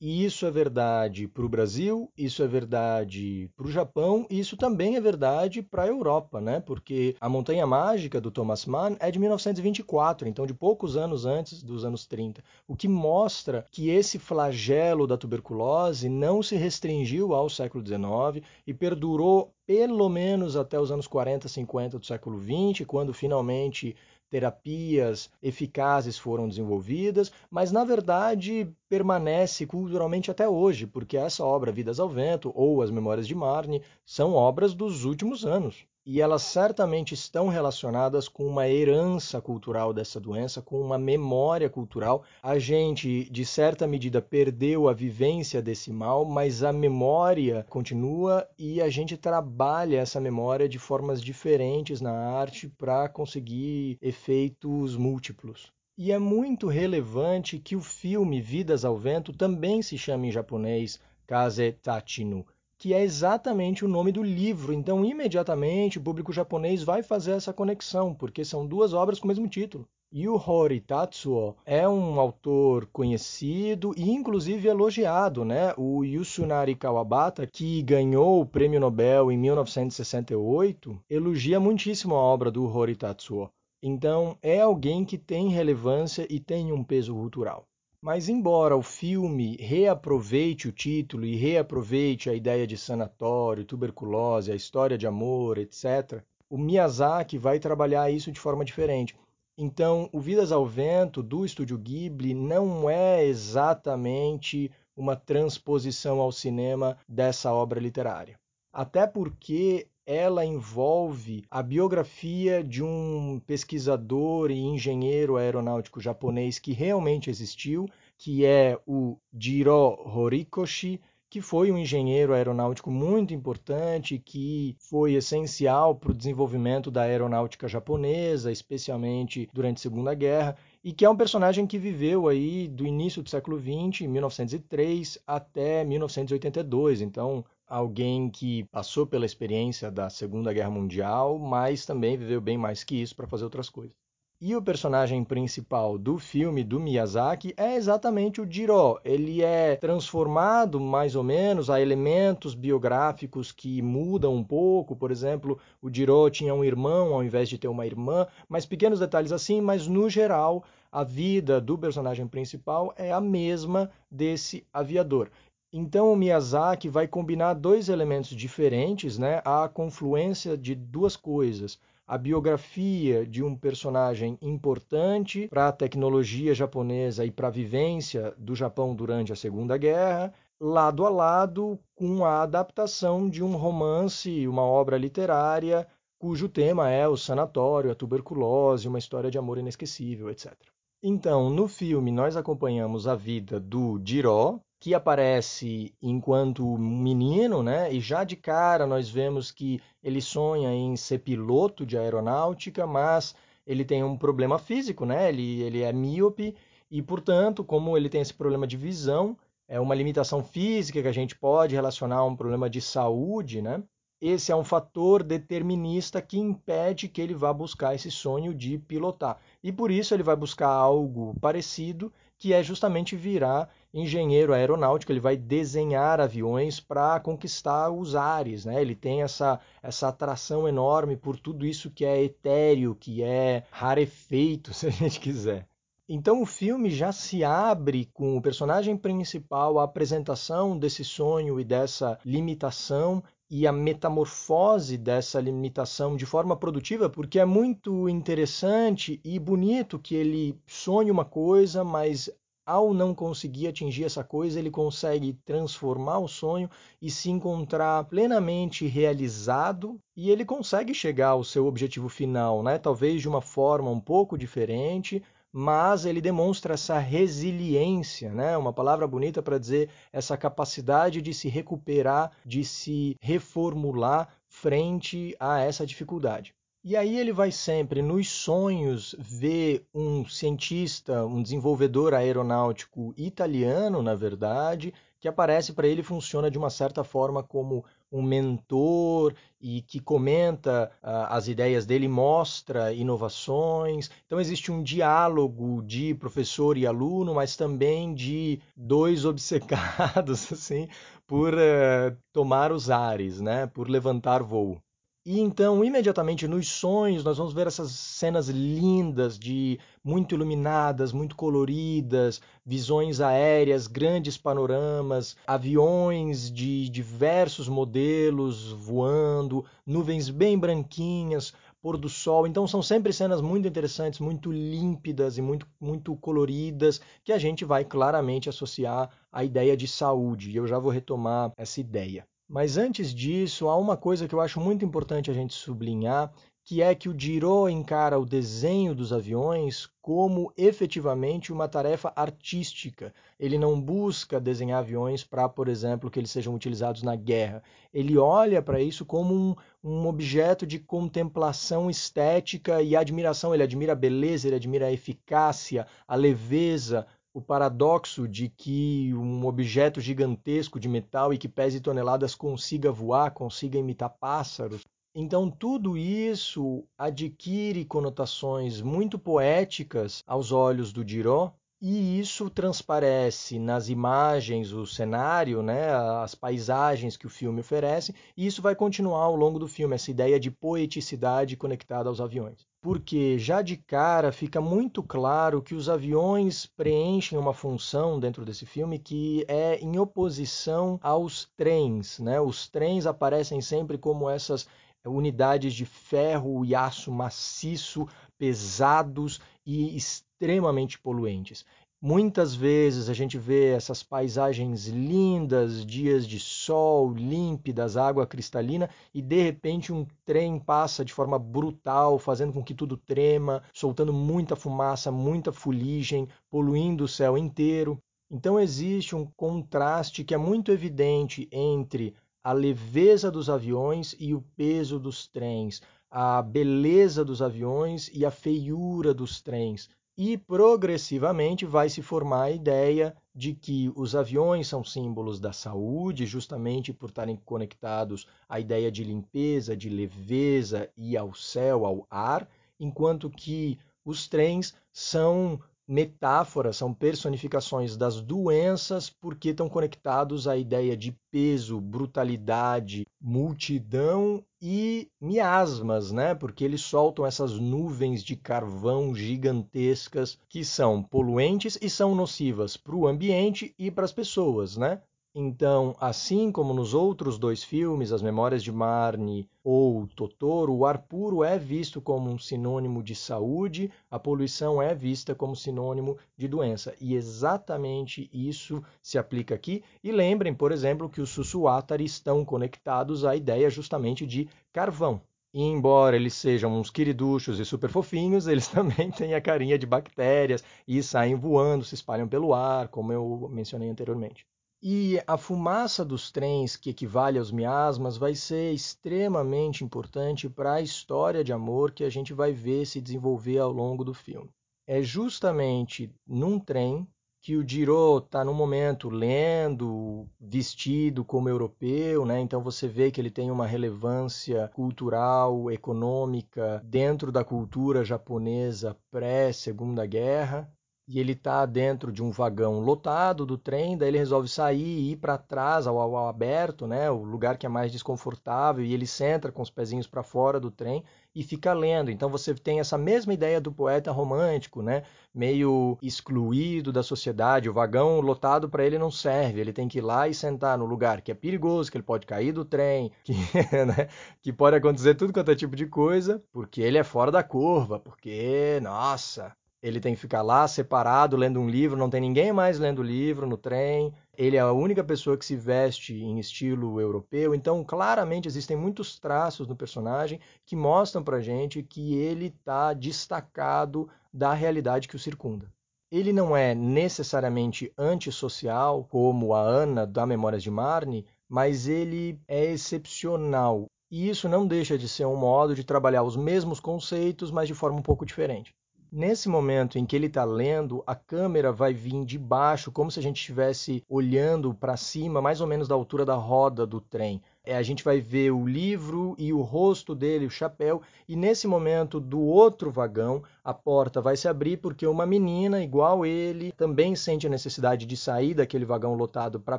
e 0.00 0.24
isso 0.24 0.46
é 0.46 0.50
verdade 0.50 1.28
para 1.28 1.44
o 1.44 1.48
Brasil, 1.48 2.10
isso 2.16 2.42
é 2.42 2.48
verdade 2.48 3.50
para 3.54 3.66
o 3.66 3.70
Japão, 3.70 4.26
e 4.30 4.38
isso 4.38 4.56
também 4.56 4.96
é 4.96 5.00
verdade 5.00 5.62
para 5.62 5.82
a 5.82 5.86
Europa, 5.86 6.40
né? 6.40 6.60
Porque 6.60 7.14
a 7.20 7.28
Montanha 7.28 7.66
Mágica 7.66 8.20
do 8.20 8.30
Thomas 8.30 8.64
Mann 8.64 8.96
é 8.98 9.10
de 9.10 9.18
1924, 9.18 10.26
então 10.26 10.46
de 10.46 10.54
poucos 10.54 10.96
anos 10.96 11.26
antes 11.26 11.62
dos 11.62 11.84
anos 11.84 12.06
30, 12.06 12.42
o 12.66 12.74
que 12.74 12.88
mostra 12.88 13.66
que 13.70 13.90
esse 13.90 14.18
flagelo 14.18 15.06
da 15.06 15.18
tuberculose 15.18 16.08
não 16.08 16.42
se 16.42 16.56
restringiu 16.56 17.34
ao 17.34 17.50
século 17.50 17.84
XIX 17.86 18.44
e 18.66 18.72
perdurou 18.72 19.52
pelo 19.70 20.08
menos 20.08 20.56
até 20.56 20.80
os 20.80 20.90
anos 20.90 21.06
40, 21.06 21.46
50 21.46 21.96
do 21.96 22.04
século 22.04 22.42
XX, 22.42 22.84
quando 22.84 23.14
finalmente 23.14 23.94
terapias 24.28 25.30
eficazes 25.40 26.18
foram 26.18 26.48
desenvolvidas, 26.48 27.30
mas 27.48 27.70
na 27.70 27.84
verdade 27.84 28.68
permanece 28.88 29.66
culturalmente 29.66 30.28
até 30.28 30.48
hoje, 30.48 30.88
porque 30.88 31.16
essa 31.16 31.44
obra 31.44 31.70
Vidas 31.70 32.00
ao 32.00 32.08
Vento 32.08 32.50
ou 32.52 32.82
As 32.82 32.90
Memórias 32.90 33.28
de 33.28 33.34
Marne 33.36 33.80
são 34.04 34.34
obras 34.34 34.74
dos 34.74 35.04
últimos 35.04 35.44
anos 35.44 35.86
e 36.10 36.20
elas 36.20 36.42
certamente 36.42 37.14
estão 37.14 37.46
relacionadas 37.46 38.26
com 38.26 38.44
uma 38.44 38.68
herança 38.68 39.40
cultural 39.40 39.92
dessa 39.92 40.18
doença, 40.18 40.60
com 40.60 40.80
uma 40.80 40.98
memória 40.98 41.70
cultural. 41.70 42.24
A 42.42 42.58
gente, 42.58 43.30
de 43.30 43.46
certa 43.46 43.86
medida, 43.86 44.20
perdeu 44.20 44.88
a 44.88 44.92
vivência 44.92 45.62
desse 45.62 45.92
mal, 45.92 46.24
mas 46.24 46.64
a 46.64 46.72
memória 46.72 47.64
continua 47.70 48.44
e 48.58 48.82
a 48.82 48.90
gente 48.90 49.16
trabalha 49.16 50.00
essa 50.00 50.20
memória 50.20 50.68
de 50.68 50.80
formas 50.80 51.22
diferentes 51.22 52.00
na 52.00 52.10
arte 52.10 52.68
para 52.68 53.08
conseguir 53.08 53.96
efeitos 54.02 54.96
múltiplos. 54.96 55.72
E 55.96 56.10
é 56.10 56.18
muito 56.18 56.66
relevante 56.66 57.56
que 57.56 57.76
o 57.76 57.80
filme 57.80 58.40
Vidas 58.40 58.84
ao 58.84 58.98
Vento 58.98 59.32
também 59.32 59.80
se 59.80 59.96
chame 59.96 60.26
em 60.26 60.32
japonês 60.32 60.98
Kaze 61.24 61.70
Tachinu 61.70 62.44
que 62.80 62.94
é 62.94 63.02
exatamente 63.02 63.84
o 63.84 63.88
nome 63.88 64.10
do 64.10 64.22
livro. 64.22 64.72
Então, 64.72 65.04
imediatamente, 65.04 65.98
o 65.98 66.00
público 66.00 66.32
japonês 66.32 66.82
vai 66.82 67.02
fazer 67.02 67.32
essa 67.32 67.52
conexão, 67.52 68.14
porque 68.14 68.42
são 68.42 68.66
duas 68.66 68.94
obras 68.94 69.20
com 69.20 69.26
o 69.26 69.28
mesmo 69.28 69.46
título. 69.46 69.86
E 70.10 70.26
o 70.26 70.34
Hori 70.34 70.80
Tatsuo 70.80 71.54
é 71.66 71.86
um 71.86 72.18
autor 72.18 72.86
conhecido 72.86 73.92
e 73.98 74.10
inclusive 74.10 74.66
elogiado, 74.66 75.44
né? 75.44 75.74
O 75.76 76.02
Yusunari 76.02 76.74
Kawabata, 76.74 77.46
que 77.46 77.82
ganhou 77.82 78.40
o 78.40 78.46
Prêmio 78.46 78.80
Nobel 78.80 79.30
em 79.30 79.36
1968, 79.36 80.98
elogia 81.08 81.60
muitíssimo 81.60 82.14
a 82.14 82.18
obra 82.18 82.50
do 82.50 82.64
Hori 82.64 82.96
Tatsuo. 82.96 83.50
Então, 83.82 84.38
é 84.42 84.60
alguém 84.60 85.04
que 85.04 85.18
tem 85.18 85.48
relevância 85.48 86.26
e 86.30 86.40
tem 86.40 86.72
um 86.72 86.82
peso 86.82 87.14
cultural. 87.14 87.69
Mas, 88.02 88.30
embora 88.30 88.74
o 88.74 88.82
filme 88.82 89.56
reaproveite 89.56 90.66
o 90.66 90.72
título 90.72 91.26
e 91.26 91.36
reaproveite 91.36 92.30
a 92.30 92.34
ideia 92.34 92.66
de 92.66 92.74
sanatório, 92.74 93.64
tuberculose, 93.64 94.50
a 94.50 94.54
história 94.56 94.96
de 94.96 95.06
amor, 95.06 95.58
etc., 95.58 96.22
o 96.48 96.56
Miyazaki 96.56 97.36
vai 97.36 97.58
trabalhar 97.58 98.10
isso 98.10 98.32
de 98.32 98.40
forma 98.40 98.64
diferente. 98.64 99.14
Então, 99.56 100.08
o 100.14 100.18
Vidas 100.18 100.50
ao 100.50 100.64
Vento 100.64 101.22
do 101.22 101.44
estúdio 101.44 101.76
Ghibli 101.76 102.32
não 102.32 102.88
é 102.88 103.22
exatamente 103.22 104.72
uma 104.96 105.14
transposição 105.14 106.20
ao 106.20 106.32
cinema 106.32 106.96
dessa 107.06 107.52
obra 107.52 107.78
literária. 107.78 108.40
Até 108.72 109.06
porque 109.06 109.89
ela 110.10 110.44
envolve 110.44 111.44
a 111.48 111.62
biografia 111.62 112.64
de 112.64 112.82
um 112.82 113.40
pesquisador 113.46 114.50
e 114.50 114.58
engenheiro 114.58 115.36
aeronáutico 115.36 116.00
japonês 116.00 116.58
que 116.58 116.72
realmente 116.72 117.30
existiu, 117.30 117.88
que 118.18 118.44
é 118.44 118.76
o 118.84 119.16
Jiro 119.32 119.72
Horikoshi, 120.04 121.00
que 121.30 121.40
foi 121.40 121.70
um 121.70 121.78
engenheiro 121.78 122.34
aeronáutico 122.34 122.90
muito 122.90 123.32
importante, 123.32 124.18
que 124.18 124.74
foi 124.80 125.14
essencial 125.14 125.94
para 125.94 126.10
o 126.10 126.14
desenvolvimento 126.14 126.90
da 126.90 127.02
aeronáutica 127.02 127.68
japonesa, 127.68 128.50
especialmente 128.50 129.48
durante 129.52 129.76
a 129.76 129.82
Segunda 129.82 130.12
Guerra, 130.12 130.56
e 130.82 130.92
que 130.92 131.04
é 131.04 131.08
um 131.08 131.16
personagem 131.16 131.68
que 131.68 131.78
viveu 131.78 132.26
aí 132.26 132.66
do 132.66 132.84
início 132.84 133.22
do 133.22 133.30
século 133.30 133.60
XX, 133.60 134.08
1903, 134.08 135.20
até 135.24 135.84
1982. 135.84 137.00
Então, 137.00 137.44
alguém 137.70 138.28
que 138.28 138.64
passou 138.64 139.06
pela 139.06 139.24
experiência 139.24 139.90
da 139.92 140.10
Segunda 140.10 140.52
Guerra 140.52 140.70
Mundial, 140.70 141.38
mas 141.38 141.86
também 141.86 142.18
viveu 142.18 142.40
bem 142.40 142.58
mais 142.58 142.82
que 142.82 143.00
isso 143.00 143.14
para 143.14 143.28
fazer 143.28 143.44
outras 143.44 143.70
coisas. 143.70 143.94
E 144.42 144.56
o 144.56 144.62
personagem 144.62 145.22
principal 145.22 145.98
do 145.98 146.18
filme 146.18 146.64
do 146.64 146.80
Miyazaki 146.80 147.52
é 147.58 147.76
exatamente 147.76 148.40
o 148.40 148.50
Jiro. 148.50 148.98
Ele 149.04 149.42
é 149.42 149.76
transformado 149.76 150.80
mais 150.80 151.14
ou 151.14 151.22
menos 151.22 151.68
a 151.68 151.78
elementos 151.78 152.54
biográficos 152.54 153.52
que 153.52 153.82
mudam 153.82 154.34
um 154.34 154.42
pouco. 154.42 154.96
Por 154.96 155.10
exemplo, 155.10 155.58
o 155.82 155.92
Jiro 155.92 156.30
tinha 156.30 156.54
um 156.54 156.64
irmão 156.64 157.12
ao 157.12 157.22
invés 157.22 157.50
de 157.50 157.58
ter 157.58 157.68
uma 157.68 157.84
irmã, 157.84 158.26
mas 158.48 158.64
pequenos 158.64 158.98
detalhes 158.98 159.30
assim, 159.30 159.60
mas 159.60 159.86
no 159.86 160.08
geral 160.08 160.64
a 160.90 161.04
vida 161.04 161.60
do 161.60 161.76
personagem 161.76 162.26
principal 162.26 162.94
é 162.96 163.12
a 163.12 163.20
mesma 163.20 163.90
desse 164.10 164.66
aviador. 164.72 165.30
Então 165.72 166.12
o 166.12 166.16
Miyazaki 166.16 166.88
vai 166.88 167.06
combinar 167.06 167.54
dois 167.54 167.88
elementos 167.88 168.30
diferentes, 168.30 169.18
né? 169.18 169.40
A 169.44 169.68
confluência 169.68 170.56
de 170.58 170.74
duas 170.74 171.16
coisas. 171.16 171.78
A 172.06 172.18
biografia 172.18 173.24
de 173.24 173.40
um 173.40 173.54
personagem 173.54 174.36
importante 174.42 175.46
para 175.46 175.68
a 175.68 175.72
tecnologia 175.72 176.52
japonesa 176.52 177.24
e 177.24 177.30
para 177.30 177.46
a 177.46 177.52
vivência 177.52 178.34
do 178.36 178.56
Japão 178.56 178.96
durante 178.96 179.32
a 179.32 179.36
Segunda 179.36 179.78
Guerra, 179.78 180.32
lado 180.60 181.06
a 181.06 181.08
lado 181.08 181.78
com 181.94 182.24
a 182.24 182.42
adaptação 182.42 183.30
de 183.30 183.44
um 183.44 183.54
romance, 183.56 184.48
uma 184.48 184.62
obra 184.62 184.98
literária, 184.98 185.86
cujo 186.18 186.48
tema 186.48 186.90
é 186.90 187.06
o 187.06 187.16
sanatório, 187.16 187.92
a 187.92 187.94
tuberculose, 187.94 188.88
uma 188.88 188.98
história 188.98 189.30
de 189.30 189.38
amor 189.38 189.58
inesquecível, 189.58 190.28
etc. 190.30 190.52
Então, 191.00 191.48
no 191.48 191.68
filme, 191.68 192.10
nós 192.10 192.36
acompanhamos 192.36 193.06
a 193.06 193.14
vida 193.14 193.60
do 193.60 193.98
Jiro, 194.04 194.60
que 194.80 194.94
aparece 194.94 195.94
enquanto 196.02 196.78
menino, 196.78 197.62
né? 197.62 197.92
E 197.92 198.00
já 198.00 198.24
de 198.24 198.34
cara 198.34 198.86
nós 198.86 199.10
vemos 199.10 199.52
que 199.52 199.80
ele 200.02 200.22
sonha 200.22 200.72
em 200.72 200.96
ser 200.96 201.18
piloto 201.18 201.84
de 201.84 201.98
aeronáutica, 201.98 202.86
mas 202.86 203.34
ele 203.66 203.84
tem 203.84 204.02
um 204.02 204.16
problema 204.16 204.58
físico, 204.58 205.04
né? 205.04 205.28
Ele, 205.28 205.60
ele 205.62 205.82
é 205.82 205.92
míope 205.92 206.56
e, 206.90 207.02
portanto, 207.02 207.62
como 207.62 207.96
ele 207.96 208.08
tem 208.08 208.22
esse 208.22 208.34
problema 208.34 208.66
de 208.66 208.76
visão, 208.78 209.36
é 209.68 209.78
uma 209.78 209.94
limitação 209.94 210.42
física 210.42 211.02
que 211.02 211.08
a 211.08 211.12
gente 211.12 211.36
pode 211.36 211.74
relacionar 211.74 212.16
a 212.16 212.24
um 212.24 212.34
problema 212.34 212.68
de 212.68 212.80
saúde, 212.80 213.60
né? 213.60 213.82
esse 214.20 214.52
é 214.52 214.56
um 214.56 214.64
fator 214.64 215.22
determinista 215.22 216.20
que 216.20 216.38
impede 216.38 217.08
que 217.08 217.22
ele 217.22 217.34
vá 217.34 217.52
buscar 217.52 217.94
esse 217.94 218.10
sonho 218.10 218.54
de 218.54 218.76
pilotar. 218.76 219.38
E 219.62 219.72
por 219.72 219.90
isso 219.90 220.12
ele 220.12 220.22
vai 220.22 220.36
buscar 220.36 220.68
algo 220.68 221.34
parecido, 221.40 222.12
que 222.36 222.52
é 222.52 222.62
justamente 222.62 223.16
virar 223.16 223.70
engenheiro 223.92 224.52
aeronáutico, 224.52 225.12
ele 225.12 225.20
vai 225.20 225.36
desenhar 225.36 226.20
aviões 226.20 226.80
para 226.80 227.18
conquistar 227.20 227.90
os 227.90 228.14
ares, 228.14 228.64
né? 228.64 228.80
Ele 228.80 228.94
tem 228.94 229.22
essa, 229.22 229.60
essa 229.82 230.08
atração 230.08 230.68
enorme 230.68 231.16
por 231.16 231.38
tudo 231.38 231.66
isso 231.66 231.90
que 231.90 232.04
é 232.04 232.22
etéreo, 232.22 232.94
que 232.94 233.22
é 233.22 233.64
rarefeito, 233.70 234.72
se 234.74 234.86
a 234.86 234.90
gente 234.90 235.20
quiser. 235.20 235.66
Então 236.08 236.42
o 236.42 236.46
filme 236.46 236.90
já 236.90 237.12
se 237.12 237.44
abre 237.44 238.10
com 238.12 238.36
o 238.36 238.42
personagem 238.42 238.96
principal, 238.96 239.78
a 239.78 239.84
apresentação 239.84 240.76
desse 240.76 241.04
sonho 241.04 241.60
e 241.60 241.64
dessa 241.64 242.18
limitação 242.24 243.22
e 243.48 243.66
a 243.66 243.72
metamorfose 243.72 244.96
dessa 244.96 245.40
limitação 245.40 246.16
de 246.16 246.24
forma 246.24 246.56
produtiva, 246.56 247.08
porque 247.08 247.38
é 247.38 247.44
muito 247.44 248.08
interessante 248.08 249.20
e 249.24 249.38
bonito 249.40 249.98
que 249.98 250.14
ele 250.14 250.56
sonhe 250.66 251.10
uma 251.10 251.24
coisa, 251.24 251.82
mas 251.82 252.30
ao 252.70 252.94
não 252.94 253.12
conseguir 253.12 253.66
atingir 253.66 254.04
essa 254.04 254.22
coisa, 254.22 254.56
ele 254.56 254.70
consegue 254.70 255.32
transformar 255.44 256.20
o 256.20 256.28
sonho 256.28 256.70
e 257.02 257.10
se 257.10 257.28
encontrar 257.28 258.04
plenamente 258.04 258.86
realizado 258.86 260.00
e 260.16 260.30
ele 260.30 260.44
consegue 260.44 260.94
chegar 260.94 261.30
ao 261.30 261.42
seu 261.42 261.66
objetivo 261.66 262.08
final, 262.08 262.62
né? 262.62 262.78
Talvez 262.78 263.20
de 263.20 263.28
uma 263.28 263.40
forma 263.40 263.90
um 263.90 263.98
pouco 263.98 264.38
diferente, 264.38 265.20
mas 265.52 266.04
ele 266.04 266.20
demonstra 266.20 266.74
essa 266.74 266.96
resiliência, 266.96 268.32
né? 268.32 268.56
Uma 268.56 268.72
palavra 268.72 269.04
bonita 269.04 269.42
para 269.42 269.58
dizer 269.58 269.90
essa 270.12 270.36
capacidade 270.36 271.20
de 271.20 271.34
se 271.34 271.48
recuperar, 271.48 272.30
de 272.46 272.62
se 272.62 273.16
reformular 273.20 274.28
frente 274.46 275.34
a 275.40 275.58
essa 275.58 275.84
dificuldade. 275.84 276.54
E 276.82 276.96
aí 276.96 277.18
ele 277.18 277.30
vai 277.30 277.52
sempre, 277.52 278.00
nos 278.00 278.30
sonhos, 278.30 279.14
ver 279.18 279.84
um 279.94 280.26
cientista, 280.26 281.26
um 281.26 281.42
desenvolvedor 281.42 282.14
aeronáutico 282.14 283.12
italiano, 283.18 284.02
na 284.02 284.14
verdade, 284.14 284.94
que 285.20 285.28
aparece 285.28 285.74
para 285.74 285.86
ele 285.86 286.02
funciona 286.02 286.50
de 286.50 286.56
uma 286.56 286.70
certa 286.70 287.04
forma 287.04 287.42
como 287.42 287.84
um 288.10 288.22
mentor 288.22 289.34
e 289.60 289.82
que 289.82 290.00
comenta 290.00 290.90
uh, 291.02 291.28
as 291.28 291.48
ideias 291.48 291.84
dele, 291.84 292.08
mostra 292.08 292.94
inovações. 292.94 294.10
Então 294.24 294.40
existe 294.40 294.72
um 294.72 294.82
diálogo 294.82 295.82
de 295.82 296.14
professor 296.14 296.78
e 296.78 296.86
aluno, 296.86 297.34
mas 297.34 297.56
também 297.56 298.14
de 298.14 298.58
dois 298.74 299.24
obcecados 299.26 300.50
assim 300.50 300.88
por 301.26 301.52
uh, 301.52 302.16
tomar 302.32 302.72
os 302.72 302.88
ares, 302.88 303.38
né, 303.38 303.66
por 303.66 303.86
levantar 303.86 304.42
voo. 304.42 304.80
E 305.24 305.38
então, 305.38 305.84
imediatamente 305.84 306.48
nos 306.48 306.68
sonhos, 306.68 307.22
nós 307.22 307.36
vamos 307.36 307.52
ver 307.52 307.66
essas 307.66 307.90
cenas 307.90 308.48
lindas, 308.48 309.38
de 309.38 309.78
muito 310.02 310.34
iluminadas, 310.34 311.12
muito 311.12 311.36
coloridas, 311.36 312.40
visões 312.64 313.20
aéreas, 313.20 313.86
grandes 313.86 314.38
panoramas, 314.38 315.36
aviões 315.46 316.50
de 316.50 316.88
diversos 316.88 317.68
modelos 317.68 318.72
voando, 318.72 319.64
nuvens 319.86 320.30
bem 320.30 320.58
branquinhas, 320.58 321.52
pôr 321.82 321.98
do 321.98 322.08
sol. 322.08 322.46
Então 322.46 322.66
são 322.66 322.82
sempre 322.82 323.12
cenas 323.12 323.42
muito 323.42 323.68
interessantes, 323.68 324.20
muito 324.20 324.50
límpidas 324.50 325.36
e 325.36 325.42
muito, 325.42 325.66
muito 325.78 326.16
coloridas, 326.16 326.98
que 327.22 327.32
a 327.32 327.38
gente 327.38 327.62
vai 327.64 327.84
claramente 327.84 328.48
associar 328.48 329.10
à 329.30 329.44
ideia 329.44 329.76
de 329.76 329.86
saúde. 329.86 330.50
E 330.50 330.56
eu 330.56 330.66
já 330.66 330.78
vou 330.78 330.90
retomar 330.90 331.52
essa 331.58 331.78
ideia. 331.78 332.29
Mas 332.52 332.76
antes 332.76 333.14
disso, 333.14 333.68
há 333.68 333.76
uma 333.76 333.96
coisa 333.96 334.26
que 334.26 334.34
eu 334.34 334.40
acho 334.40 334.60
muito 334.60 334.84
importante 334.84 335.30
a 335.30 335.32
gente 335.32 335.54
sublinhar, 335.54 336.32
que 336.64 336.82
é 336.82 336.92
que 336.96 337.08
o 337.08 337.16
Giro 337.16 337.68
encara 337.68 338.18
o 338.18 338.26
desenho 338.26 338.92
dos 338.92 339.12
aviões 339.12 339.88
como 340.02 340.52
efetivamente 340.56 341.52
uma 341.52 341.68
tarefa 341.68 342.12
artística. 342.16 343.14
Ele 343.38 343.56
não 343.56 343.80
busca 343.80 344.40
desenhar 344.40 344.80
aviões 344.80 345.22
para, 345.22 345.48
por 345.48 345.68
exemplo, 345.68 346.10
que 346.10 346.18
eles 346.18 346.32
sejam 346.32 346.52
utilizados 346.52 347.04
na 347.04 347.14
guerra. 347.14 347.62
Ele 347.94 348.18
olha 348.18 348.60
para 348.60 348.80
isso 348.80 349.04
como 349.04 349.32
um, 349.32 349.54
um, 349.84 350.08
objeto 350.08 350.66
de 350.66 350.80
contemplação 350.80 351.88
estética 351.88 352.82
e 352.82 352.96
admiração. 352.96 353.54
Ele 353.54 353.62
admira 353.62 353.92
a 353.92 353.96
beleza, 353.96 354.48
ele 354.48 354.56
admira 354.56 354.86
a 354.86 354.92
eficácia, 354.92 355.86
a 356.06 356.16
leveza, 356.16 357.06
o 357.32 357.40
paradoxo 357.40 358.26
de 358.26 358.48
que 358.48 359.14
um 359.14 359.46
objeto 359.46 360.00
gigantesco 360.00 360.80
de 360.80 360.88
metal 360.88 361.32
e 361.32 361.38
que 361.38 361.48
pese 361.48 361.80
toneladas 361.80 362.34
consiga 362.34 362.90
voar, 362.90 363.30
consiga 363.32 363.78
imitar 363.78 364.10
pássaros. 364.10 364.82
Então, 365.14 365.50
tudo 365.50 365.96
isso 365.96 366.84
adquire 366.96 367.84
conotações 367.84 368.80
muito 368.80 369.18
poéticas 369.18 370.22
aos 370.26 370.52
olhos 370.52 370.92
do 370.92 371.04
Diró, 371.04 371.52
e 371.80 372.20
isso 372.20 372.50
transparece 372.50 373.58
nas 373.58 373.88
imagens, 373.88 374.72
o 374.72 374.86
cenário, 374.86 375.62
né, 375.62 375.90
as 376.22 376.34
paisagens 376.34 377.16
que 377.16 377.26
o 377.26 377.30
filme 377.30 377.60
oferece, 377.60 378.14
e 378.36 378.46
isso 378.46 378.60
vai 378.60 378.74
continuar 378.74 379.22
ao 379.22 379.34
longo 379.34 379.58
do 379.58 379.66
filme, 379.66 379.94
essa 379.94 380.10
ideia 380.10 380.38
de 380.38 380.50
poeticidade 380.50 381.56
conectada 381.56 382.10
aos 382.10 382.20
aviões. 382.20 382.66
Porque 382.82 383.38
já 383.38 383.62
de 383.62 383.76
cara 383.76 384.30
fica 384.32 384.60
muito 384.60 385.02
claro 385.02 385.62
que 385.62 385.74
os 385.74 385.88
aviões 385.88 386.66
preenchem 386.66 387.38
uma 387.38 387.54
função 387.54 388.18
dentro 388.20 388.44
desse 388.44 388.66
filme 388.66 388.98
que 388.98 389.44
é 389.48 389.78
em 389.78 389.98
oposição 389.98 390.98
aos 391.02 391.50
trens. 391.56 392.18
Né? 392.18 392.40
Os 392.40 392.68
trens 392.68 393.06
aparecem 393.06 393.60
sempre 393.60 393.98
como 393.98 394.30
essas 394.30 394.66
unidades 395.04 395.74
de 395.74 395.84
ferro 395.86 396.64
e 396.64 396.74
aço 396.74 397.10
maciço, 397.10 398.06
pesados 398.40 399.38
e 399.66 399.94
extremamente 399.94 400.98
poluentes. 400.98 401.62
Muitas 402.02 402.54
vezes 402.54 403.10
a 403.10 403.12
gente 403.12 403.36
vê 403.36 403.72
essas 403.72 404.02
paisagens 404.02 404.86
lindas, 404.86 405.84
dias 405.84 406.26
de 406.26 406.40
sol, 406.40 407.12
límpidas, 407.12 407.98
água 407.98 408.26
cristalina, 408.26 408.88
e 409.12 409.20
de 409.20 409.42
repente 409.42 409.92
um 409.92 410.06
trem 410.24 410.58
passa 410.58 411.04
de 411.04 411.12
forma 411.12 411.38
brutal, 411.38 412.18
fazendo 412.18 412.54
com 412.54 412.64
que 412.64 412.72
tudo 412.72 412.96
trema, 412.96 413.62
soltando 413.74 414.14
muita 414.14 414.56
fumaça, 414.56 415.12
muita 415.12 415.52
fuligem, 415.52 416.26
poluindo 416.48 417.04
o 417.04 417.08
céu 417.08 417.36
inteiro. 417.36 417.98
Então 418.30 418.58
existe 418.58 419.14
um 419.14 419.26
contraste 419.36 420.24
que 420.24 420.32
é 420.32 420.38
muito 420.38 420.72
evidente 420.72 421.46
entre 421.52 422.14
a 422.42 422.54
leveza 422.54 423.30
dos 423.30 423.50
aviões 423.50 424.16
e 424.18 424.32
o 424.32 424.40
peso 424.56 424.98
dos 424.98 425.28
trens, 425.28 425.82
a 426.10 426.42
beleza 426.42 427.24
dos 427.24 427.40
aviões 427.40 428.10
e 428.12 428.24
a 428.24 428.30
feiura 428.30 429.14
dos 429.14 429.40
trens. 429.40 429.88
E 430.18 430.36
progressivamente 430.36 431.64
vai 431.64 431.88
se 431.88 432.02
formar 432.02 432.42
a 432.42 432.50
ideia 432.50 433.16
de 433.34 433.54
que 433.54 433.90
os 433.94 434.14
aviões 434.14 434.66
são 434.66 434.84
símbolos 434.84 435.38
da 435.38 435.52
saúde, 435.52 436.26
justamente 436.26 436.92
por 436.92 437.08
estarem 437.08 437.36
conectados 437.36 438.26
à 438.48 438.58
ideia 438.58 438.90
de 438.90 439.04
limpeza, 439.04 439.76
de 439.76 439.88
leveza 439.88 440.90
e 440.96 441.16
ao 441.16 441.32
céu, 441.32 441.86
ao 441.86 442.06
ar, 442.10 442.46
enquanto 442.78 443.30
que 443.30 443.78
os 444.04 444.26
trens 444.26 444.74
são 444.92 445.60
metáforas, 445.86 446.76
são 446.76 446.94
personificações 446.94 447.96
das 447.96 448.20
doenças 448.20 449.10
porque 449.10 449.50
estão 449.50 449.68
conectados 449.68 450.46
à 450.46 450.56
ideia 450.56 450.96
de 450.96 451.16
peso, 451.30 451.80
brutalidade, 451.80 453.06
multidão 453.20 454.44
e 454.62 455.10
miasmas, 455.20 456.12
né? 456.12 456.34
Porque 456.34 456.64
eles 456.64 456.82
soltam 456.82 457.26
essas 457.26 457.58
nuvens 457.58 458.22
de 458.22 458.36
carvão 458.36 459.14
gigantescas 459.14 460.38
que 460.48 460.64
são 460.64 461.02
poluentes 461.02 461.78
e 461.80 461.88
são 461.90 462.14
nocivas 462.14 462.76
para 462.76 462.94
o 462.96 463.06
ambiente 463.06 463.74
e 463.78 463.90
para 463.90 464.04
as 464.04 464.12
pessoas, 464.12 464.76
né? 464.76 465.02
Então, 465.32 465.94
assim 466.00 466.50
como 466.50 466.74
nos 466.74 466.92
outros 466.92 467.38
dois 467.38 467.62
filmes, 467.62 468.10
As 468.10 468.20
Memórias 468.20 468.64
de 468.64 468.72
Marnie 468.72 469.48
ou 469.62 470.08
Totoro, 470.08 470.74
o 470.74 470.84
ar 470.84 470.98
puro 470.98 471.44
é 471.44 471.56
visto 471.56 472.00
como 472.00 472.28
um 472.28 472.36
sinônimo 472.36 473.00
de 473.00 473.14
saúde, 473.14 473.92
a 474.10 474.18
poluição 474.18 474.82
é 474.82 474.92
vista 474.92 475.32
como 475.32 475.54
sinônimo 475.54 476.18
de 476.36 476.48
doença. 476.48 476.96
E 477.00 477.14
exatamente 477.14 478.28
isso 478.32 478.82
se 479.00 479.18
aplica 479.18 479.54
aqui. 479.54 479.84
E 480.02 480.10
lembrem, 480.10 480.52
por 480.52 480.72
exemplo, 480.72 481.08
que 481.08 481.20
os 481.20 481.30
Sussuatari 481.30 482.04
estão 482.04 482.44
conectados 482.44 483.24
à 483.24 483.36
ideia 483.36 483.70
justamente 483.70 484.26
de 484.26 484.48
carvão. 484.72 485.20
E 485.54 485.62
embora 485.62 486.16
eles 486.16 486.34
sejam 486.34 486.76
uns 486.76 486.90
queriduchos 486.90 487.60
e 487.60 487.64
super 487.64 487.88
fofinhos, 487.90 488.48
eles 488.48 488.66
também 488.68 489.12
têm 489.12 489.34
a 489.34 489.40
carinha 489.40 489.78
de 489.78 489.86
bactérias 489.86 490.64
e 490.88 491.00
saem 491.04 491.36
voando, 491.36 491.84
se 491.84 491.94
espalham 491.94 492.26
pelo 492.26 492.52
ar, 492.52 492.88
como 492.88 493.12
eu 493.12 493.48
mencionei 493.52 493.88
anteriormente. 493.88 494.49
E 494.82 495.22
a 495.26 495.36
fumaça 495.36 496.02
dos 496.02 496.30
trens, 496.30 496.74
que 496.74 496.88
equivale 496.88 497.38
aos 497.38 497.52
miasmas, 497.52 498.16
vai 498.16 498.34
ser 498.34 498.72
extremamente 498.72 499.84
importante 499.84 500.48
para 500.48 500.74
a 500.74 500.80
história 500.80 501.44
de 501.44 501.52
amor 501.52 501.92
que 501.92 502.02
a 502.02 502.08
gente 502.08 502.32
vai 502.32 502.54
ver 502.54 502.86
se 502.86 502.98
desenvolver 502.98 503.58
ao 503.58 503.70
longo 503.70 504.02
do 504.02 504.14
filme. 504.14 504.48
É 504.86 505.02
justamente 505.02 506.10
num 506.26 506.58
trem 506.58 507.06
que 507.42 507.56
o 507.56 507.66
Giraud 507.66 508.24
está 508.24 508.42
no 508.42 508.54
momento 508.54 509.10
lendo, 509.10 510.26
vestido 510.40 511.26
como 511.26 511.50
europeu, 511.50 512.24
né? 512.24 512.40
Então 512.40 512.62
você 512.62 512.88
vê 512.88 513.10
que 513.10 513.20
ele 513.20 513.30
tem 513.30 513.50
uma 513.50 513.66
relevância 513.66 514.68
cultural, 514.68 515.70
econômica 515.70 516.80
dentro 516.84 517.30
da 517.30 517.44
cultura 517.44 518.02
japonesa 518.02 518.96
pré-Segunda 519.10 520.06
Guerra 520.06 520.72
e 521.12 521.18
ele 521.18 521.32
está 521.32 521.66
dentro 521.66 522.12
de 522.12 522.22
um 522.22 522.30
vagão 522.30 522.78
lotado 522.78 523.44
do 523.44 523.58
trem, 523.58 523.98
daí 523.98 524.10
ele 524.10 524.18
resolve 524.18 524.46
sair 524.46 524.78
e 524.80 525.10
ir 525.10 525.16
para 525.16 525.36
trás, 525.36 525.88
ao, 525.88 525.98
ao, 525.98 526.28
aberto, 526.28 526.86
né, 526.86 527.10
o 527.10 527.24
lugar 527.24 527.58
que 527.58 527.66
é 527.66 527.68
mais 527.68 527.90
desconfortável, 527.90 528.84
e 528.84 528.94
ele 528.94 529.08
senta 529.08 529.50
com 529.50 529.60
os 529.60 529.70
pezinhos 529.70 530.06
para 530.06 530.22
fora 530.22 530.60
do 530.60 530.70
trem 530.70 531.02
e 531.34 531.42
fica 531.42 531.72
lendo. 531.72 532.12
Então 532.12 532.30
você 532.30 532.54
tem 532.54 532.78
essa 532.78 532.96
mesma 532.96 533.34
ideia 533.34 533.60
do 533.60 533.72
poeta 533.72 534.12
romântico, 534.12 534.82
né, 534.82 535.02
meio 535.34 535.98
excluído 536.00 536.92
da 536.92 537.02
sociedade, 537.02 537.68
o 537.68 537.72
vagão 537.72 538.20
lotado 538.20 538.68
para 538.68 538.86
ele 538.86 538.96
não 538.96 539.10
serve, 539.10 539.60
ele 539.60 539.72
tem 539.72 539.88
que 539.88 539.98
ir 539.98 540.02
lá 540.02 540.28
e 540.28 540.34
sentar 540.34 540.78
no 540.78 540.84
lugar 540.84 541.22
que 541.22 541.32
é 541.32 541.34
perigoso, 541.34 541.90
que 541.90 541.96
ele 541.96 542.04
pode 542.04 542.24
cair 542.24 542.52
do 542.52 542.64
trem, 542.64 543.10
que, 543.24 543.32
né, 543.32 544.08
que 544.40 544.52
pode 544.52 544.76
acontecer 544.76 545.16
tudo 545.16 545.32
quanto 545.32 545.50
é 545.50 545.56
tipo 545.56 545.74
de 545.74 545.86
coisa, 545.86 546.40
porque 546.52 546.80
ele 546.80 546.98
é 546.98 547.02
fora 547.02 547.32
da 547.32 547.42
curva, 547.42 547.98
porque, 547.98 548.78
nossa, 548.80 549.52
ele 549.82 549.98
tem 549.98 550.14
que 550.14 550.20
ficar 550.20 550.42
lá 550.42 550.68
separado 550.68 551.36
lendo 551.36 551.58
um 551.58 551.68
livro, 551.68 551.98
não 551.98 552.10
tem 552.10 552.20
ninguém 552.20 552.52
mais 552.52 552.78
lendo 552.78 553.02
livro 553.02 553.46
no 553.46 553.56
trem. 553.56 554.12
Ele 554.36 554.56
é 554.56 554.60
a 554.60 554.72
única 554.72 555.02
pessoa 555.02 555.38
que 555.38 555.44
se 555.44 555.56
veste 555.56 556.14
em 556.14 556.38
estilo 556.38 557.00
europeu, 557.00 557.54
então 557.54 557.82
claramente 557.82 558.46
existem 558.46 558.76
muitos 558.76 559.18
traços 559.18 559.66
no 559.66 559.74
personagem 559.74 560.38
que 560.66 560.76
mostram 560.76 561.22
pra 561.22 561.40
gente 561.40 561.82
que 561.82 562.14
ele 562.14 562.46
está 562.46 562.92
destacado 562.92 564.08
da 564.32 564.52
realidade 564.52 565.08
que 565.08 565.16
o 565.16 565.18
circunda. 565.18 565.72
Ele 566.12 566.32
não 566.32 566.56
é 566.56 566.74
necessariamente 566.74 567.92
antissocial, 567.96 569.04
como 569.04 569.54
a 569.54 569.60
Ana 569.60 570.06
da 570.06 570.26
Memórias 570.26 570.62
de 570.62 570.70
Marne, 570.70 571.24
mas 571.48 571.88
ele 571.88 572.38
é 572.46 572.64
excepcional. 572.72 573.86
E 574.10 574.28
isso 574.28 574.48
não 574.48 574.66
deixa 574.66 574.98
de 574.98 575.08
ser 575.08 575.24
um 575.24 575.36
modo 575.36 575.74
de 575.74 575.84
trabalhar 575.84 576.24
os 576.24 576.36
mesmos 576.36 576.80
conceitos, 576.80 577.50
mas 577.50 577.68
de 577.68 577.74
forma 577.74 577.98
um 577.98 578.02
pouco 578.02 578.26
diferente. 578.26 578.74
Nesse 579.12 579.48
momento 579.48 579.98
em 579.98 580.06
que 580.06 580.14
ele 580.14 580.26
está 580.26 580.44
lendo, 580.44 581.02
a 581.06 581.14
câmera 581.16 581.72
vai 581.72 581.92
vir 581.92 582.24
de 582.24 582.38
baixo, 582.38 582.92
como 582.92 583.10
se 583.10 583.18
a 583.18 583.22
gente 583.22 583.38
estivesse 583.38 584.04
olhando 584.08 584.72
para 584.72 584.96
cima, 584.96 585.42
mais 585.42 585.60
ou 585.60 585.66
menos 585.66 585.88
da 585.88 585.94
altura 585.96 586.24
da 586.24 586.34
roda 586.36 586.86
do 586.86 587.00
trem. 587.00 587.42
É, 587.64 587.76
a 587.76 587.82
gente 587.82 588.02
vai 588.02 588.20
ver 588.20 588.50
o 588.52 588.66
livro 588.66 589.34
e 589.38 589.52
o 589.52 589.60
rosto 589.60 590.14
dele, 590.14 590.46
o 590.46 590.50
chapéu, 590.50 591.02
e 591.28 591.36
nesse 591.36 591.66
momento 591.66 592.18
do 592.18 592.40
outro 592.40 592.90
vagão, 592.90 593.42
a 593.62 593.74
porta 593.74 594.20
vai 594.20 594.34
se 594.34 594.48
abrir 594.48 594.78
porque 594.78 595.06
uma 595.06 595.26
menina 595.26 595.82
igual 595.82 596.24
ele 596.24 596.72
também 596.72 597.14
sente 597.14 597.46
a 597.46 597.50
necessidade 597.50 598.06
de 598.06 598.16
sair 598.16 598.54
daquele 598.54 598.86
vagão 598.86 599.14
lotado 599.14 599.60
para 599.60 599.78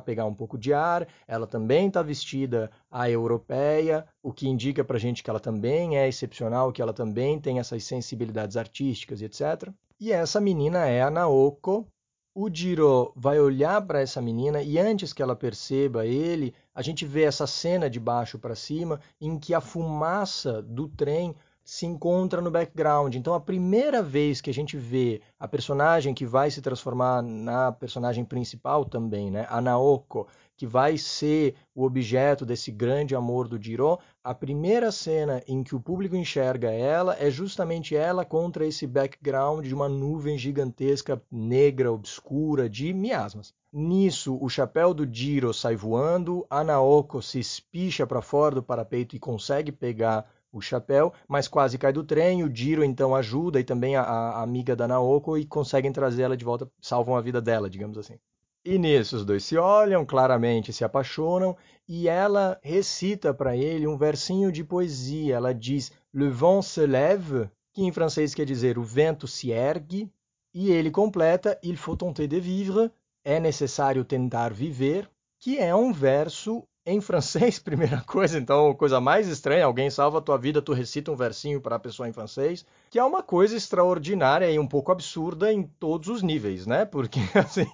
pegar 0.00 0.26
um 0.26 0.34
pouco 0.34 0.56
de 0.56 0.72
ar. 0.72 1.08
Ela 1.26 1.46
também 1.46 1.88
está 1.88 2.02
vestida 2.02 2.70
a 2.88 3.10
europeia, 3.10 4.06
o 4.22 4.32
que 4.32 4.48
indica 4.48 4.84
para 4.84 4.96
a 4.96 5.00
gente 5.00 5.22
que 5.22 5.28
ela 5.28 5.40
também 5.40 5.98
é 5.98 6.08
excepcional, 6.08 6.72
que 6.72 6.80
ela 6.80 6.92
também 6.92 7.40
tem 7.40 7.58
essas 7.58 7.82
sensibilidades 7.82 8.56
artísticas 8.56 9.20
etc. 9.22 9.70
E 9.98 10.12
essa 10.12 10.40
menina 10.40 10.86
é 10.86 11.02
a 11.02 11.10
Naoko, 11.10 11.86
o 12.34 12.48
Jiro 12.50 13.12
vai 13.14 13.38
olhar 13.38 13.80
para 13.86 14.00
essa 14.00 14.22
menina 14.22 14.62
e 14.62 14.78
antes 14.78 15.12
que 15.12 15.22
ela 15.22 15.36
perceba 15.36 16.06
ele, 16.06 16.54
a 16.74 16.82
gente 16.82 17.04
vê 17.04 17.22
essa 17.24 17.46
cena 17.46 17.88
de 17.88 18.00
baixo 18.00 18.38
para 18.38 18.54
cima 18.54 19.00
em 19.20 19.38
que 19.38 19.52
a 19.54 19.60
fumaça 19.60 20.62
do 20.62 20.88
trem 20.88 21.34
se 21.64 21.86
encontra 21.86 22.40
no 22.40 22.50
background. 22.50 23.14
Então, 23.14 23.34
a 23.34 23.40
primeira 23.40 24.02
vez 24.02 24.40
que 24.40 24.50
a 24.50 24.54
gente 24.54 24.76
vê 24.76 25.20
a 25.38 25.46
personagem 25.46 26.14
que 26.14 26.26
vai 26.26 26.50
se 26.50 26.60
transformar 26.60 27.22
na 27.22 27.72
personagem 27.72 28.24
principal 28.24 28.84
também, 28.84 29.30
né, 29.30 29.46
a 29.48 29.60
Naoko, 29.60 30.26
que 30.56 30.66
vai 30.66 30.96
ser 30.96 31.54
o 31.74 31.84
objeto 31.84 32.44
desse 32.44 32.70
grande 32.70 33.14
amor 33.14 33.48
do 33.48 33.60
Jiro, 33.60 33.98
a 34.22 34.34
primeira 34.34 34.92
cena 34.92 35.42
em 35.48 35.62
que 35.64 35.74
o 35.74 35.80
público 35.80 36.14
enxerga 36.14 36.70
ela 36.70 37.16
é 37.18 37.30
justamente 37.30 37.96
ela 37.96 38.24
contra 38.24 38.66
esse 38.66 38.86
background 38.86 39.66
de 39.66 39.74
uma 39.74 39.88
nuvem 39.88 40.38
gigantesca, 40.38 41.20
negra, 41.30 41.90
obscura, 41.90 42.68
de 42.68 42.92
miasmas. 42.92 43.52
Nisso, 43.72 44.38
o 44.40 44.48
chapéu 44.48 44.92
do 44.92 45.10
Jiro 45.10 45.52
sai 45.54 45.74
voando, 45.74 46.46
a 46.50 46.62
Naoko 46.62 47.22
se 47.22 47.40
espicha 47.40 48.06
para 48.06 48.20
fora 48.20 48.56
do 48.56 48.62
parapeito 48.62 49.16
e 49.16 49.18
consegue 49.18 49.72
pegar 49.72 50.30
o 50.52 50.60
chapéu, 50.60 51.12
mas 51.26 51.48
quase 51.48 51.78
cai 51.78 51.92
do 51.92 52.04
trem. 52.04 52.44
O 52.44 52.54
Jiro 52.54 52.84
então 52.84 53.14
ajuda 53.14 53.58
e 53.58 53.64
também 53.64 53.96
a, 53.96 54.02
a 54.02 54.42
amiga 54.42 54.76
da 54.76 54.86
Naoko 54.86 55.38
e 55.38 55.46
conseguem 55.46 55.90
trazer 55.90 56.22
ela 56.22 56.36
de 56.36 56.44
volta, 56.44 56.70
salvam 56.80 57.16
a 57.16 57.20
vida 57.20 57.40
dela, 57.40 57.70
digamos 57.70 57.96
assim. 57.96 58.18
E 58.64 58.78
nisso 58.78 59.16
os 59.16 59.24
dois 59.24 59.44
se 59.44 59.56
olham, 59.56 60.06
claramente 60.06 60.72
se 60.72 60.84
apaixonam, 60.84 61.56
e 61.88 62.08
ela 62.08 62.60
recita 62.62 63.34
para 63.34 63.56
ele 63.56 63.88
um 63.88 63.96
versinho 63.96 64.52
de 64.52 64.62
poesia. 64.62 65.34
Ela 65.34 65.52
diz 65.52 65.90
Le 66.14 66.28
vent 66.28 66.62
se 66.62 66.86
lève, 66.86 67.50
que 67.72 67.82
em 67.82 67.90
francês 67.90 68.34
quer 68.34 68.44
dizer 68.44 68.78
o 68.78 68.84
vento 68.84 69.26
se 69.26 69.50
ergue, 69.50 70.08
e 70.54 70.70
ele 70.70 70.92
completa 70.92 71.58
Il 71.62 71.76
faut 71.76 71.96
tenter 71.96 72.28
de 72.28 72.38
vivre, 72.38 72.90
é 73.24 73.40
necessário 73.40 74.04
tentar 74.04 74.52
viver, 74.52 75.10
que 75.40 75.58
é 75.58 75.74
um 75.74 75.92
verso 75.92 76.62
em 76.84 77.00
francês, 77.00 77.58
primeira 77.60 78.00
coisa, 78.02 78.38
então, 78.38 78.74
coisa 78.74 79.00
mais 79.00 79.28
estranha, 79.28 79.64
alguém 79.64 79.90
salva 79.90 80.18
a 80.18 80.20
tua 80.20 80.36
vida, 80.36 80.60
tu 80.60 80.72
recita 80.72 81.10
um 81.10 81.16
versinho 81.16 81.60
para 81.60 81.76
a 81.76 81.78
pessoa 81.78 82.08
em 82.08 82.12
francês, 82.12 82.66
que 82.90 82.98
é 82.98 83.04
uma 83.04 83.22
coisa 83.22 83.56
extraordinária 83.56 84.50
e 84.50 84.58
um 84.58 84.66
pouco 84.66 84.92
absurda 84.92 85.52
em 85.52 85.62
todos 85.62 86.08
os 86.08 86.22
níveis, 86.22 86.66
né? 86.66 86.84
Porque, 86.84 87.20
assim, 87.38 87.66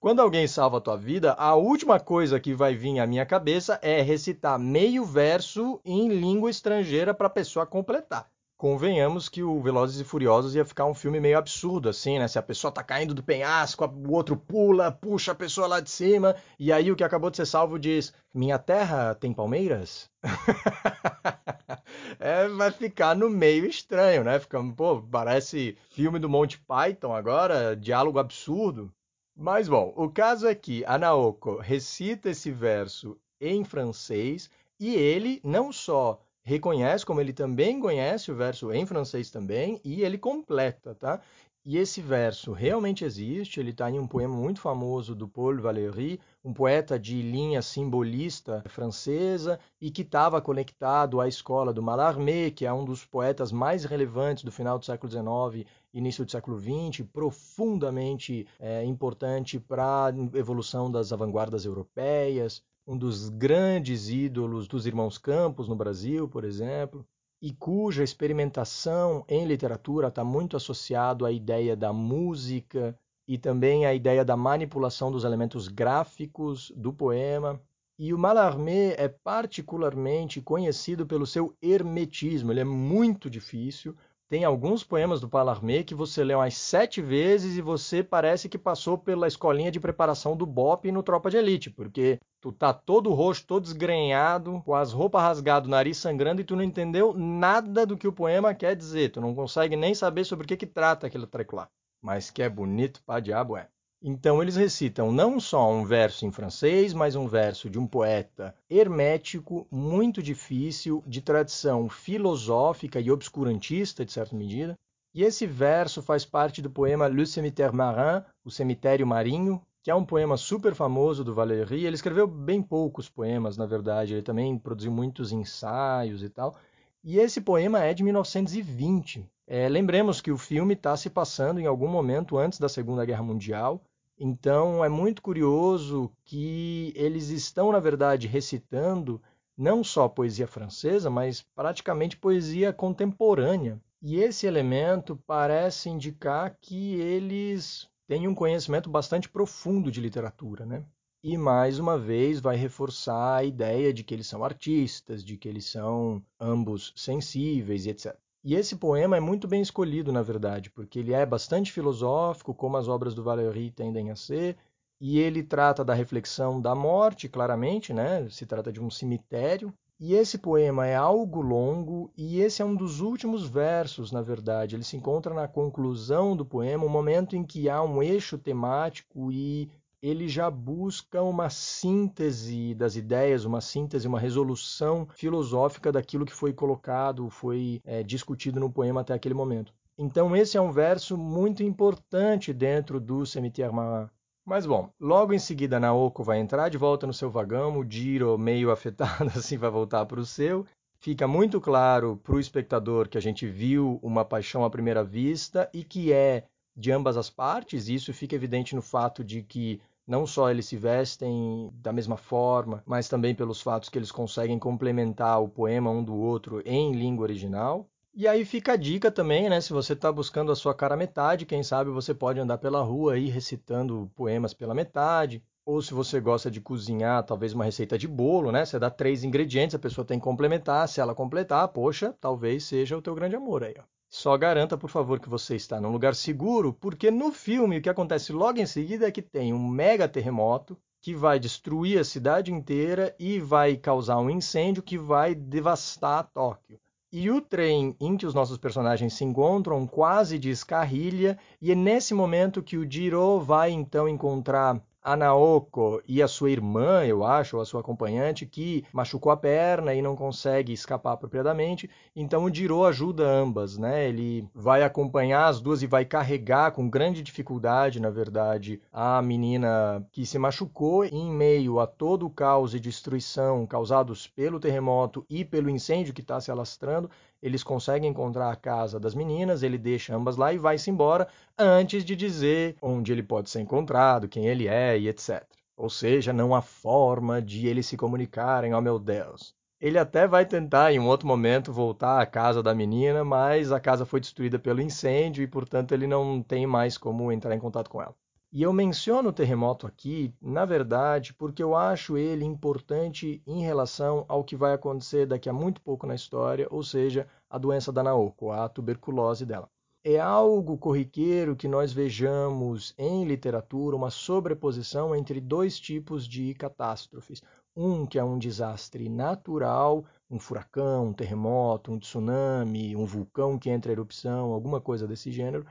quando 0.00 0.20
alguém 0.20 0.46
salva 0.46 0.78
a 0.78 0.80
tua 0.80 0.96
vida, 0.96 1.32
a 1.34 1.54
última 1.54 2.00
coisa 2.00 2.40
que 2.40 2.54
vai 2.54 2.74
vir 2.74 2.98
à 2.98 3.06
minha 3.06 3.24
cabeça 3.24 3.78
é 3.82 4.02
recitar 4.02 4.58
meio 4.58 5.04
verso 5.04 5.80
em 5.84 6.08
língua 6.08 6.50
estrangeira 6.50 7.14
para 7.14 7.28
a 7.28 7.30
pessoa 7.30 7.66
completar 7.66 8.28
convenhamos 8.56 9.28
que 9.28 9.42
o 9.42 9.60
Velozes 9.60 10.00
e 10.00 10.04
Furiosos 10.04 10.54
ia 10.54 10.64
ficar 10.64 10.86
um 10.86 10.94
filme 10.94 11.20
meio 11.20 11.36
absurdo, 11.36 11.88
assim, 11.88 12.18
né? 12.18 12.26
Se 12.26 12.38
a 12.38 12.42
pessoa 12.42 12.72
tá 12.72 12.82
caindo 12.82 13.14
do 13.14 13.22
penhasco, 13.22 13.84
o 13.84 14.12
outro 14.12 14.36
pula, 14.36 14.90
puxa 14.90 15.32
a 15.32 15.34
pessoa 15.34 15.66
lá 15.66 15.80
de 15.80 15.90
cima, 15.90 16.34
e 16.58 16.72
aí 16.72 16.90
o 16.90 16.96
que 16.96 17.04
acabou 17.04 17.30
de 17.30 17.36
ser 17.36 17.46
salvo 17.46 17.78
diz: 17.78 18.14
Minha 18.32 18.58
terra 18.58 19.14
tem 19.14 19.32
palmeiras? 19.32 20.10
é, 22.18 22.48
vai 22.48 22.70
ficar 22.70 23.14
no 23.14 23.28
meio 23.28 23.66
estranho, 23.66 24.24
né? 24.24 24.38
Fica, 24.40 24.62
pô, 24.74 25.02
parece 25.02 25.76
filme 25.90 26.18
do 26.18 26.28
Monty 26.28 26.58
Python 26.58 27.14
agora, 27.14 27.76
diálogo 27.76 28.18
absurdo. 28.18 28.92
Mas 29.38 29.68
bom, 29.68 29.92
o 29.96 30.08
caso 30.08 30.46
é 30.46 30.54
que 30.54 30.82
a 30.86 30.96
Naoko 30.96 31.58
recita 31.58 32.30
esse 32.30 32.50
verso 32.50 33.18
em 33.38 33.64
francês 33.64 34.48
e 34.80 34.94
ele 34.94 35.40
não 35.44 35.70
só 35.70 36.22
reconhece, 36.46 37.04
como 37.04 37.20
ele 37.20 37.32
também 37.32 37.80
conhece 37.80 38.30
o 38.30 38.36
verso 38.36 38.72
em 38.72 38.86
francês 38.86 39.32
também, 39.32 39.80
e 39.84 40.02
ele 40.02 40.16
completa, 40.16 40.94
tá? 40.94 41.20
E 41.64 41.76
esse 41.76 42.00
verso 42.00 42.52
realmente 42.52 43.04
existe, 43.04 43.58
ele 43.58 43.70
está 43.70 43.90
em 43.90 43.98
um 43.98 44.06
poema 44.06 44.36
muito 44.36 44.60
famoso 44.60 45.16
do 45.16 45.26
Paul 45.26 45.60
Valéry, 45.60 46.20
um 46.44 46.52
poeta 46.52 46.96
de 46.96 47.20
linha 47.20 47.60
simbolista 47.60 48.62
francesa 48.68 49.58
e 49.80 49.90
que 49.90 50.02
estava 50.02 50.40
conectado 50.40 51.20
à 51.20 51.26
escola 51.26 51.72
do 51.72 51.82
Mallarmé, 51.82 52.52
que 52.52 52.64
é 52.64 52.72
um 52.72 52.84
dos 52.84 53.04
poetas 53.04 53.50
mais 53.50 53.84
relevantes 53.84 54.44
do 54.44 54.52
final 54.52 54.78
do 54.78 54.84
século 54.84 55.10
XIX 55.10 55.68
início 55.92 56.24
do 56.24 56.30
século 56.30 56.60
XX, 56.60 57.04
profundamente 57.12 58.46
é, 58.60 58.84
importante 58.84 59.58
para 59.58 60.06
a 60.06 60.38
evolução 60.38 60.90
das 60.90 61.10
vanguardas 61.10 61.64
europeias 61.64 62.62
um 62.86 62.96
dos 62.96 63.28
grandes 63.28 64.08
ídolos 64.08 64.68
dos 64.68 64.86
irmãos 64.86 65.18
Campos 65.18 65.68
no 65.68 65.74
Brasil, 65.74 66.28
por 66.28 66.44
exemplo, 66.44 67.04
e 67.42 67.52
cuja 67.52 68.04
experimentação 68.04 69.24
em 69.28 69.44
literatura 69.44 70.08
está 70.08 70.24
muito 70.24 70.56
associado 70.56 71.26
à 71.26 71.32
ideia 71.32 71.76
da 71.76 71.92
música 71.92 72.96
e 73.28 73.36
também 73.36 73.84
à 73.84 73.92
ideia 73.92 74.24
da 74.24 74.36
manipulação 74.36 75.10
dos 75.10 75.24
elementos 75.24 75.66
gráficos 75.66 76.72
do 76.76 76.92
poema. 76.92 77.60
E 77.98 78.14
o 78.14 78.18
Mallarmé 78.18 78.94
é 78.96 79.08
particularmente 79.08 80.40
conhecido 80.40 81.06
pelo 81.06 81.26
seu 81.26 81.56
hermetismo. 81.60 82.52
Ele 82.52 82.60
é 82.60 82.64
muito 82.64 83.28
difícil, 83.28 83.96
tem 84.28 84.44
alguns 84.44 84.82
poemas 84.82 85.20
do 85.20 85.28
Palarmé 85.28 85.84
que 85.84 85.94
você 85.94 86.24
lê 86.24 86.34
umas 86.34 86.56
sete 86.56 87.00
vezes 87.00 87.56
e 87.56 87.62
você 87.62 88.02
parece 88.02 88.48
que 88.48 88.58
passou 88.58 88.98
pela 88.98 89.28
escolinha 89.28 89.70
de 89.70 89.78
preparação 89.78 90.36
do 90.36 90.44
BOP 90.44 90.90
no 90.90 91.02
Tropa 91.02 91.30
de 91.30 91.36
Elite, 91.36 91.70
porque 91.70 92.18
tu 92.40 92.50
tá 92.50 92.72
todo 92.72 93.12
roxo, 93.12 93.46
todo 93.46 93.62
desgrenhado, 93.62 94.60
com 94.64 94.74
as 94.74 94.92
roupas 94.92 95.22
rasgadas, 95.22 95.68
nariz 95.68 95.96
sangrando 95.98 96.40
e 96.40 96.44
tu 96.44 96.56
não 96.56 96.62
entendeu 96.64 97.14
nada 97.14 97.86
do 97.86 97.96
que 97.96 98.08
o 98.08 98.12
poema 98.12 98.54
quer 98.54 98.74
dizer. 98.74 99.10
Tu 99.10 99.20
não 99.20 99.34
consegue 99.34 99.76
nem 99.76 99.94
saber 99.94 100.24
sobre 100.24 100.44
o 100.44 100.48
que, 100.48 100.56
que 100.56 100.66
trata 100.66 101.06
aquele 101.06 101.26
treco 101.26 101.54
lá. 101.54 101.68
Mas 102.02 102.30
que 102.30 102.42
é 102.42 102.48
bonito 102.48 103.02
pra 103.04 103.20
diabo 103.20 103.56
é. 103.56 103.68
Então 104.08 104.40
eles 104.40 104.54
recitam 104.54 105.10
não 105.10 105.40
só 105.40 105.68
um 105.68 105.84
verso 105.84 106.24
em 106.24 106.30
francês, 106.30 106.94
mas 106.94 107.16
um 107.16 107.26
verso 107.26 107.68
de 107.68 107.76
um 107.76 107.88
poeta 107.88 108.54
hermético, 108.70 109.66
muito 109.68 110.22
difícil, 110.22 111.02
de 111.04 111.20
tradição 111.20 111.88
filosófica 111.88 113.00
e 113.00 113.10
obscurantista, 113.10 114.04
de 114.04 114.12
certa 114.12 114.36
medida. 114.36 114.78
E 115.12 115.24
esse 115.24 115.44
verso 115.44 116.00
faz 116.00 116.24
parte 116.24 116.62
do 116.62 116.70
poema 116.70 117.08
Le 117.08 117.26
Cimetière 117.26 117.74
Marin, 117.74 118.22
O 118.44 118.50
Cemitério 118.50 119.04
Marinho, 119.04 119.60
que 119.82 119.90
é 119.90 119.94
um 119.94 120.04
poema 120.04 120.36
super 120.36 120.72
famoso 120.72 121.24
do 121.24 121.34
Valéry. 121.34 121.84
Ele 121.84 121.96
escreveu 121.96 122.28
bem 122.28 122.62
poucos 122.62 123.08
poemas, 123.08 123.56
na 123.56 123.66
verdade. 123.66 124.14
Ele 124.14 124.22
também 124.22 124.56
produziu 124.56 124.92
muitos 124.92 125.32
ensaios 125.32 126.22
e 126.22 126.28
tal. 126.28 126.54
E 127.02 127.18
esse 127.18 127.40
poema 127.40 127.82
é 127.82 127.92
de 127.92 128.04
1920. 128.04 129.28
É, 129.48 129.68
lembremos 129.68 130.20
que 130.20 130.30
o 130.30 130.38
filme 130.38 130.74
está 130.74 130.96
se 130.96 131.10
passando 131.10 131.58
em 131.58 131.66
algum 131.66 131.88
momento 131.88 132.38
antes 132.38 132.60
da 132.60 132.68
Segunda 132.68 133.04
Guerra 133.04 133.24
Mundial. 133.24 133.82
Então 134.18 134.84
é 134.84 134.88
muito 134.88 135.20
curioso 135.20 136.10
que 136.24 136.92
eles 136.96 137.28
estão, 137.28 137.72
na 137.72 137.78
verdade, 137.78 138.26
recitando 138.26 139.20
não 139.56 139.82
só 139.82 140.08
poesia 140.08 140.46
francesa, 140.46 141.08
mas 141.10 141.42
praticamente 141.54 142.16
poesia 142.16 142.72
contemporânea. 142.72 143.80
E 144.02 144.16
esse 144.16 144.46
elemento 144.46 145.16
parece 145.26 145.88
indicar 145.88 146.56
que 146.60 146.94
eles 147.00 147.88
têm 148.06 148.28
um 148.28 148.34
conhecimento 148.34 148.88
bastante 148.88 149.28
profundo 149.28 149.90
de 149.90 150.00
literatura, 150.00 150.64
né? 150.64 150.84
E 151.22 151.36
mais 151.36 151.78
uma 151.78 151.98
vez 151.98 152.38
vai 152.40 152.56
reforçar 152.56 153.36
a 153.36 153.44
ideia 153.44 153.92
de 153.92 154.04
que 154.04 154.14
eles 154.14 154.26
são 154.26 154.44
artistas, 154.44 155.24
de 155.24 155.36
que 155.36 155.48
eles 155.48 155.66
são 155.66 156.22
ambos 156.38 156.92
sensíveis 156.94 157.86
etc. 157.86 158.16
E 158.46 158.54
esse 158.54 158.76
poema 158.76 159.16
é 159.16 159.20
muito 159.20 159.48
bem 159.48 159.60
escolhido, 159.60 160.12
na 160.12 160.22
verdade, 160.22 160.70
porque 160.70 161.00
ele 161.00 161.12
é 161.12 161.26
bastante 161.26 161.72
filosófico, 161.72 162.54
como 162.54 162.76
as 162.76 162.86
obras 162.86 163.12
do 163.12 163.24
Valéry 163.24 163.72
tendem 163.72 164.08
a 164.08 164.14
ser, 164.14 164.56
e 165.00 165.18
ele 165.18 165.42
trata 165.42 165.84
da 165.84 165.92
reflexão 165.92 166.60
da 166.60 166.72
morte, 166.72 167.28
claramente, 167.28 167.92
né? 167.92 168.28
Se 168.30 168.46
trata 168.46 168.70
de 168.70 168.80
um 168.80 168.88
cemitério. 168.88 169.74
E 169.98 170.14
esse 170.14 170.38
poema 170.38 170.86
é 170.86 170.94
algo 170.94 171.40
longo 171.40 172.12
e 172.16 172.40
esse 172.40 172.62
é 172.62 172.64
um 172.64 172.76
dos 172.76 173.00
últimos 173.00 173.48
versos, 173.48 174.12
na 174.12 174.22
verdade. 174.22 174.76
Ele 174.76 174.84
se 174.84 174.96
encontra 174.96 175.34
na 175.34 175.48
conclusão 175.48 176.36
do 176.36 176.46
poema, 176.46 176.84
um 176.84 176.88
momento 176.88 177.34
em 177.34 177.42
que 177.42 177.68
há 177.68 177.82
um 177.82 178.00
eixo 178.00 178.38
temático 178.38 179.32
e 179.32 179.68
ele 180.06 180.28
já 180.28 180.48
busca 180.50 181.22
uma 181.22 181.50
síntese 181.50 182.74
das 182.74 182.94
ideias, 182.94 183.44
uma 183.44 183.60
síntese, 183.60 184.06
uma 184.06 184.20
resolução 184.20 185.08
filosófica 185.14 185.90
daquilo 185.90 186.24
que 186.24 186.32
foi 186.32 186.52
colocado, 186.52 187.28
foi 187.28 187.80
é, 187.84 188.02
discutido 188.02 188.60
no 188.60 188.70
poema 188.70 189.00
até 189.00 189.14
aquele 189.14 189.34
momento. 189.34 189.74
Então 189.98 190.36
esse 190.36 190.56
é 190.56 190.60
um 190.60 190.70
verso 190.70 191.16
muito 191.16 191.62
importante 191.62 192.52
dentro 192.52 193.00
do 193.00 193.26
Cemitério 193.26 193.74
Marat. 193.74 194.10
Mas 194.44 194.64
bom, 194.64 194.90
logo 195.00 195.32
em 195.32 195.40
seguida 195.40 195.80
Naoko 195.80 196.22
vai 196.22 196.38
entrar 196.38 196.68
de 196.68 196.78
volta 196.78 197.04
no 197.04 197.12
seu 197.12 197.28
vagão, 197.28 197.76
o 197.76 197.90
Jiro 197.90 198.38
meio 198.38 198.70
afetado 198.72 199.30
assim 199.34 199.56
vai 199.56 199.70
voltar 199.70 200.06
para 200.06 200.20
o 200.20 200.26
seu. 200.26 200.64
Fica 201.00 201.26
muito 201.26 201.60
claro 201.60 202.16
para 202.22 202.34
o 202.34 202.40
espectador 202.40 203.08
que 203.08 203.18
a 203.18 203.20
gente 203.20 203.46
viu 203.46 203.98
uma 204.02 204.24
paixão 204.24 204.64
à 204.64 204.70
primeira 204.70 205.02
vista 205.02 205.68
e 205.74 205.82
que 205.82 206.12
é 206.12 206.44
de 206.76 206.92
ambas 206.92 207.16
as 207.16 207.30
partes, 207.30 207.88
isso 207.88 208.12
fica 208.12 208.34
evidente 208.34 208.74
no 208.76 208.82
fato 208.82 209.24
de 209.24 209.42
que 209.42 209.80
não 210.06 210.26
só 210.26 210.50
eles 210.50 210.66
se 210.66 210.76
vestem 210.76 211.70
da 211.74 211.92
mesma 211.92 212.16
forma, 212.16 212.82
mas 212.86 213.08
também 213.08 213.34
pelos 213.34 213.60
fatos 213.60 213.88
que 213.88 213.98
eles 213.98 214.12
conseguem 214.12 214.58
complementar 214.58 215.42
o 215.42 215.48
poema 215.48 215.90
um 215.90 216.02
do 216.04 216.14
outro 216.14 216.62
em 216.64 216.92
língua 216.92 217.24
original. 217.24 217.88
E 218.14 218.26
aí 218.26 218.44
fica 218.44 218.72
a 218.72 218.76
dica 218.76 219.10
também, 219.10 219.50
né? 219.50 219.60
Se 219.60 219.72
você 219.72 219.92
está 219.92 220.10
buscando 220.10 220.50
a 220.50 220.56
sua 220.56 220.74
cara 220.74 220.96
metade, 220.96 221.44
quem 221.44 221.62
sabe 221.62 221.90
você 221.90 222.14
pode 222.14 222.40
andar 222.40 222.58
pela 222.58 222.80
rua 222.82 223.14
aí 223.14 223.28
recitando 223.28 224.10
poemas 224.14 224.54
pela 224.54 224.74
metade. 224.74 225.42
Ou 225.66 225.82
se 225.82 225.92
você 225.92 226.18
gosta 226.20 226.50
de 226.50 226.60
cozinhar, 226.60 227.24
talvez 227.24 227.52
uma 227.52 227.64
receita 227.64 227.98
de 227.98 228.08
bolo, 228.08 228.50
né? 228.52 228.64
Você 228.64 228.78
dá 228.78 228.88
três 228.88 229.24
ingredientes, 229.24 229.74
a 229.74 229.78
pessoa 229.78 230.04
tem 230.04 230.18
que 230.18 230.24
complementar. 230.24 230.88
Se 230.88 231.00
ela 231.00 231.14
completar, 231.14 231.68
poxa, 231.68 232.14
talvez 232.20 232.64
seja 232.64 232.96
o 232.96 233.02
teu 233.02 233.14
grande 233.14 233.36
amor 233.36 233.64
aí, 233.64 233.74
ó. 233.78 233.95
Só 234.08 234.36
garanta, 234.36 234.78
por 234.78 234.88
favor, 234.88 235.18
que 235.18 235.28
você 235.28 235.56
está 235.56 235.80
num 235.80 235.90
lugar 235.90 236.14
seguro, 236.14 236.72
porque 236.72 237.10
no 237.10 237.32
filme 237.32 237.78
o 237.78 237.82
que 237.82 237.88
acontece 237.88 238.32
logo 238.32 238.58
em 238.58 238.66
seguida 238.66 239.08
é 239.08 239.10
que 239.10 239.20
tem 239.20 239.52
um 239.52 239.68
mega 239.68 240.08
terremoto 240.08 240.78
que 241.02 241.14
vai 241.14 241.38
destruir 241.38 241.98
a 241.98 242.04
cidade 242.04 242.52
inteira 242.52 243.14
e 243.18 243.38
vai 243.38 243.76
causar 243.76 244.18
um 244.18 244.30
incêndio 244.30 244.82
que 244.82 244.96
vai 244.96 245.34
devastar 245.34 246.30
Tóquio. 246.32 246.80
E 247.12 247.30
o 247.30 247.40
trem 247.40 247.96
em 248.00 248.16
que 248.16 248.26
os 248.26 248.34
nossos 248.34 248.58
personagens 248.58 249.14
se 249.14 249.24
encontram 249.24 249.86
quase 249.86 250.38
descarrilha, 250.38 251.38
e 251.62 251.70
é 251.70 251.74
nesse 251.74 252.12
momento 252.12 252.62
que 252.62 252.76
o 252.76 252.90
Jiro 252.90 253.38
vai 253.40 253.70
então 253.70 254.08
encontrar 254.08 254.82
a 255.06 255.16
Naoko 255.16 256.02
e 256.08 256.20
a 256.20 256.26
sua 256.26 256.50
irmã, 256.50 257.04
eu 257.04 257.24
acho, 257.24 257.54
ou 257.54 257.62
a 257.62 257.64
sua 257.64 257.80
acompanhante, 257.80 258.44
que 258.44 258.84
machucou 258.92 259.30
a 259.30 259.36
perna 259.36 259.94
e 259.94 260.02
não 260.02 260.16
consegue 260.16 260.72
escapar 260.72 261.12
apropriadamente. 261.12 261.88
Então 262.14 262.42
o 262.42 262.52
Jiro 262.52 262.84
ajuda 262.84 263.24
ambas, 263.24 263.78
né? 263.78 264.08
Ele 264.08 264.48
vai 264.52 264.82
acompanhar 264.82 265.46
as 265.46 265.60
duas 265.60 265.80
e 265.80 265.86
vai 265.86 266.04
carregar 266.04 266.72
com 266.72 266.90
grande 266.90 267.22
dificuldade, 267.22 268.00
na 268.00 268.10
verdade, 268.10 268.82
a 268.92 269.22
menina 269.22 270.04
que 270.10 270.26
se 270.26 270.40
machucou 270.40 271.04
em 271.04 271.30
meio 271.30 271.78
a 271.78 271.86
todo 271.86 272.26
o 272.26 272.30
caos 272.30 272.74
e 272.74 272.80
destruição 272.80 273.64
causados 273.64 274.26
pelo 274.26 274.58
terremoto 274.58 275.24
e 275.30 275.44
pelo 275.44 275.70
incêndio 275.70 276.12
que 276.12 276.20
está 276.20 276.40
se 276.40 276.50
alastrando 276.50 277.08
eles 277.42 277.62
conseguem 277.62 278.10
encontrar 278.10 278.50
a 278.50 278.56
casa 278.56 278.98
das 278.98 279.14
meninas, 279.14 279.62
ele 279.62 279.78
deixa 279.78 280.14
ambas 280.14 280.36
lá 280.36 280.52
e 280.52 280.58
vai-se 280.58 280.90
embora 280.90 281.28
antes 281.58 282.04
de 282.04 282.16
dizer 282.16 282.76
onde 282.80 283.12
ele 283.12 283.22
pode 283.22 283.50
ser 283.50 283.60
encontrado, 283.60 284.28
quem 284.28 284.46
ele 284.46 284.66
é 284.66 284.98
e 284.98 285.08
etc. 285.08 285.44
Ou 285.76 285.90
seja, 285.90 286.32
não 286.32 286.54
há 286.54 286.62
forma 286.62 287.40
de 287.42 287.66
eles 287.66 287.86
se 287.86 287.96
comunicarem, 287.96 288.74
oh 288.74 288.80
meu 288.80 288.98
Deus. 288.98 289.54
Ele 289.78 289.98
até 289.98 290.26
vai 290.26 290.46
tentar 290.46 290.92
em 290.92 290.98
um 290.98 291.06
outro 291.06 291.28
momento 291.28 291.72
voltar 291.72 292.20
à 292.20 292.26
casa 292.26 292.62
da 292.62 292.74
menina, 292.74 293.22
mas 293.24 293.70
a 293.70 293.78
casa 293.78 294.06
foi 294.06 294.20
destruída 294.20 294.58
pelo 294.58 294.80
incêndio 294.80 295.42
e, 295.42 295.46
portanto, 295.46 295.92
ele 295.92 296.06
não 296.06 296.42
tem 296.42 296.66
mais 296.66 296.96
como 296.96 297.30
entrar 297.30 297.54
em 297.54 297.58
contato 297.60 297.90
com 297.90 298.00
ela. 298.00 298.14
E 298.56 298.62
eu 298.62 298.72
menciono 298.72 299.28
o 299.28 299.32
terremoto 299.34 299.86
aqui, 299.86 300.34
na 300.40 300.64
verdade, 300.64 301.34
porque 301.34 301.62
eu 301.62 301.76
acho 301.76 302.16
ele 302.16 302.42
importante 302.42 303.42
em 303.46 303.60
relação 303.60 304.24
ao 304.28 304.42
que 304.42 304.56
vai 304.56 304.72
acontecer 304.72 305.26
daqui 305.26 305.50
a 305.50 305.52
muito 305.52 305.78
pouco 305.82 306.06
na 306.06 306.14
história, 306.14 306.66
ou 306.70 306.82
seja, 306.82 307.28
a 307.50 307.58
doença 307.58 307.92
da 307.92 308.02
Naoko, 308.02 308.50
a 308.50 308.66
tuberculose 308.66 309.44
dela. 309.44 309.68
É 310.02 310.18
algo 310.18 310.78
corriqueiro 310.78 311.54
que 311.54 311.68
nós 311.68 311.92
vejamos 311.92 312.94
em 312.96 313.26
literatura 313.26 313.94
uma 313.94 314.08
sobreposição 314.08 315.14
entre 315.14 315.38
dois 315.38 315.78
tipos 315.78 316.26
de 316.26 316.54
catástrofes. 316.54 317.42
Um 317.76 318.06
que 318.06 318.18
é 318.18 318.24
um 318.24 318.38
desastre 318.38 319.06
natural, 319.06 320.02
um 320.30 320.38
furacão, 320.38 321.08
um 321.08 321.12
terremoto, 321.12 321.92
um 321.92 321.98
tsunami, 321.98 322.96
um 322.96 323.04
vulcão 323.04 323.58
que 323.58 323.68
entra 323.68 323.92
em 323.92 323.96
erupção, 323.96 324.50
alguma 324.50 324.80
coisa 324.80 325.06
desse 325.06 325.30
gênero, 325.30 325.66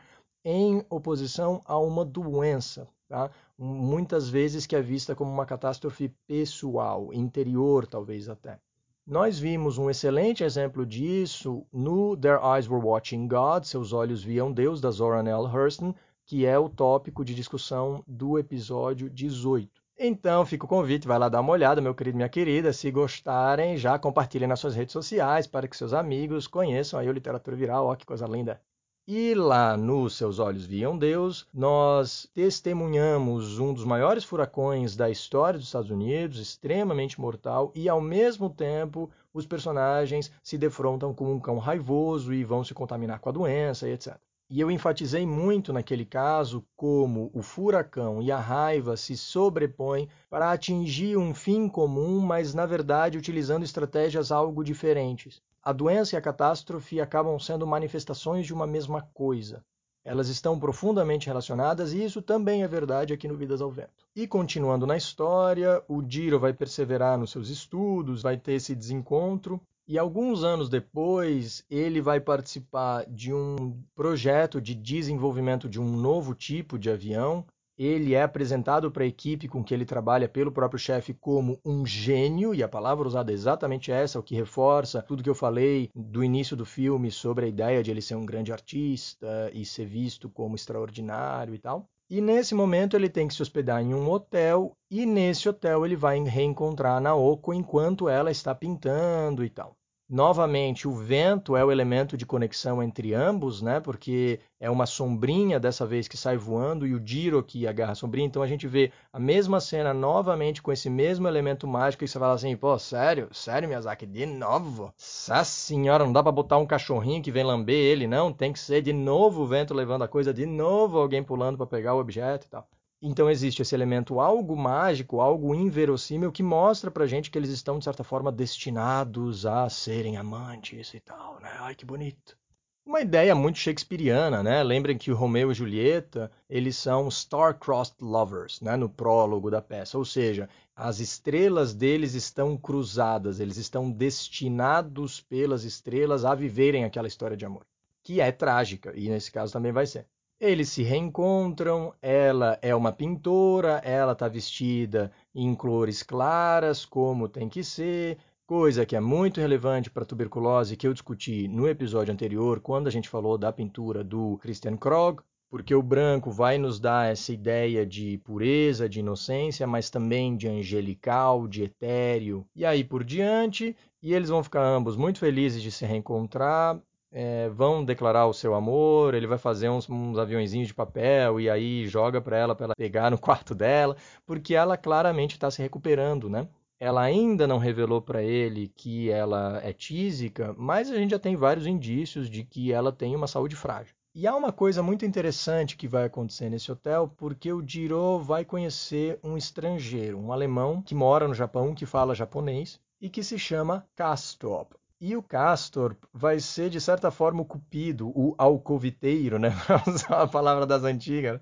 em 0.45 0.85
oposição 0.91 1.59
a 1.65 1.79
uma 1.79 2.05
doença, 2.05 2.87
tá? 3.09 3.31
muitas 3.57 4.29
vezes 4.29 4.67
que 4.67 4.75
é 4.75 4.81
vista 4.81 5.15
como 5.15 5.31
uma 5.31 5.45
catástrofe 5.45 6.09
pessoal, 6.27 7.11
interior 7.11 7.87
talvez 7.87 8.29
até. 8.29 8.59
Nós 9.07 9.39
vimos 9.39 9.79
um 9.79 9.89
excelente 9.89 10.43
exemplo 10.43 10.85
disso 10.85 11.65
no 11.73 12.15
Their 12.15 12.39
Eyes 12.43 12.69
Were 12.69 12.85
Watching 12.85 13.27
God, 13.27 13.63
Seus 13.63 13.91
Olhos 13.91 14.23
Viam 14.23 14.51
Deus, 14.51 14.79
da 14.79 14.91
Zora 14.91 15.23
Neale 15.23 15.47
Hurston, 15.47 15.95
que 16.25 16.45
é 16.45 16.57
o 16.57 16.69
tópico 16.69 17.25
de 17.25 17.33
discussão 17.33 18.03
do 18.07 18.37
episódio 18.37 19.09
18. 19.09 19.69
Então, 19.97 20.45
fica 20.45 20.65
o 20.65 20.67
convite, 20.67 21.07
vai 21.07 21.17
lá 21.17 21.29
dar 21.29 21.41
uma 21.41 21.53
olhada, 21.53 21.81
meu 21.81 21.95
querido, 21.95 22.17
minha 22.17 22.29
querida. 22.29 22.73
Se 22.73 22.91
gostarem, 22.91 23.77
já 23.77 23.97
compartilhem 23.97 24.47
nas 24.47 24.59
suas 24.59 24.75
redes 24.75 24.93
sociais 24.93 25.47
para 25.47 25.67
que 25.67 25.77
seus 25.77 25.93
amigos 25.93 26.47
conheçam 26.47 26.99
aí 26.99 27.07
o 27.07 27.13
Literatura 27.13 27.55
Viral. 27.55 27.85
Ó, 27.87 27.95
que 27.95 28.05
coisa 28.05 28.27
linda! 28.27 28.59
E 29.07 29.35
lá 29.35 29.77
nos 29.77 30.15
Seus 30.15 30.39
Olhos 30.39 30.65
Viam 30.65 30.97
Deus, 30.97 31.47
nós 31.53 32.27
testemunhamos 32.33 33.59
um 33.59 33.71
dos 33.71 33.85
maiores 33.85 34.23
furacões 34.23 34.95
da 34.95 35.11
história 35.11 35.59
dos 35.59 35.67
Estados 35.67 35.91
Unidos, 35.91 36.39
extremamente 36.39 37.21
mortal, 37.21 37.71
e 37.75 37.87
ao 37.87 38.01
mesmo 38.01 38.49
tempo 38.49 39.11
os 39.31 39.45
personagens 39.45 40.31
se 40.41 40.57
defrontam 40.57 41.13
com 41.13 41.31
um 41.31 41.39
cão 41.39 41.59
raivoso 41.59 42.33
e 42.33 42.43
vão 42.43 42.63
se 42.63 42.73
contaminar 42.73 43.19
com 43.19 43.29
a 43.29 43.31
doença 43.31 43.87
etc. 43.87 44.17
E 44.47 44.59
eu 44.59 44.69
enfatizei 44.69 45.25
muito 45.25 45.73
naquele 45.73 46.05
caso 46.05 46.63
como 46.75 47.31
o 47.33 47.41
furacão 47.41 48.21
e 48.21 48.31
a 48.31 48.39
raiva 48.39 48.95
se 48.95 49.17
sobrepõem 49.17 50.07
para 50.29 50.51
atingir 50.51 51.17
um 51.17 51.33
fim 51.33 51.67
comum, 51.67 52.19
mas 52.19 52.53
na 52.53 52.65
verdade 52.65 53.17
utilizando 53.17 53.63
estratégias 53.63 54.31
algo 54.31 54.63
diferentes. 54.63 55.41
A 55.63 55.73
doença 55.73 56.15
e 56.15 56.17
a 56.17 56.21
catástrofe 56.21 57.01
acabam 57.01 57.39
sendo 57.39 57.65
manifestações 57.65 58.45
de 58.45 58.53
uma 58.53 58.67
mesma 58.67 59.01
coisa. 59.15 59.65
Elas 60.03 60.29
estão 60.29 60.59
profundamente 60.59 61.25
relacionadas 61.25 61.91
e 61.91 62.03
isso 62.03 62.21
também 62.21 62.61
é 62.61 62.67
verdade 62.67 63.13
aqui 63.13 63.27
no 63.27 63.35
Vidas 63.35 63.59
ao 63.59 63.71
Vento. 63.71 64.05
E 64.15 64.27
continuando 64.27 64.85
na 64.85 64.95
história, 64.95 65.83
o 65.87 66.03
Diro 66.03 66.39
vai 66.39 66.53
perseverar 66.53 67.17
nos 67.17 67.31
seus 67.31 67.49
estudos, 67.49 68.21
vai 68.21 68.37
ter 68.37 68.53
esse 68.53 68.75
desencontro 68.75 69.59
e 69.87 69.99
alguns 69.99 70.43
anos 70.43 70.67
depois 70.67 71.63
ele 71.69 72.01
vai 72.01 72.19
participar 72.19 73.05
de 73.05 73.33
um 73.33 73.79
projeto 73.93 74.59
de 74.59 74.73
desenvolvimento 74.73 75.69
de 75.69 75.79
um 75.79 75.95
novo 75.95 76.33
tipo 76.33 76.79
de 76.79 76.89
avião 76.89 77.45
ele 77.77 78.13
é 78.13 78.23
apresentado 78.23 78.91
para 78.91 79.03
a 79.03 79.07
equipe 79.07 79.47
com 79.47 79.63
que 79.63 79.73
ele 79.73 79.85
trabalha 79.85 80.29
pelo 80.29 80.51
próprio 80.51 80.79
chefe 80.79 81.13
como 81.13 81.59
um 81.65 81.85
gênio, 81.85 82.53
e 82.53 82.63
a 82.63 82.69
palavra 82.69 83.07
usada 83.07 83.31
é 83.31 83.33
exatamente 83.33 83.91
essa, 83.91 84.19
o 84.19 84.23
que 84.23 84.35
reforça 84.35 85.01
tudo 85.01 85.23
que 85.23 85.29
eu 85.29 85.35
falei 85.35 85.89
do 85.93 86.23
início 86.23 86.55
do 86.55 86.65
filme 86.65 87.11
sobre 87.11 87.45
a 87.45 87.49
ideia 87.49 87.83
de 87.83 87.91
ele 87.91 88.01
ser 88.01 88.15
um 88.15 88.25
grande 88.25 88.51
artista 88.51 89.51
e 89.53 89.65
ser 89.65 89.85
visto 89.85 90.29
como 90.29 90.55
extraordinário 90.55 91.53
e 91.53 91.59
tal. 91.59 91.89
E 92.09 92.21
nesse 92.21 92.53
momento 92.53 92.95
ele 92.95 93.09
tem 93.09 93.27
que 93.27 93.33
se 93.33 93.41
hospedar 93.41 93.81
em 93.81 93.93
um 93.93 94.07
hotel 94.09 94.73
e 94.91 95.05
nesse 95.05 95.49
hotel 95.49 95.85
ele 95.85 95.95
vai 95.95 96.19
reencontrar 96.19 96.97
a 96.97 96.99
Naoko 96.99 97.51
enquanto 97.53 98.07
ela 98.07 98.29
está 98.29 98.53
pintando 98.53 99.43
e 99.43 99.49
tal. 99.49 99.75
Novamente, 100.15 100.87
o 100.87 100.93
vento 100.95 101.57
é 101.57 101.65
o 101.65 101.69
elemento 101.69 102.15
de 102.15 102.25
conexão 102.25 102.81
entre 102.81 103.13
ambos, 103.13 103.61
né? 103.61 103.81
Porque 103.81 104.39
é 104.57 104.69
uma 104.69 104.85
sombrinha 104.85 105.59
dessa 105.59 105.85
vez 105.85 106.07
que 106.07 106.15
sai 106.15 106.37
voando 106.37 106.87
e 106.87 106.93
o 106.93 107.05
Jiro 107.05 107.43
que 107.43 107.67
agarra 107.67 107.91
a 107.91 107.95
sombrinha. 107.95 108.25
Então 108.25 108.41
a 108.41 108.47
gente 108.47 108.65
vê 108.65 108.93
a 109.11 109.19
mesma 109.19 109.59
cena 109.59 109.93
novamente 109.93 110.61
com 110.61 110.71
esse 110.71 110.89
mesmo 110.89 111.27
elemento 111.27 111.67
mágico 111.67 112.05
e 112.05 112.07
você 112.07 112.17
fala 112.17 112.33
assim, 112.33 112.55
pô, 112.55 112.79
sério? 112.79 113.27
Sério, 113.33 113.67
Miyazaki? 113.67 114.05
De 114.05 114.25
novo? 114.25 114.93
Essa 114.97 115.43
senhora, 115.43 116.05
não 116.05 116.13
dá 116.13 116.23
pra 116.23 116.31
botar 116.31 116.59
um 116.59 116.65
cachorrinho 116.65 117.21
que 117.21 117.29
vem 117.29 117.43
lamber 117.43 117.75
ele, 117.75 118.07
não? 118.07 118.31
Tem 118.31 118.53
que 118.53 118.59
ser 118.59 118.81
de 118.81 118.93
novo 118.93 119.41
o 119.41 119.47
vento 119.47 119.73
levando 119.73 120.05
a 120.05 120.07
coisa, 120.07 120.33
de 120.33 120.45
novo 120.45 120.97
alguém 120.97 121.25
pulando 121.25 121.57
para 121.57 121.67
pegar 121.67 121.93
o 121.93 121.99
objeto 121.99 122.45
e 122.45 122.49
tal. 122.49 122.65
Então 123.07 123.29
existe 123.29 123.61
esse 123.61 123.75
elemento 123.75 124.19
algo 124.19 124.57
mágico, 124.57 125.21
algo 125.21 125.53
inverossímil 125.53 126.31
que 126.31 126.41
mostra 126.41 126.89
pra 126.89 127.05
gente 127.05 127.29
que 127.29 127.37
eles 127.37 127.51
estão 127.51 127.77
de 127.77 127.83
certa 127.83 128.03
forma 128.03 128.31
destinados 128.31 129.45
a 129.45 129.69
serem 129.69 130.17
amantes 130.17 130.91
e 130.91 130.99
tal, 130.99 131.39
né? 131.39 131.51
Ai 131.59 131.75
que 131.75 131.85
bonito. 131.85 132.35
Uma 132.83 133.01
ideia 133.01 133.35
muito 133.35 133.59
shakespeariana, 133.59 134.41
né? 134.41 134.63
Lembrem 134.63 134.97
que 134.97 135.11
o 135.11 135.15
Romeu 135.15 135.51
e 135.51 135.53
Julieta, 135.53 136.31
eles 136.49 136.77
são 136.77 137.07
star-crossed 137.11 137.97
lovers, 138.01 138.59
né, 138.59 138.75
no 138.75 138.89
prólogo 138.89 139.51
da 139.51 139.61
peça, 139.61 139.99
ou 139.99 140.05
seja, 140.05 140.49
as 140.75 140.99
estrelas 140.99 141.75
deles 141.75 142.15
estão 142.15 142.57
cruzadas, 142.57 143.39
eles 143.39 143.57
estão 143.57 143.91
destinados 143.91 145.21
pelas 145.21 145.63
estrelas 145.63 146.25
a 146.25 146.33
viverem 146.33 146.83
aquela 146.83 147.07
história 147.07 147.37
de 147.37 147.45
amor, 147.45 147.67
que 148.03 148.19
é 148.19 148.31
trágica, 148.31 148.93
e 148.95 149.09
nesse 149.09 149.31
caso 149.31 149.53
também 149.53 149.71
vai 149.71 149.85
ser. 149.85 150.07
Eles 150.47 150.69
se 150.69 150.83
reencontram, 150.83 151.91
ela 151.99 152.59
é 152.61 152.75
uma 152.75 152.91
pintora, 152.91 153.81
ela 153.83 154.11
está 154.11 154.27
vestida 154.27 155.11
em 155.33 155.55
cores 155.55 156.03
claras, 156.03 156.85
como 156.85 157.27
tem 157.27 157.49
que 157.49 157.63
ser, 157.63 158.19
coisa 158.45 158.85
que 158.85 158.95
é 158.95 158.99
muito 158.99 159.41
relevante 159.41 159.89
para 159.89 160.03
a 160.03 160.05
tuberculose 160.05 160.77
que 160.77 160.85
eu 160.87 160.93
discuti 160.93 161.47
no 161.47 161.67
episódio 161.67 162.13
anterior, 162.13 162.59
quando 162.59 162.85
a 162.85 162.91
gente 162.91 163.09
falou 163.09 163.39
da 163.39 163.51
pintura 163.51 164.03
do 164.03 164.37
Christian 164.37 164.77
Krog, 164.77 165.23
porque 165.49 165.73
o 165.73 165.81
branco 165.81 166.29
vai 166.29 166.59
nos 166.59 166.79
dar 166.79 167.11
essa 167.11 167.33
ideia 167.33 167.83
de 167.83 168.19
pureza, 168.19 168.87
de 168.87 168.99
inocência, 168.99 169.65
mas 169.65 169.89
também 169.89 170.37
de 170.37 170.47
angelical, 170.47 171.47
de 171.47 171.63
etéreo, 171.63 172.45
e 172.55 172.63
aí 172.63 172.83
por 172.83 173.03
diante, 173.03 173.75
e 173.99 174.13
eles 174.13 174.29
vão 174.29 174.43
ficar 174.43 174.63
ambos 174.63 174.95
muito 174.95 175.17
felizes 175.17 175.63
de 175.63 175.71
se 175.71 175.87
reencontrar, 175.87 176.79
é, 177.17 177.47
vão 177.47 177.85
declarar 177.85 178.27
o 178.27 178.33
seu 178.33 178.53
amor, 178.53 179.13
ele 179.13 179.25
vai 179.25 179.37
fazer 179.37 179.69
uns, 179.69 179.89
uns 179.89 180.17
aviãozinhos 180.17 180.67
de 180.67 180.73
papel 180.73 181.39
e 181.39 181.49
aí 181.49 181.87
joga 181.87 182.19
para 182.19 182.37
ela 182.37 182.53
para 182.53 182.65
ela 182.65 182.75
pegar 182.75 183.09
no 183.09 183.17
quarto 183.17 183.55
dela, 183.55 183.95
porque 184.25 184.53
ela 184.53 184.75
claramente 184.75 185.31
está 185.31 185.49
se 185.49 185.61
recuperando, 185.61 186.29
né? 186.29 186.45
Ela 186.77 187.03
ainda 187.03 187.47
não 187.47 187.57
revelou 187.57 188.01
para 188.01 188.21
ele 188.21 188.67
que 188.67 189.09
ela 189.09 189.61
é 189.63 189.71
tísica, 189.71 190.53
mas 190.57 190.91
a 190.91 190.97
gente 190.97 191.11
já 191.11 191.19
tem 191.19 191.37
vários 191.37 191.65
indícios 191.65 192.29
de 192.29 192.43
que 192.43 192.73
ela 192.73 192.91
tem 192.91 193.15
uma 193.15 193.27
saúde 193.27 193.55
frágil. 193.55 193.95
E 194.13 194.27
há 194.27 194.35
uma 194.35 194.51
coisa 194.51 194.83
muito 194.83 195.05
interessante 195.05 195.77
que 195.77 195.87
vai 195.87 196.03
acontecer 196.03 196.49
nesse 196.49 196.69
hotel, 196.69 197.09
porque 197.15 197.51
o 197.51 197.65
Jiro 197.65 198.19
vai 198.19 198.43
conhecer 198.43 199.17
um 199.23 199.37
estrangeiro, 199.37 200.19
um 200.19 200.33
alemão 200.33 200.81
que 200.81 200.93
mora 200.93 201.29
no 201.29 201.33
Japão, 201.33 201.73
que 201.73 201.85
fala 201.85 202.13
japonês 202.13 202.77
e 202.99 203.09
que 203.09 203.23
se 203.23 203.39
chama 203.39 203.87
Kastrop. 203.95 204.73
E 204.99 205.15
o 205.15 205.21
Castor 205.21 205.95
vai 206.13 206.39
ser, 206.39 206.69
de 206.69 206.79
certa 206.79 207.11
forma, 207.11 207.41
o 207.41 207.45
cupido, 207.45 208.09
o 208.09 208.33
alcoviteiro, 208.37 209.37
né? 209.37 209.49
Para 209.67 209.83
usar 209.91 210.21
a 210.21 210.27
palavra 210.27 210.65
das 210.65 210.83
antigas. 210.83 211.39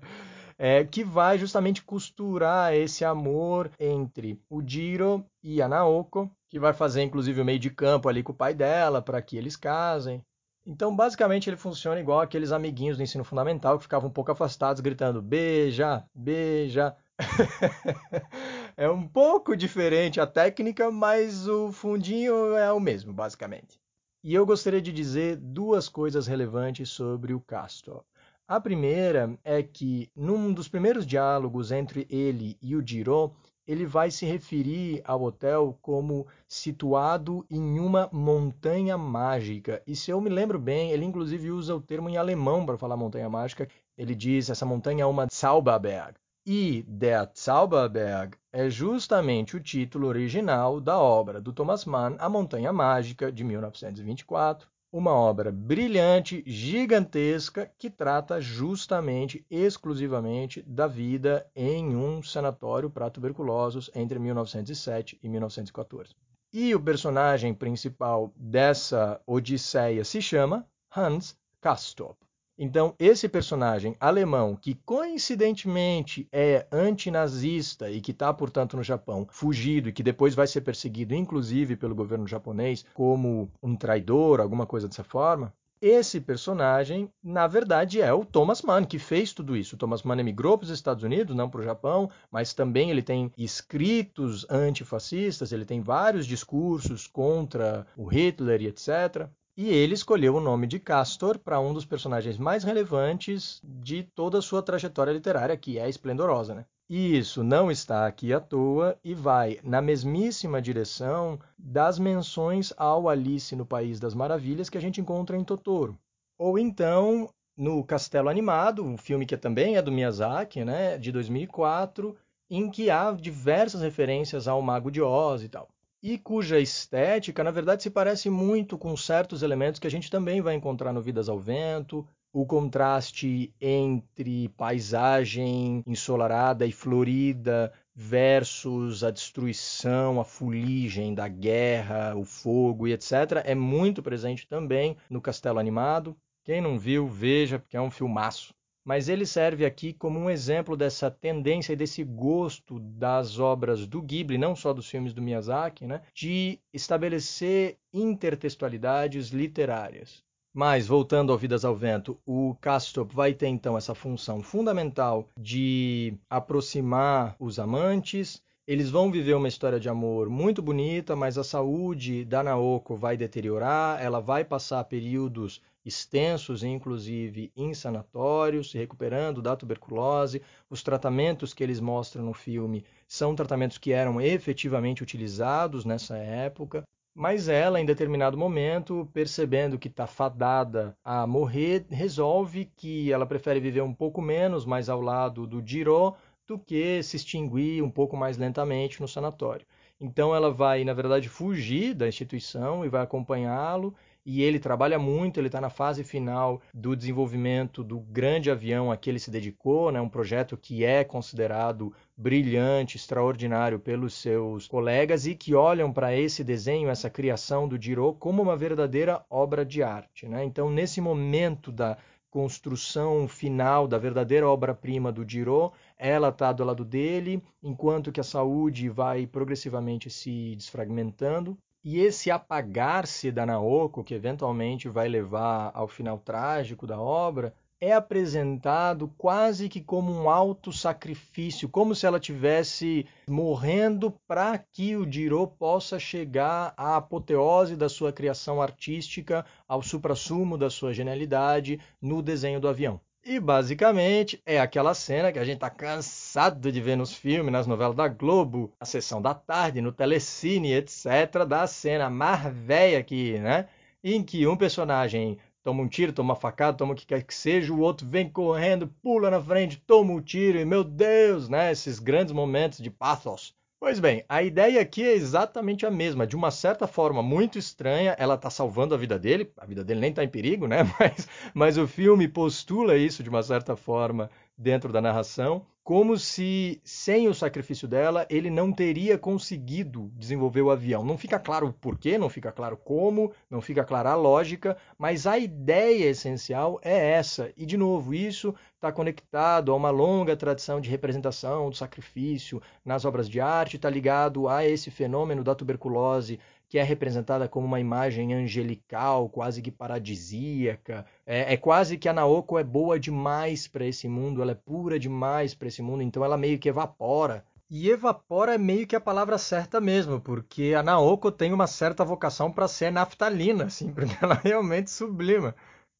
É, 0.56 0.84
que 0.84 1.02
vai 1.02 1.36
justamente 1.38 1.82
costurar 1.82 2.74
esse 2.74 3.04
amor 3.04 3.70
entre 3.78 4.40
o 4.48 4.62
Jiro 4.64 5.24
e 5.42 5.60
a 5.60 5.68
Naoko, 5.68 6.30
que 6.48 6.60
vai 6.60 6.72
fazer 6.72 7.02
inclusive 7.02 7.40
o 7.40 7.44
meio 7.44 7.58
de 7.58 7.70
campo 7.70 8.08
ali 8.08 8.22
com 8.22 8.30
o 8.32 8.36
pai 8.36 8.54
dela 8.54 9.02
para 9.02 9.20
que 9.20 9.36
eles 9.36 9.56
casem. 9.56 10.24
Então, 10.66 10.94
basicamente, 10.94 11.50
ele 11.50 11.56
funciona 11.56 12.00
igual 12.00 12.20
aqueles 12.20 12.50
amiguinhos 12.52 12.96
do 12.96 13.02
ensino 13.02 13.24
fundamental 13.24 13.76
que 13.76 13.84
ficavam 13.84 14.08
um 14.08 14.12
pouco 14.12 14.32
afastados 14.32 14.80
gritando 14.80 15.20
beija, 15.20 16.04
beija. 16.14 16.96
É 18.76 18.88
um 18.90 19.06
pouco 19.06 19.56
diferente 19.56 20.20
a 20.20 20.26
técnica, 20.26 20.90
mas 20.90 21.46
o 21.46 21.72
fundinho 21.72 22.56
é 22.56 22.72
o 22.72 22.80
mesmo, 22.80 23.12
basicamente. 23.12 23.78
E 24.22 24.34
eu 24.34 24.44
gostaria 24.44 24.80
de 24.80 24.92
dizer 24.92 25.36
duas 25.36 25.88
coisas 25.88 26.26
relevantes 26.26 26.88
sobre 26.88 27.34
o 27.34 27.40
Castor. 27.40 28.02
A 28.48 28.60
primeira 28.60 29.38
é 29.44 29.62
que, 29.62 30.10
num 30.14 30.52
dos 30.52 30.68
primeiros 30.68 31.06
diálogos 31.06 31.70
entre 31.70 32.06
ele 32.10 32.58
e 32.60 32.74
o 32.74 32.86
Jiro, 32.86 33.34
ele 33.66 33.86
vai 33.86 34.10
se 34.10 34.26
referir 34.26 35.00
ao 35.04 35.22
hotel 35.22 35.78
como 35.80 36.26
situado 36.46 37.46
em 37.50 37.78
uma 37.78 38.10
montanha 38.12 38.98
mágica. 38.98 39.82
E 39.86 39.96
se 39.96 40.10
eu 40.10 40.20
me 40.20 40.28
lembro 40.28 40.58
bem, 40.58 40.90
ele 40.90 41.04
inclusive 41.04 41.50
usa 41.50 41.74
o 41.74 41.80
termo 41.80 42.10
em 42.10 42.16
alemão 42.16 42.66
para 42.66 42.76
falar 42.76 42.96
montanha 42.96 43.28
mágica. 43.30 43.68
Ele 43.96 44.14
diz 44.14 44.50
essa 44.50 44.66
montanha 44.66 45.04
é 45.04 45.06
uma 45.06 45.26
Zauberberg. 45.32 46.14
E 46.46 46.84
Der 46.86 47.30
Zauberberg 47.34 48.36
é 48.52 48.68
justamente 48.68 49.56
o 49.56 49.60
título 49.62 50.08
original 50.08 50.78
da 50.78 50.98
obra 50.98 51.40
do 51.40 51.54
Thomas 51.54 51.86
Mann, 51.86 52.16
A 52.18 52.28
Montanha 52.28 52.70
Mágica, 52.70 53.32
de 53.32 53.42
1924, 53.42 54.68
uma 54.92 55.10
obra 55.10 55.50
brilhante, 55.50 56.44
gigantesca, 56.46 57.72
que 57.78 57.88
trata 57.88 58.42
justamente, 58.42 59.42
exclusivamente, 59.50 60.60
da 60.66 60.86
vida 60.86 61.50
em 61.56 61.96
um 61.96 62.22
sanatório 62.22 62.90
para 62.90 63.08
tuberculosos 63.08 63.90
entre 63.94 64.18
1907 64.18 65.18
e 65.22 65.28
1914. 65.30 66.14
E 66.52 66.74
o 66.74 66.80
personagem 66.80 67.54
principal 67.54 68.30
dessa 68.36 69.18
odisseia 69.26 70.04
se 70.04 70.20
chama 70.20 70.66
Hans 70.94 71.38
Castorp. 71.58 72.18
Então, 72.56 72.94
esse 73.00 73.28
personagem 73.28 73.96
alemão, 73.98 74.54
que 74.54 74.74
coincidentemente 74.74 76.28
é 76.30 76.66
antinazista 76.70 77.90
e 77.90 78.00
que 78.00 78.12
está, 78.12 78.32
portanto, 78.32 78.76
no 78.76 78.82
Japão, 78.82 79.26
fugido 79.28 79.88
e 79.88 79.92
que 79.92 80.04
depois 80.04 80.34
vai 80.34 80.46
ser 80.46 80.60
perseguido, 80.60 81.14
inclusive 81.14 81.74
pelo 81.76 81.94
governo 81.94 82.28
japonês, 82.28 82.84
como 82.94 83.50
um 83.60 83.74
traidor, 83.74 84.40
alguma 84.40 84.66
coisa 84.66 84.86
dessa 84.86 85.02
forma, 85.02 85.52
esse 85.86 86.18
personagem, 86.18 87.10
na 87.22 87.46
verdade, 87.46 88.00
é 88.00 88.10
o 88.10 88.24
Thomas 88.24 88.62
Mann, 88.62 88.86
que 88.86 88.98
fez 88.98 89.34
tudo 89.34 89.54
isso. 89.54 89.74
O 89.74 89.78
Thomas 89.78 90.02
Mann 90.02 90.18
emigrou 90.18 90.56
para 90.56 90.64
os 90.64 90.70
Estados 90.70 91.04
Unidos, 91.04 91.36
não 91.36 91.50
para 91.50 91.60
o 91.60 91.64
Japão, 91.64 92.10
mas 92.30 92.54
também 92.54 92.90
ele 92.90 93.02
tem 93.02 93.30
escritos 93.36 94.46
antifascistas, 94.48 95.52
ele 95.52 95.66
tem 95.66 95.82
vários 95.82 96.26
discursos 96.26 97.06
contra 97.06 97.86
o 97.98 98.06
Hitler 98.06 98.62
e 98.62 98.68
etc. 98.68 99.28
E 99.56 99.68
ele 99.68 99.94
escolheu 99.94 100.34
o 100.34 100.40
nome 100.40 100.66
de 100.66 100.80
Castor 100.80 101.38
para 101.38 101.60
um 101.60 101.72
dos 101.72 101.84
personagens 101.84 102.36
mais 102.36 102.64
relevantes 102.64 103.60
de 103.62 104.02
toda 104.02 104.38
a 104.38 104.42
sua 104.42 104.60
trajetória 104.60 105.12
literária, 105.12 105.56
que 105.56 105.78
é 105.78 105.88
esplendorosa. 105.88 106.56
Né? 106.56 106.66
E 106.90 107.16
isso 107.16 107.44
não 107.44 107.70
está 107.70 108.04
aqui 108.04 108.32
à 108.32 108.40
toa 108.40 108.98
e 109.04 109.14
vai 109.14 109.60
na 109.62 109.80
mesmíssima 109.80 110.60
direção 110.60 111.38
das 111.56 112.00
menções 112.00 112.72
ao 112.76 113.08
Alice 113.08 113.54
no 113.54 113.64
País 113.64 114.00
das 114.00 114.12
Maravilhas 114.12 114.68
que 114.68 114.76
a 114.76 114.80
gente 114.80 115.00
encontra 115.00 115.36
em 115.36 115.44
Totoro. 115.44 115.96
Ou 116.36 116.58
então 116.58 117.30
no 117.56 117.84
Castelo 117.84 118.28
Animado, 118.28 118.84
um 118.84 118.96
filme 118.96 119.24
que 119.24 119.36
também 119.36 119.76
é 119.76 119.82
do 119.82 119.92
Miyazaki, 119.92 120.64
né, 120.64 120.98
de 120.98 121.12
2004, 121.12 122.16
em 122.50 122.68
que 122.68 122.90
há 122.90 123.12
diversas 123.12 123.82
referências 123.82 124.48
ao 124.48 124.60
Mago 124.60 124.90
de 124.90 125.00
Oz 125.00 125.44
e 125.44 125.48
tal 125.48 125.68
e 126.04 126.18
cuja 126.18 126.60
estética, 126.60 127.42
na 127.42 127.50
verdade, 127.50 127.82
se 127.82 127.88
parece 127.88 128.28
muito 128.28 128.76
com 128.76 128.94
certos 128.94 129.42
elementos 129.42 129.80
que 129.80 129.86
a 129.86 129.90
gente 129.90 130.10
também 130.10 130.42
vai 130.42 130.54
encontrar 130.54 130.92
no 130.92 131.00
Vidas 131.00 131.30
ao 131.30 131.40
Vento, 131.40 132.06
o 132.30 132.44
contraste 132.44 133.54
entre 133.58 134.50
paisagem 134.50 135.82
ensolarada 135.86 136.66
e 136.66 136.72
florida 136.72 137.72
versus 137.94 139.02
a 139.02 139.10
destruição, 139.10 140.20
a 140.20 140.26
fuligem 140.26 141.14
da 141.14 141.26
guerra, 141.26 142.14
o 142.14 142.24
fogo 142.26 142.86
e 142.86 142.92
etc. 142.92 143.40
é 143.42 143.54
muito 143.54 144.02
presente 144.02 144.46
também 144.46 144.98
no 145.08 145.22
Castelo 145.22 145.58
Animado. 145.58 146.14
Quem 146.44 146.60
não 146.60 146.78
viu, 146.78 147.08
veja, 147.08 147.58
porque 147.58 147.78
é 147.78 147.80
um 147.80 147.90
filmaço 147.90 148.54
mas 148.84 149.08
ele 149.08 149.24
serve 149.24 149.64
aqui 149.64 149.92
como 149.92 150.18
um 150.18 150.28
exemplo 150.28 150.76
dessa 150.76 151.10
tendência 151.10 151.72
e 151.72 151.76
desse 151.76 152.04
gosto 152.04 152.78
das 152.78 153.38
obras 153.38 153.86
do 153.86 154.02
Ghibli, 154.02 154.36
não 154.36 154.54
só 154.54 154.72
dos 154.72 154.88
filmes 154.88 155.14
do 155.14 155.22
Miyazaki, 155.22 155.86
né, 155.86 156.02
de 156.14 156.58
estabelecer 156.72 157.78
intertextualidades 157.92 159.28
literárias. 159.28 160.22
Mas, 160.56 160.86
voltando 160.86 161.32
ao 161.32 161.38
Vidas 161.38 161.64
ao 161.64 161.74
Vento, 161.74 162.16
o 162.24 162.54
Castrop 162.60 163.12
vai 163.12 163.34
ter 163.34 163.48
então 163.48 163.76
essa 163.76 163.92
função 163.92 164.40
fundamental 164.40 165.28
de 165.36 166.16
aproximar 166.30 167.34
os 167.40 167.58
amantes, 167.58 168.40
Eles 168.66 168.88
vão 168.88 169.10
viver 169.10 169.34
uma 169.34 169.46
história 169.46 169.78
de 169.78 169.90
amor 169.90 170.30
muito 170.30 170.62
bonita, 170.62 171.14
mas 171.14 171.36
a 171.36 171.44
saúde 171.44 172.24
da 172.24 172.42
Naoko 172.42 172.96
vai 172.96 173.14
deteriorar, 173.14 174.02
ela 174.02 174.20
vai 174.20 174.42
passar 174.42 174.82
períodos 174.84 175.60
extensos, 175.84 176.64
inclusive 176.64 177.52
em 177.54 177.74
sanatórios, 177.74 178.70
se 178.70 178.78
recuperando 178.78 179.42
da 179.42 179.54
tuberculose. 179.54 180.40
Os 180.70 180.82
tratamentos 180.82 181.52
que 181.52 181.62
eles 181.62 181.78
mostram 181.78 182.24
no 182.24 182.32
filme 182.32 182.86
são 183.06 183.34
tratamentos 183.34 183.76
que 183.76 183.92
eram 183.92 184.18
efetivamente 184.18 185.02
utilizados 185.02 185.84
nessa 185.84 186.16
época. 186.16 186.84
Mas 187.14 187.48
ela, 187.48 187.78
em 187.78 187.84
determinado 187.84 188.36
momento, 188.36 189.08
percebendo 189.12 189.78
que 189.78 189.88
está 189.88 190.06
fadada 190.06 190.96
a 191.04 191.26
morrer, 191.26 191.84
resolve 191.90 192.64
que 192.74 193.12
ela 193.12 193.26
prefere 193.26 193.60
viver 193.60 193.82
um 193.82 193.94
pouco 193.94 194.22
menos, 194.22 194.64
mais 194.64 194.88
ao 194.88 195.02
lado 195.02 195.46
do 195.46 195.62
Jiro, 195.64 196.16
do 196.46 196.58
que 196.58 197.02
se 197.02 197.16
extinguir 197.16 197.82
um 197.82 197.90
pouco 197.90 198.16
mais 198.16 198.36
lentamente 198.36 199.00
no 199.00 199.08
sanatório. 199.08 199.66
Então 200.00 200.34
ela 200.34 200.50
vai, 200.50 200.84
na 200.84 200.92
verdade, 200.92 201.28
fugir 201.28 201.94
da 201.94 202.08
instituição 202.08 202.84
e 202.84 202.88
vai 202.88 203.02
acompanhá-lo. 203.02 203.94
E 204.26 204.42
ele 204.42 204.58
trabalha 204.58 204.98
muito, 204.98 205.38
ele 205.38 205.48
está 205.48 205.60
na 205.60 205.68
fase 205.68 206.02
final 206.02 206.60
do 206.72 206.96
desenvolvimento 206.96 207.84
do 207.84 208.00
grande 208.00 208.50
avião 208.50 208.90
a 208.90 208.96
que 208.96 209.10
ele 209.10 209.18
se 209.18 209.30
dedicou, 209.30 209.92
né? 209.92 210.00
um 210.00 210.08
projeto 210.08 210.56
que 210.56 210.82
é 210.82 211.04
considerado 211.04 211.92
brilhante, 212.16 212.96
extraordinário 212.96 213.78
pelos 213.78 214.14
seus 214.14 214.66
colegas 214.66 215.26
e 215.26 215.34
que 215.34 215.54
olham 215.54 215.92
para 215.92 216.16
esse 216.16 216.42
desenho, 216.42 216.88
essa 216.88 217.10
criação 217.10 217.68
do 217.68 217.80
Giro, 217.80 218.14
como 218.14 218.42
uma 218.42 218.56
verdadeira 218.56 219.22
obra 219.28 219.62
de 219.62 219.82
arte. 219.82 220.26
Né? 220.26 220.42
Então, 220.42 220.70
nesse 220.70 221.02
momento 221.02 221.70
da 221.70 221.98
construção 222.30 223.28
final 223.28 223.86
da 223.86 223.96
verdadeira 223.96 224.48
obra-prima 224.48 225.12
do 225.12 225.24
Giro, 225.28 225.70
ela 226.04 226.28
está 226.28 226.52
do 226.52 226.62
lado 226.62 226.84
dele, 226.84 227.42
enquanto 227.62 228.12
que 228.12 228.20
a 228.20 228.24
saúde 228.24 228.90
vai 228.90 229.26
progressivamente 229.26 230.10
se 230.10 230.54
desfragmentando. 230.54 231.56
E 231.82 231.98
esse 231.98 232.30
apagar-se 232.30 233.32
da 233.32 233.46
Naoko, 233.46 234.04
que 234.04 234.12
eventualmente 234.12 234.86
vai 234.86 235.08
levar 235.08 235.70
ao 235.72 235.88
final 235.88 236.18
trágico 236.18 236.86
da 236.86 237.00
obra, 237.00 237.54
é 237.80 237.94
apresentado 237.94 239.10
quase 239.16 239.66
que 239.66 239.80
como 239.80 240.12
um 240.12 240.28
alto 240.28 240.74
sacrifício, 240.74 241.70
como 241.70 241.94
se 241.94 242.06
ela 242.06 242.20
tivesse 242.20 243.06
morrendo 243.26 244.14
para 244.28 244.58
que 244.58 244.96
o 244.96 245.10
Jiro 245.10 245.46
possa 245.46 245.98
chegar 245.98 246.74
à 246.76 246.96
apoteose 246.96 247.76
da 247.76 247.88
sua 247.88 248.12
criação 248.12 248.60
artística, 248.60 249.44
ao 249.66 249.82
suprassumo 249.82 250.58
da 250.58 250.68
sua 250.68 250.92
genialidade 250.92 251.80
no 252.00 252.20
desenho 252.20 252.60
do 252.60 252.68
avião. 252.68 253.00
E 253.26 253.40
basicamente 253.40 254.40
é 254.44 254.60
aquela 254.60 254.92
cena 254.92 255.32
que 255.32 255.38
a 255.38 255.44
gente 255.44 255.58
tá 255.58 255.70
cansado 255.70 256.70
de 256.70 256.78
ver 256.80 256.94
nos 256.94 257.14
filmes, 257.14 257.50
nas 257.50 257.66
novelas 257.66 257.96
da 257.96 258.06
Globo, 258.06 258.70
na 258.78 258.84
sessão 258.84 259.20
da 259.20 259.32
tarde, 259.32 259.80
no 259.80 259.90
telecine, 259.92 260.74
etc, 260.74 261.46
da 261.48 261.66
cena 261.66 262.10
velha 262.50 262.98
aqui, 262.98 263.38
né? 263.38 263.66
Em 264.02 264.22
que 264.22 264.46
um 264.46 264.56
personagem 264.56 265.38
toma 265.62 265.82
um 265.82 265.88
tiro, 265.88 266.12
toma 266.12 266.34
uma 266.34 266.36
facada, 266.40 266.76
toma 266.76 266.92
o 266.92 266.96
que 266.96 267.06
quer 267.06 267.22
que 267.22 267.34
seja, 267.34 267.72
o 267.72 267.80
outro 267.80 268.06
vem 268.06 268.28
correndo, 268.28 268.88
pula 269.02 269.30
na 269.30 269.40
frente, 269.42 269.82
toma 269.86 270.12
um 270.12 270.20
tiro, 270.20 270.58
e 270.58 270.64
meu 270.66 270.84
Deus, 270.84 271.48
né? 271.48 271.72
Esses 271.72 271.98
grandes 271.98 272.32
momentos 272.34 272.78
de 272.78 272.90
pathos. 272.90 273.54
Pois 273.84 274.00
bem, 274.00 274.24
a 274.30 274.42
ideia 274.42 274.80
aqui 274.80 275.02
é 275.02 275.12
exatamente 275.12 275.84
a 275.84 275.90
mesma. 275.90 276.26
De 276.26 276.34
uma 276.34 276.50
certa 276.50 276.86
forma 276.86 277.22
muito 277.22 277.58
estranha, 277.58 278.16
ela 278.18 278.34
está 278.34 278.48
salvando 278.48 278.94
a 278.94 278.96
vida 278.96 279.18
dele. 279.18 279.52
A 279.58 279.66
vida 279.66 279.84
dele 279.84 280.00
nem 280.00 280.08
está 280.08 280.24
em 280.24 280.28
perigo, 280.28 280.66
né? 280.66 280.78
Mas, 280.98 281.28
mas 281.52 281.76
o 281.76 281.86
filme 281.86 282.26
postula 282.26 282.96
isso 282.96 283.22
de 283.22 283.28
uma 283.28 283.42
certa 283.42 283.76
forma 283.76 284.30
dentro 284.56 284.92
da 284.92 285.00
narração 285.00 285.66
como 285.84 286.16
se 286.16 286.80
sem 286.82 287.28
o 287.28 287.34
sacrifício 287.34 287.86
dela 287.86 288.26
ele 288.30 288.48
não 288.48 288.72
teria 288.72 289.18
conseguido 289.18 290.10
desenvolver 290.16 290.62
o 290.62 290.70
avião. 290.70 291.04
Não 291.04 291.18
fica 291.18 291.38
claro 291.38 291.66
o 291.68 291.72
porquê, 291.74 292.16
não 292.16 292.30
fica 292.30 292.50
claro 292.50 292.74
como, 292.74 293.30
não 293.50 293.60
fica 293.60 293.84
clara 293.84 294.12
a 294.12 294.16
lógica, 294.16 294.78
mas 294.96 295.26
a 295.26 295.38
ideia 295.38 296.06
essencial 296.06 296.80
é 296.82 297.10
essa. 297.10 297.52
E 297.54 297.66
de 297.66 297.76
novo, 297.76 298.14
isso 298.14 298.54
está 298.76 298.90
conectado 298.90 299.72
a 299.72 299.76
uma 299.76 299.90
longa 299.90 300.34
tradição 300.34 300.80
de 300.80 300.88
representação 300.88 301.68
do 301.68 301.76
sacrifício 301.76 302.62
nas 302.82 303.04
obras 303.04 303.28
de 303.28 303.38
arte, 303.38 303.76
está 303.76 303.90
ligado 303.90 304.48
a 304.48 304.66
esse 304.66 304.90
fenômeno 304.90 305.44
da 305.44 305.54
tuberculose 305.54 306.40
que 306.74 306.78
é 306.80 306.82
representada 306.82 307.46
como 307.46 307.68
uma 307.68 307.78
imagem 307.78 308.34
angelical, 308.34 309.28
quase 309.28 309.62
que 309.62 309.70
paradisíaca. 309.70 311.06
É, 311.24 311.54
é 311.54 311.56
quase 311.56 311.96
que 311.96 312.08
a 312.08 312.12
Naoko 312.12 312.58
é 312.58 312.64
boa 312.64 312.98
demais 312.98 313.68
para 313.68 313.86
esse 313.86 314.08
mundo, 314.08 314.42
ela 314.42 314.50
é 314.50 314.56
pura 314.56 314.98
demais 314.98 315.54
para 315.54 315.68
esse 315.68 315.80
mundo, 315.80 316.02
então 316.02 316.24
ela 316.24 316.36
meio 316.36 316.58
que 316.58 316.68
evapora. 316.68 317.44
E 317.70 317.88
evapora 317.88 318.56
é 318.56 318.58
meio 318.58 318.88
que 318.88 318.96
a 318.96 319.00
palavra 319.00 319.38
certa 319.38 319.80
mesmo, 319.80 320.20
porque 320.20 320.74
a 320.76 320.82
Naoko 320.82 321.30
tem 321.30 321.52
uma 321.52 321.68
certa 321.68 322.04
vocação 322.04 322.50
para 322.50 322.66
ser 322.66 322.90
naftalina, 322.90 323.66
assim, 323.66 323.92
porque 323.94 324.16
ela 324.20 324.34
realmente 324.34 324.90
sublima 324.90 325.54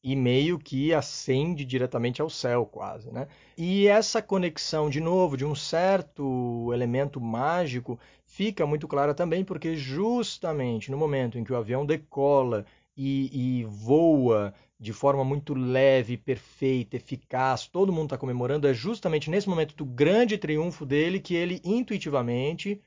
e 0.05 0.13
meio 0.15 0.59
que 0.59 0.93
ascende 0.93 1.65
diretamente 1.65 2.21
ao 2.21 2.29
céu, 2.29 2.63
quase, 2.63 3.11
né? 3.11 3.27
E 3.57 3.87
essa 3.87 4.21
conexão, 4.21 4.87
de 4.87 4.99
novo, 4.99 5.35
de 5.35 5.43
um 5.43 5.55
certo 5.55 6.69
elemento 6.73 7.19
mágico 7.19 7.97
fica 8.35 8.65
muito 8.67 8.85
clara 8.85 9.13
também 9.13 9.45
porque 9.45 9.77
justamente 9.77 10.91
no 10.91 10.97
momento 10.97 11.39
em 11.39 11.43
que 11.43 11.53
o 11.53 11.55
avião 11.55 11.85
decola 11.85 12.65
e, 12.95 13.61
e 13.61 13.63
voa 13.63 14.53
de 14.77 14.91
forma 14.91 15.23
muito 15.23 15.53
leve, 15.53 16.17
perfeita, 16.17 16.97
eficaz, 16.97 17.65
todo 17.65 17.93
mundo 17.93 18.07
está 18.07 18.17
comemorando, 18.17 18.67
é 18.67 18.73
justamente 18.73 19.29
nesse 19.29 19.47
momento 19.47 19.73
do 19.73 19.85
grande 19.85 20.37
triunfo 20.37 20.85
dele 20.85 21.21
que 21.21 21.33
ele 21.33 21.61
intuitivamente 21.63 22.81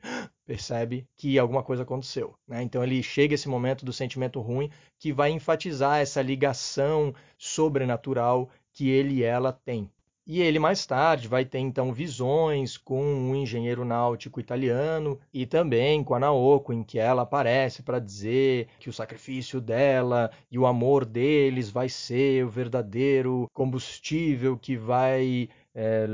percebe 0.44 1.06
que 1.16 1.38
alguma 1.38 1.62
coisa 1.62 1.82
aconteceu. 1.82 2.34
Né? 2.46 2.62
Então 2.62 2.84
ele 2.84 3.02
chega 3.02 3.34
esse 3.34 3.48
momento 3.48 3.86
do 3.86 3.92
sentimento 3.92 4.40
ruim 4.42 4.70
que 4.98 5.14
vai 5.14 5.30
enfatizar 5.30 5.98
essa 5.98 6.20
ligação 6.20 7.14
sobrenatural 7.38 8.50
que 8.70 8.90
ele 8.90 9.14
e 9.14 9.22
ela 9.22 9.50
têm. 9.50 9.90
E 10.30 10.42
ele 10.42 10.58
mais 10.58 10.84
tarde 10.84 11.26
vai 11.26 11.42
ter 11.42 11.58
então 11.58 11.90
visões 11.90 12.76
com 12.76 13.02
um 13.02 13.34
engenheiro 13.34 13.82
náutico 13.82 14.38
italiano 14.38 15.18
e 15.32 15.46
também 15.46 16.04
com 16.04 16.14
a 16.14 16.18
Naoko, 16.18 16.70
em 16.70 16.84
que 16.84 16.98
ela 16.98 17.22
aparece 17.22 17.82
para 17.82 17.98
dizer 17.98 18.68
que 18.78 18.90
o 18.90 18.92
sacrifício 18.92 19.58
dela 19.58 20.30
e 20.50 20.58
o 20.58 20.66
amor 20.66 21.06
deles 21.06 21.70
vai 21.70 21.88
ser 21.88 22.44
o 22.44 22.50
verdadeiro 22.50 23.48
combustível 23.54 24.58
que 24.58 24.76
vai 24.76 25.48
é, 25.74 26.06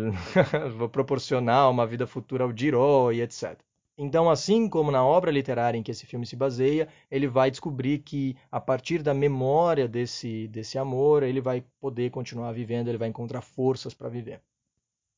proporcionar 0.92 1.68
uma 1.68 1.84
vida 1.84 2.06
futura 2.06 2.44
ao 2.44 2.56
Jiro 2.56 3.10
e 3.12 3.20
etc. 3.20 3.58
Então, 3.96 4.28
assim 4.28 4.68
como 4.68 4.90
na 4.90 5.04
obra 5.04 5.30
literária 5.30 5.78
em 5.78 5.82
que 5.82 5.90
esse 5.90 6.04
filme 6.04 6.26
se 6.26 6.34
baseia, 6.34 6.88
ele 7.08 7.28
vai 7.28 7.50
descobrir 7.50 8.00
que 8.00 8.36
a 8.50 8.60
partir 8.60 9.02
da 9.02 9.14
memória 9.14 9.86
desse, 9.86 10.48
desse 10.48 10.76
amor, 10.78 11.22
ele 11.22 11.40
vai 11.40 11.64
poder 11.80 12.10
continuar 12.10 12.50
vivendo, 12.52 12.88
ele 12.88 12.98
vai 12.98 13.08
encontrar 13.08 13.40
forças 13.40 13.94
para 13.94 14.08
viver. 14.08 14.40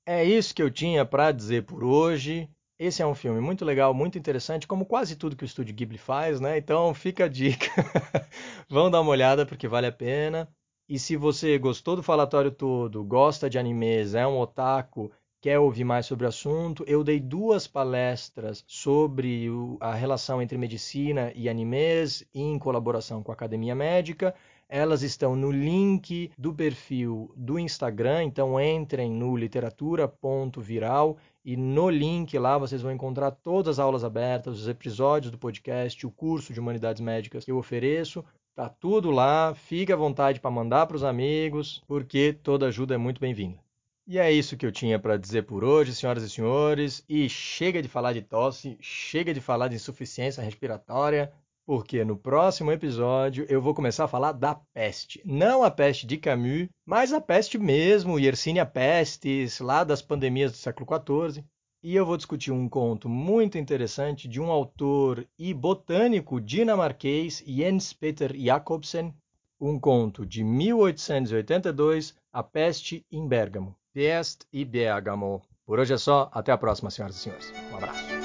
É 0.06 0.22
isso 0.24 0.54
que 0.54 0.62
eu 0.62 0.70
tinha 0.70 1.04
para 1.06 1.32
dizer 1.32 1.64
por 1.64 1.82
hoje. 1.82 2.48
Esse 2.78 3.00
é 3.00 3.06
um 3.06 3.14
filme 3.14 3.40
muito 3.40 3.64
legal, 3.64 3.94
muito 3.94 4.18
interessante, 4.18 4.66
como 4.66 4.84
quase 4.84 5.16
tudo 5.16 5.34
que 5.34 5.44
o 5.44 5.46
estúdio 5.46 5.74
Ghibli 5.74 5.96
faz, 5.96 6.38
né? 6.38 6.58
Então 6.58 6.92
fica 6.92 7.24
a 7.24 7.28
dica. 7.28 7.66
Vão 8.68 8.90
dar 8.90 9.00
uma 9.00 9.10
olhada 9.10 9.46
porque 9.46 9.66
vale 9.66 9.86
a 9.86 9.92
pena. 9.92 10.46
E 10.88 10.98
se 10.98 11.16
você 11.16 11.58
gostou 11.58 11.96
do 11.96 12.02
falatório 12.02 12.50
todo, 12.50 13.02
gosta 13.02 13.48
de 13.48 13.58
animes, 13.58 14.14
é 14.14 14.26
um 14.26 14.38
otaku 14.38 15.10
quer 15.40 15.58
ouvir 15.58 15.84
mais 15.84 16.06
sobre 16.06 16.26
o 16.26 16.28
assunto, 16.28 16.84
eu 16.86 17.04
dei 17.04 17.20
duas 17.20 17.66
palestras 17.66 18.64
sobre 18.66 19.48
a 19.80 19.94
relação 19.94 20.40
entre 20.42 20.58
medicina 20.58 21.32
e 21.34 21.48
animes 21.48 22.26
em 22.34 22.58
colaboração 22.58 23.22
com 23.22 23.30
a 23.30 23.34
Academia 23.34 23.74
Médica. 23.74 24.34
Elas 24.68 25.02
estão 25.02 25.36
no 25.36 25.52
link 25.52 26.32
do 26.36 26.52
perfil 26.52 27.32
do 27.36 27.58
Instagram, 27.58 28.24
então 28.24 28.60
entrem 28.60 29.10
no 29.12 29.36
literatura.viral 29.36 31.16
e 31.44 31.56
no 31.56 31.88
link 31.88 32.36
lá 32.36 32.58
vocês 32.58 32.82
vão 32.82 32.90
encontrar 32.90 33.30
todas 33.30 33.78
as 33.78 33.78
aulas 33.78 34.02
abertas, 34.02 34.58
os 34.60 34.68
episódios 34.68 35.30
do 35.30 35.38
podcast, 35.38 36.04
o 36.04 36.10
curso 36.10 36.52
de 36.52 36.58
Humanidades 36.58 37.00
Médicas 37.00 37.44
que 37.44 37.52
eu 37.52 37.58
ofereço. 37.58 38.24
Tá 38.56 38.68
tudo 38.68 39.10
lá, 39.10 39.54
fique 39.54 39.92
à 39.92 39.96
vontade 39.96 40.40
para 40.40 40.50
mandar 40.50 40.86
para 40.86 40.96
os 40.96 41.04
amigos, 41.04 41.84
porque 41.86 42.32
toda 42.32 42.66
ajuda 42.66 42.94
é 42.94 42.98
muito 42.98 43.20
bem-vinda. 43.20 43.65
E 44.08 44.20
é 44.20 44.30
isso 44.30 44.56
que 44.56 44.64
eu 44.64 44.70
tinha 44.70 45.00
para 45.00 45.16
dizer 45.16 45.42
por 45.42 45.64
hoje, 45.64 45.92
senhoras 45.92 46.22
e 46.22 46.30
senhores. 46.30 47.04
E 47.08 47.28
chega 47.28 47.82
de 47.82 47.88
falar 47.88 48.12
de 48.12 48.22
tosse, 48.22 48.78
chega 48.80 49.34
de 49.34 49.40
falar 49.40 49.66
de 49.66 49.74
insuficiência 49.74 50.44
respiratória, 50.44 51.32
porque 51.66 52.04
no 52.04 52.16
próximo 52.16 52.70
episódio 52.70 53.44
eu 53.48 53.60
vou 53.60 53.74
começar 53.74 54.04
a 54.04 54.08
falar 54.08 54.30
da 54.30 54.54
peste. 54.54 55.20
Não 55.24 55.64
a 55.64 55.72
peste 55.72 56.06
de 56.06 56.18
Camus, 56.18 56.68
mas 56.84 57.12
a 57.12 57.20
peste 57.20 57.58
mesmo, 57.58 58.16
Yersinia 58.16 58.64
pestis, 58.64 59.58
lá 59.58 59.82
das 59.82 60.02
pandemias 60.02 60.52
do 60.52 60.56
século 60.56 60.86
XIV. 60.88 61.44
E 61.82 61.96
eu 61.96 62.06
vou 62.06 62.16
discutir 62.16 62.52
um 62.52 62.68
conto 62.68 63.08
muito 63.08 63.58
interessante 63.58 64.28
de 64.28 64.40
um 64.40 64.52
autor 64.52 65.26
e 65.36 65.52
botânico 65.52 66.40
dinamarquês, 66.40 67.42
Jens 67.44 67.92
Peter 67.92 68.32
Jacobsen, 68.38 69.12
um 69.60 69.80
conto 69.80 70.24
de 70.24 70.44
1882, 70.44 72.14
A 72.32 72.44
Peste 72.44 73.04
em 73.10 73.26
Bérgamo. 73.26 73.74
Pest 73.96 74.42
e 74.52 74.62
Bergamo. 74.62 75.40
Por 75.64 75.78
hoje 75.78 75.94
é 75.94 75.96
só. 75.96 76.28
Até 76.30 76.52
a 76.52 76.58
próxima, 76.58 76.90
senhoras 76.90 77.16
e 77.16 77.18
senhores. 77.18 77.50
Um 77.72 77.76
abraço. 77.76 78.15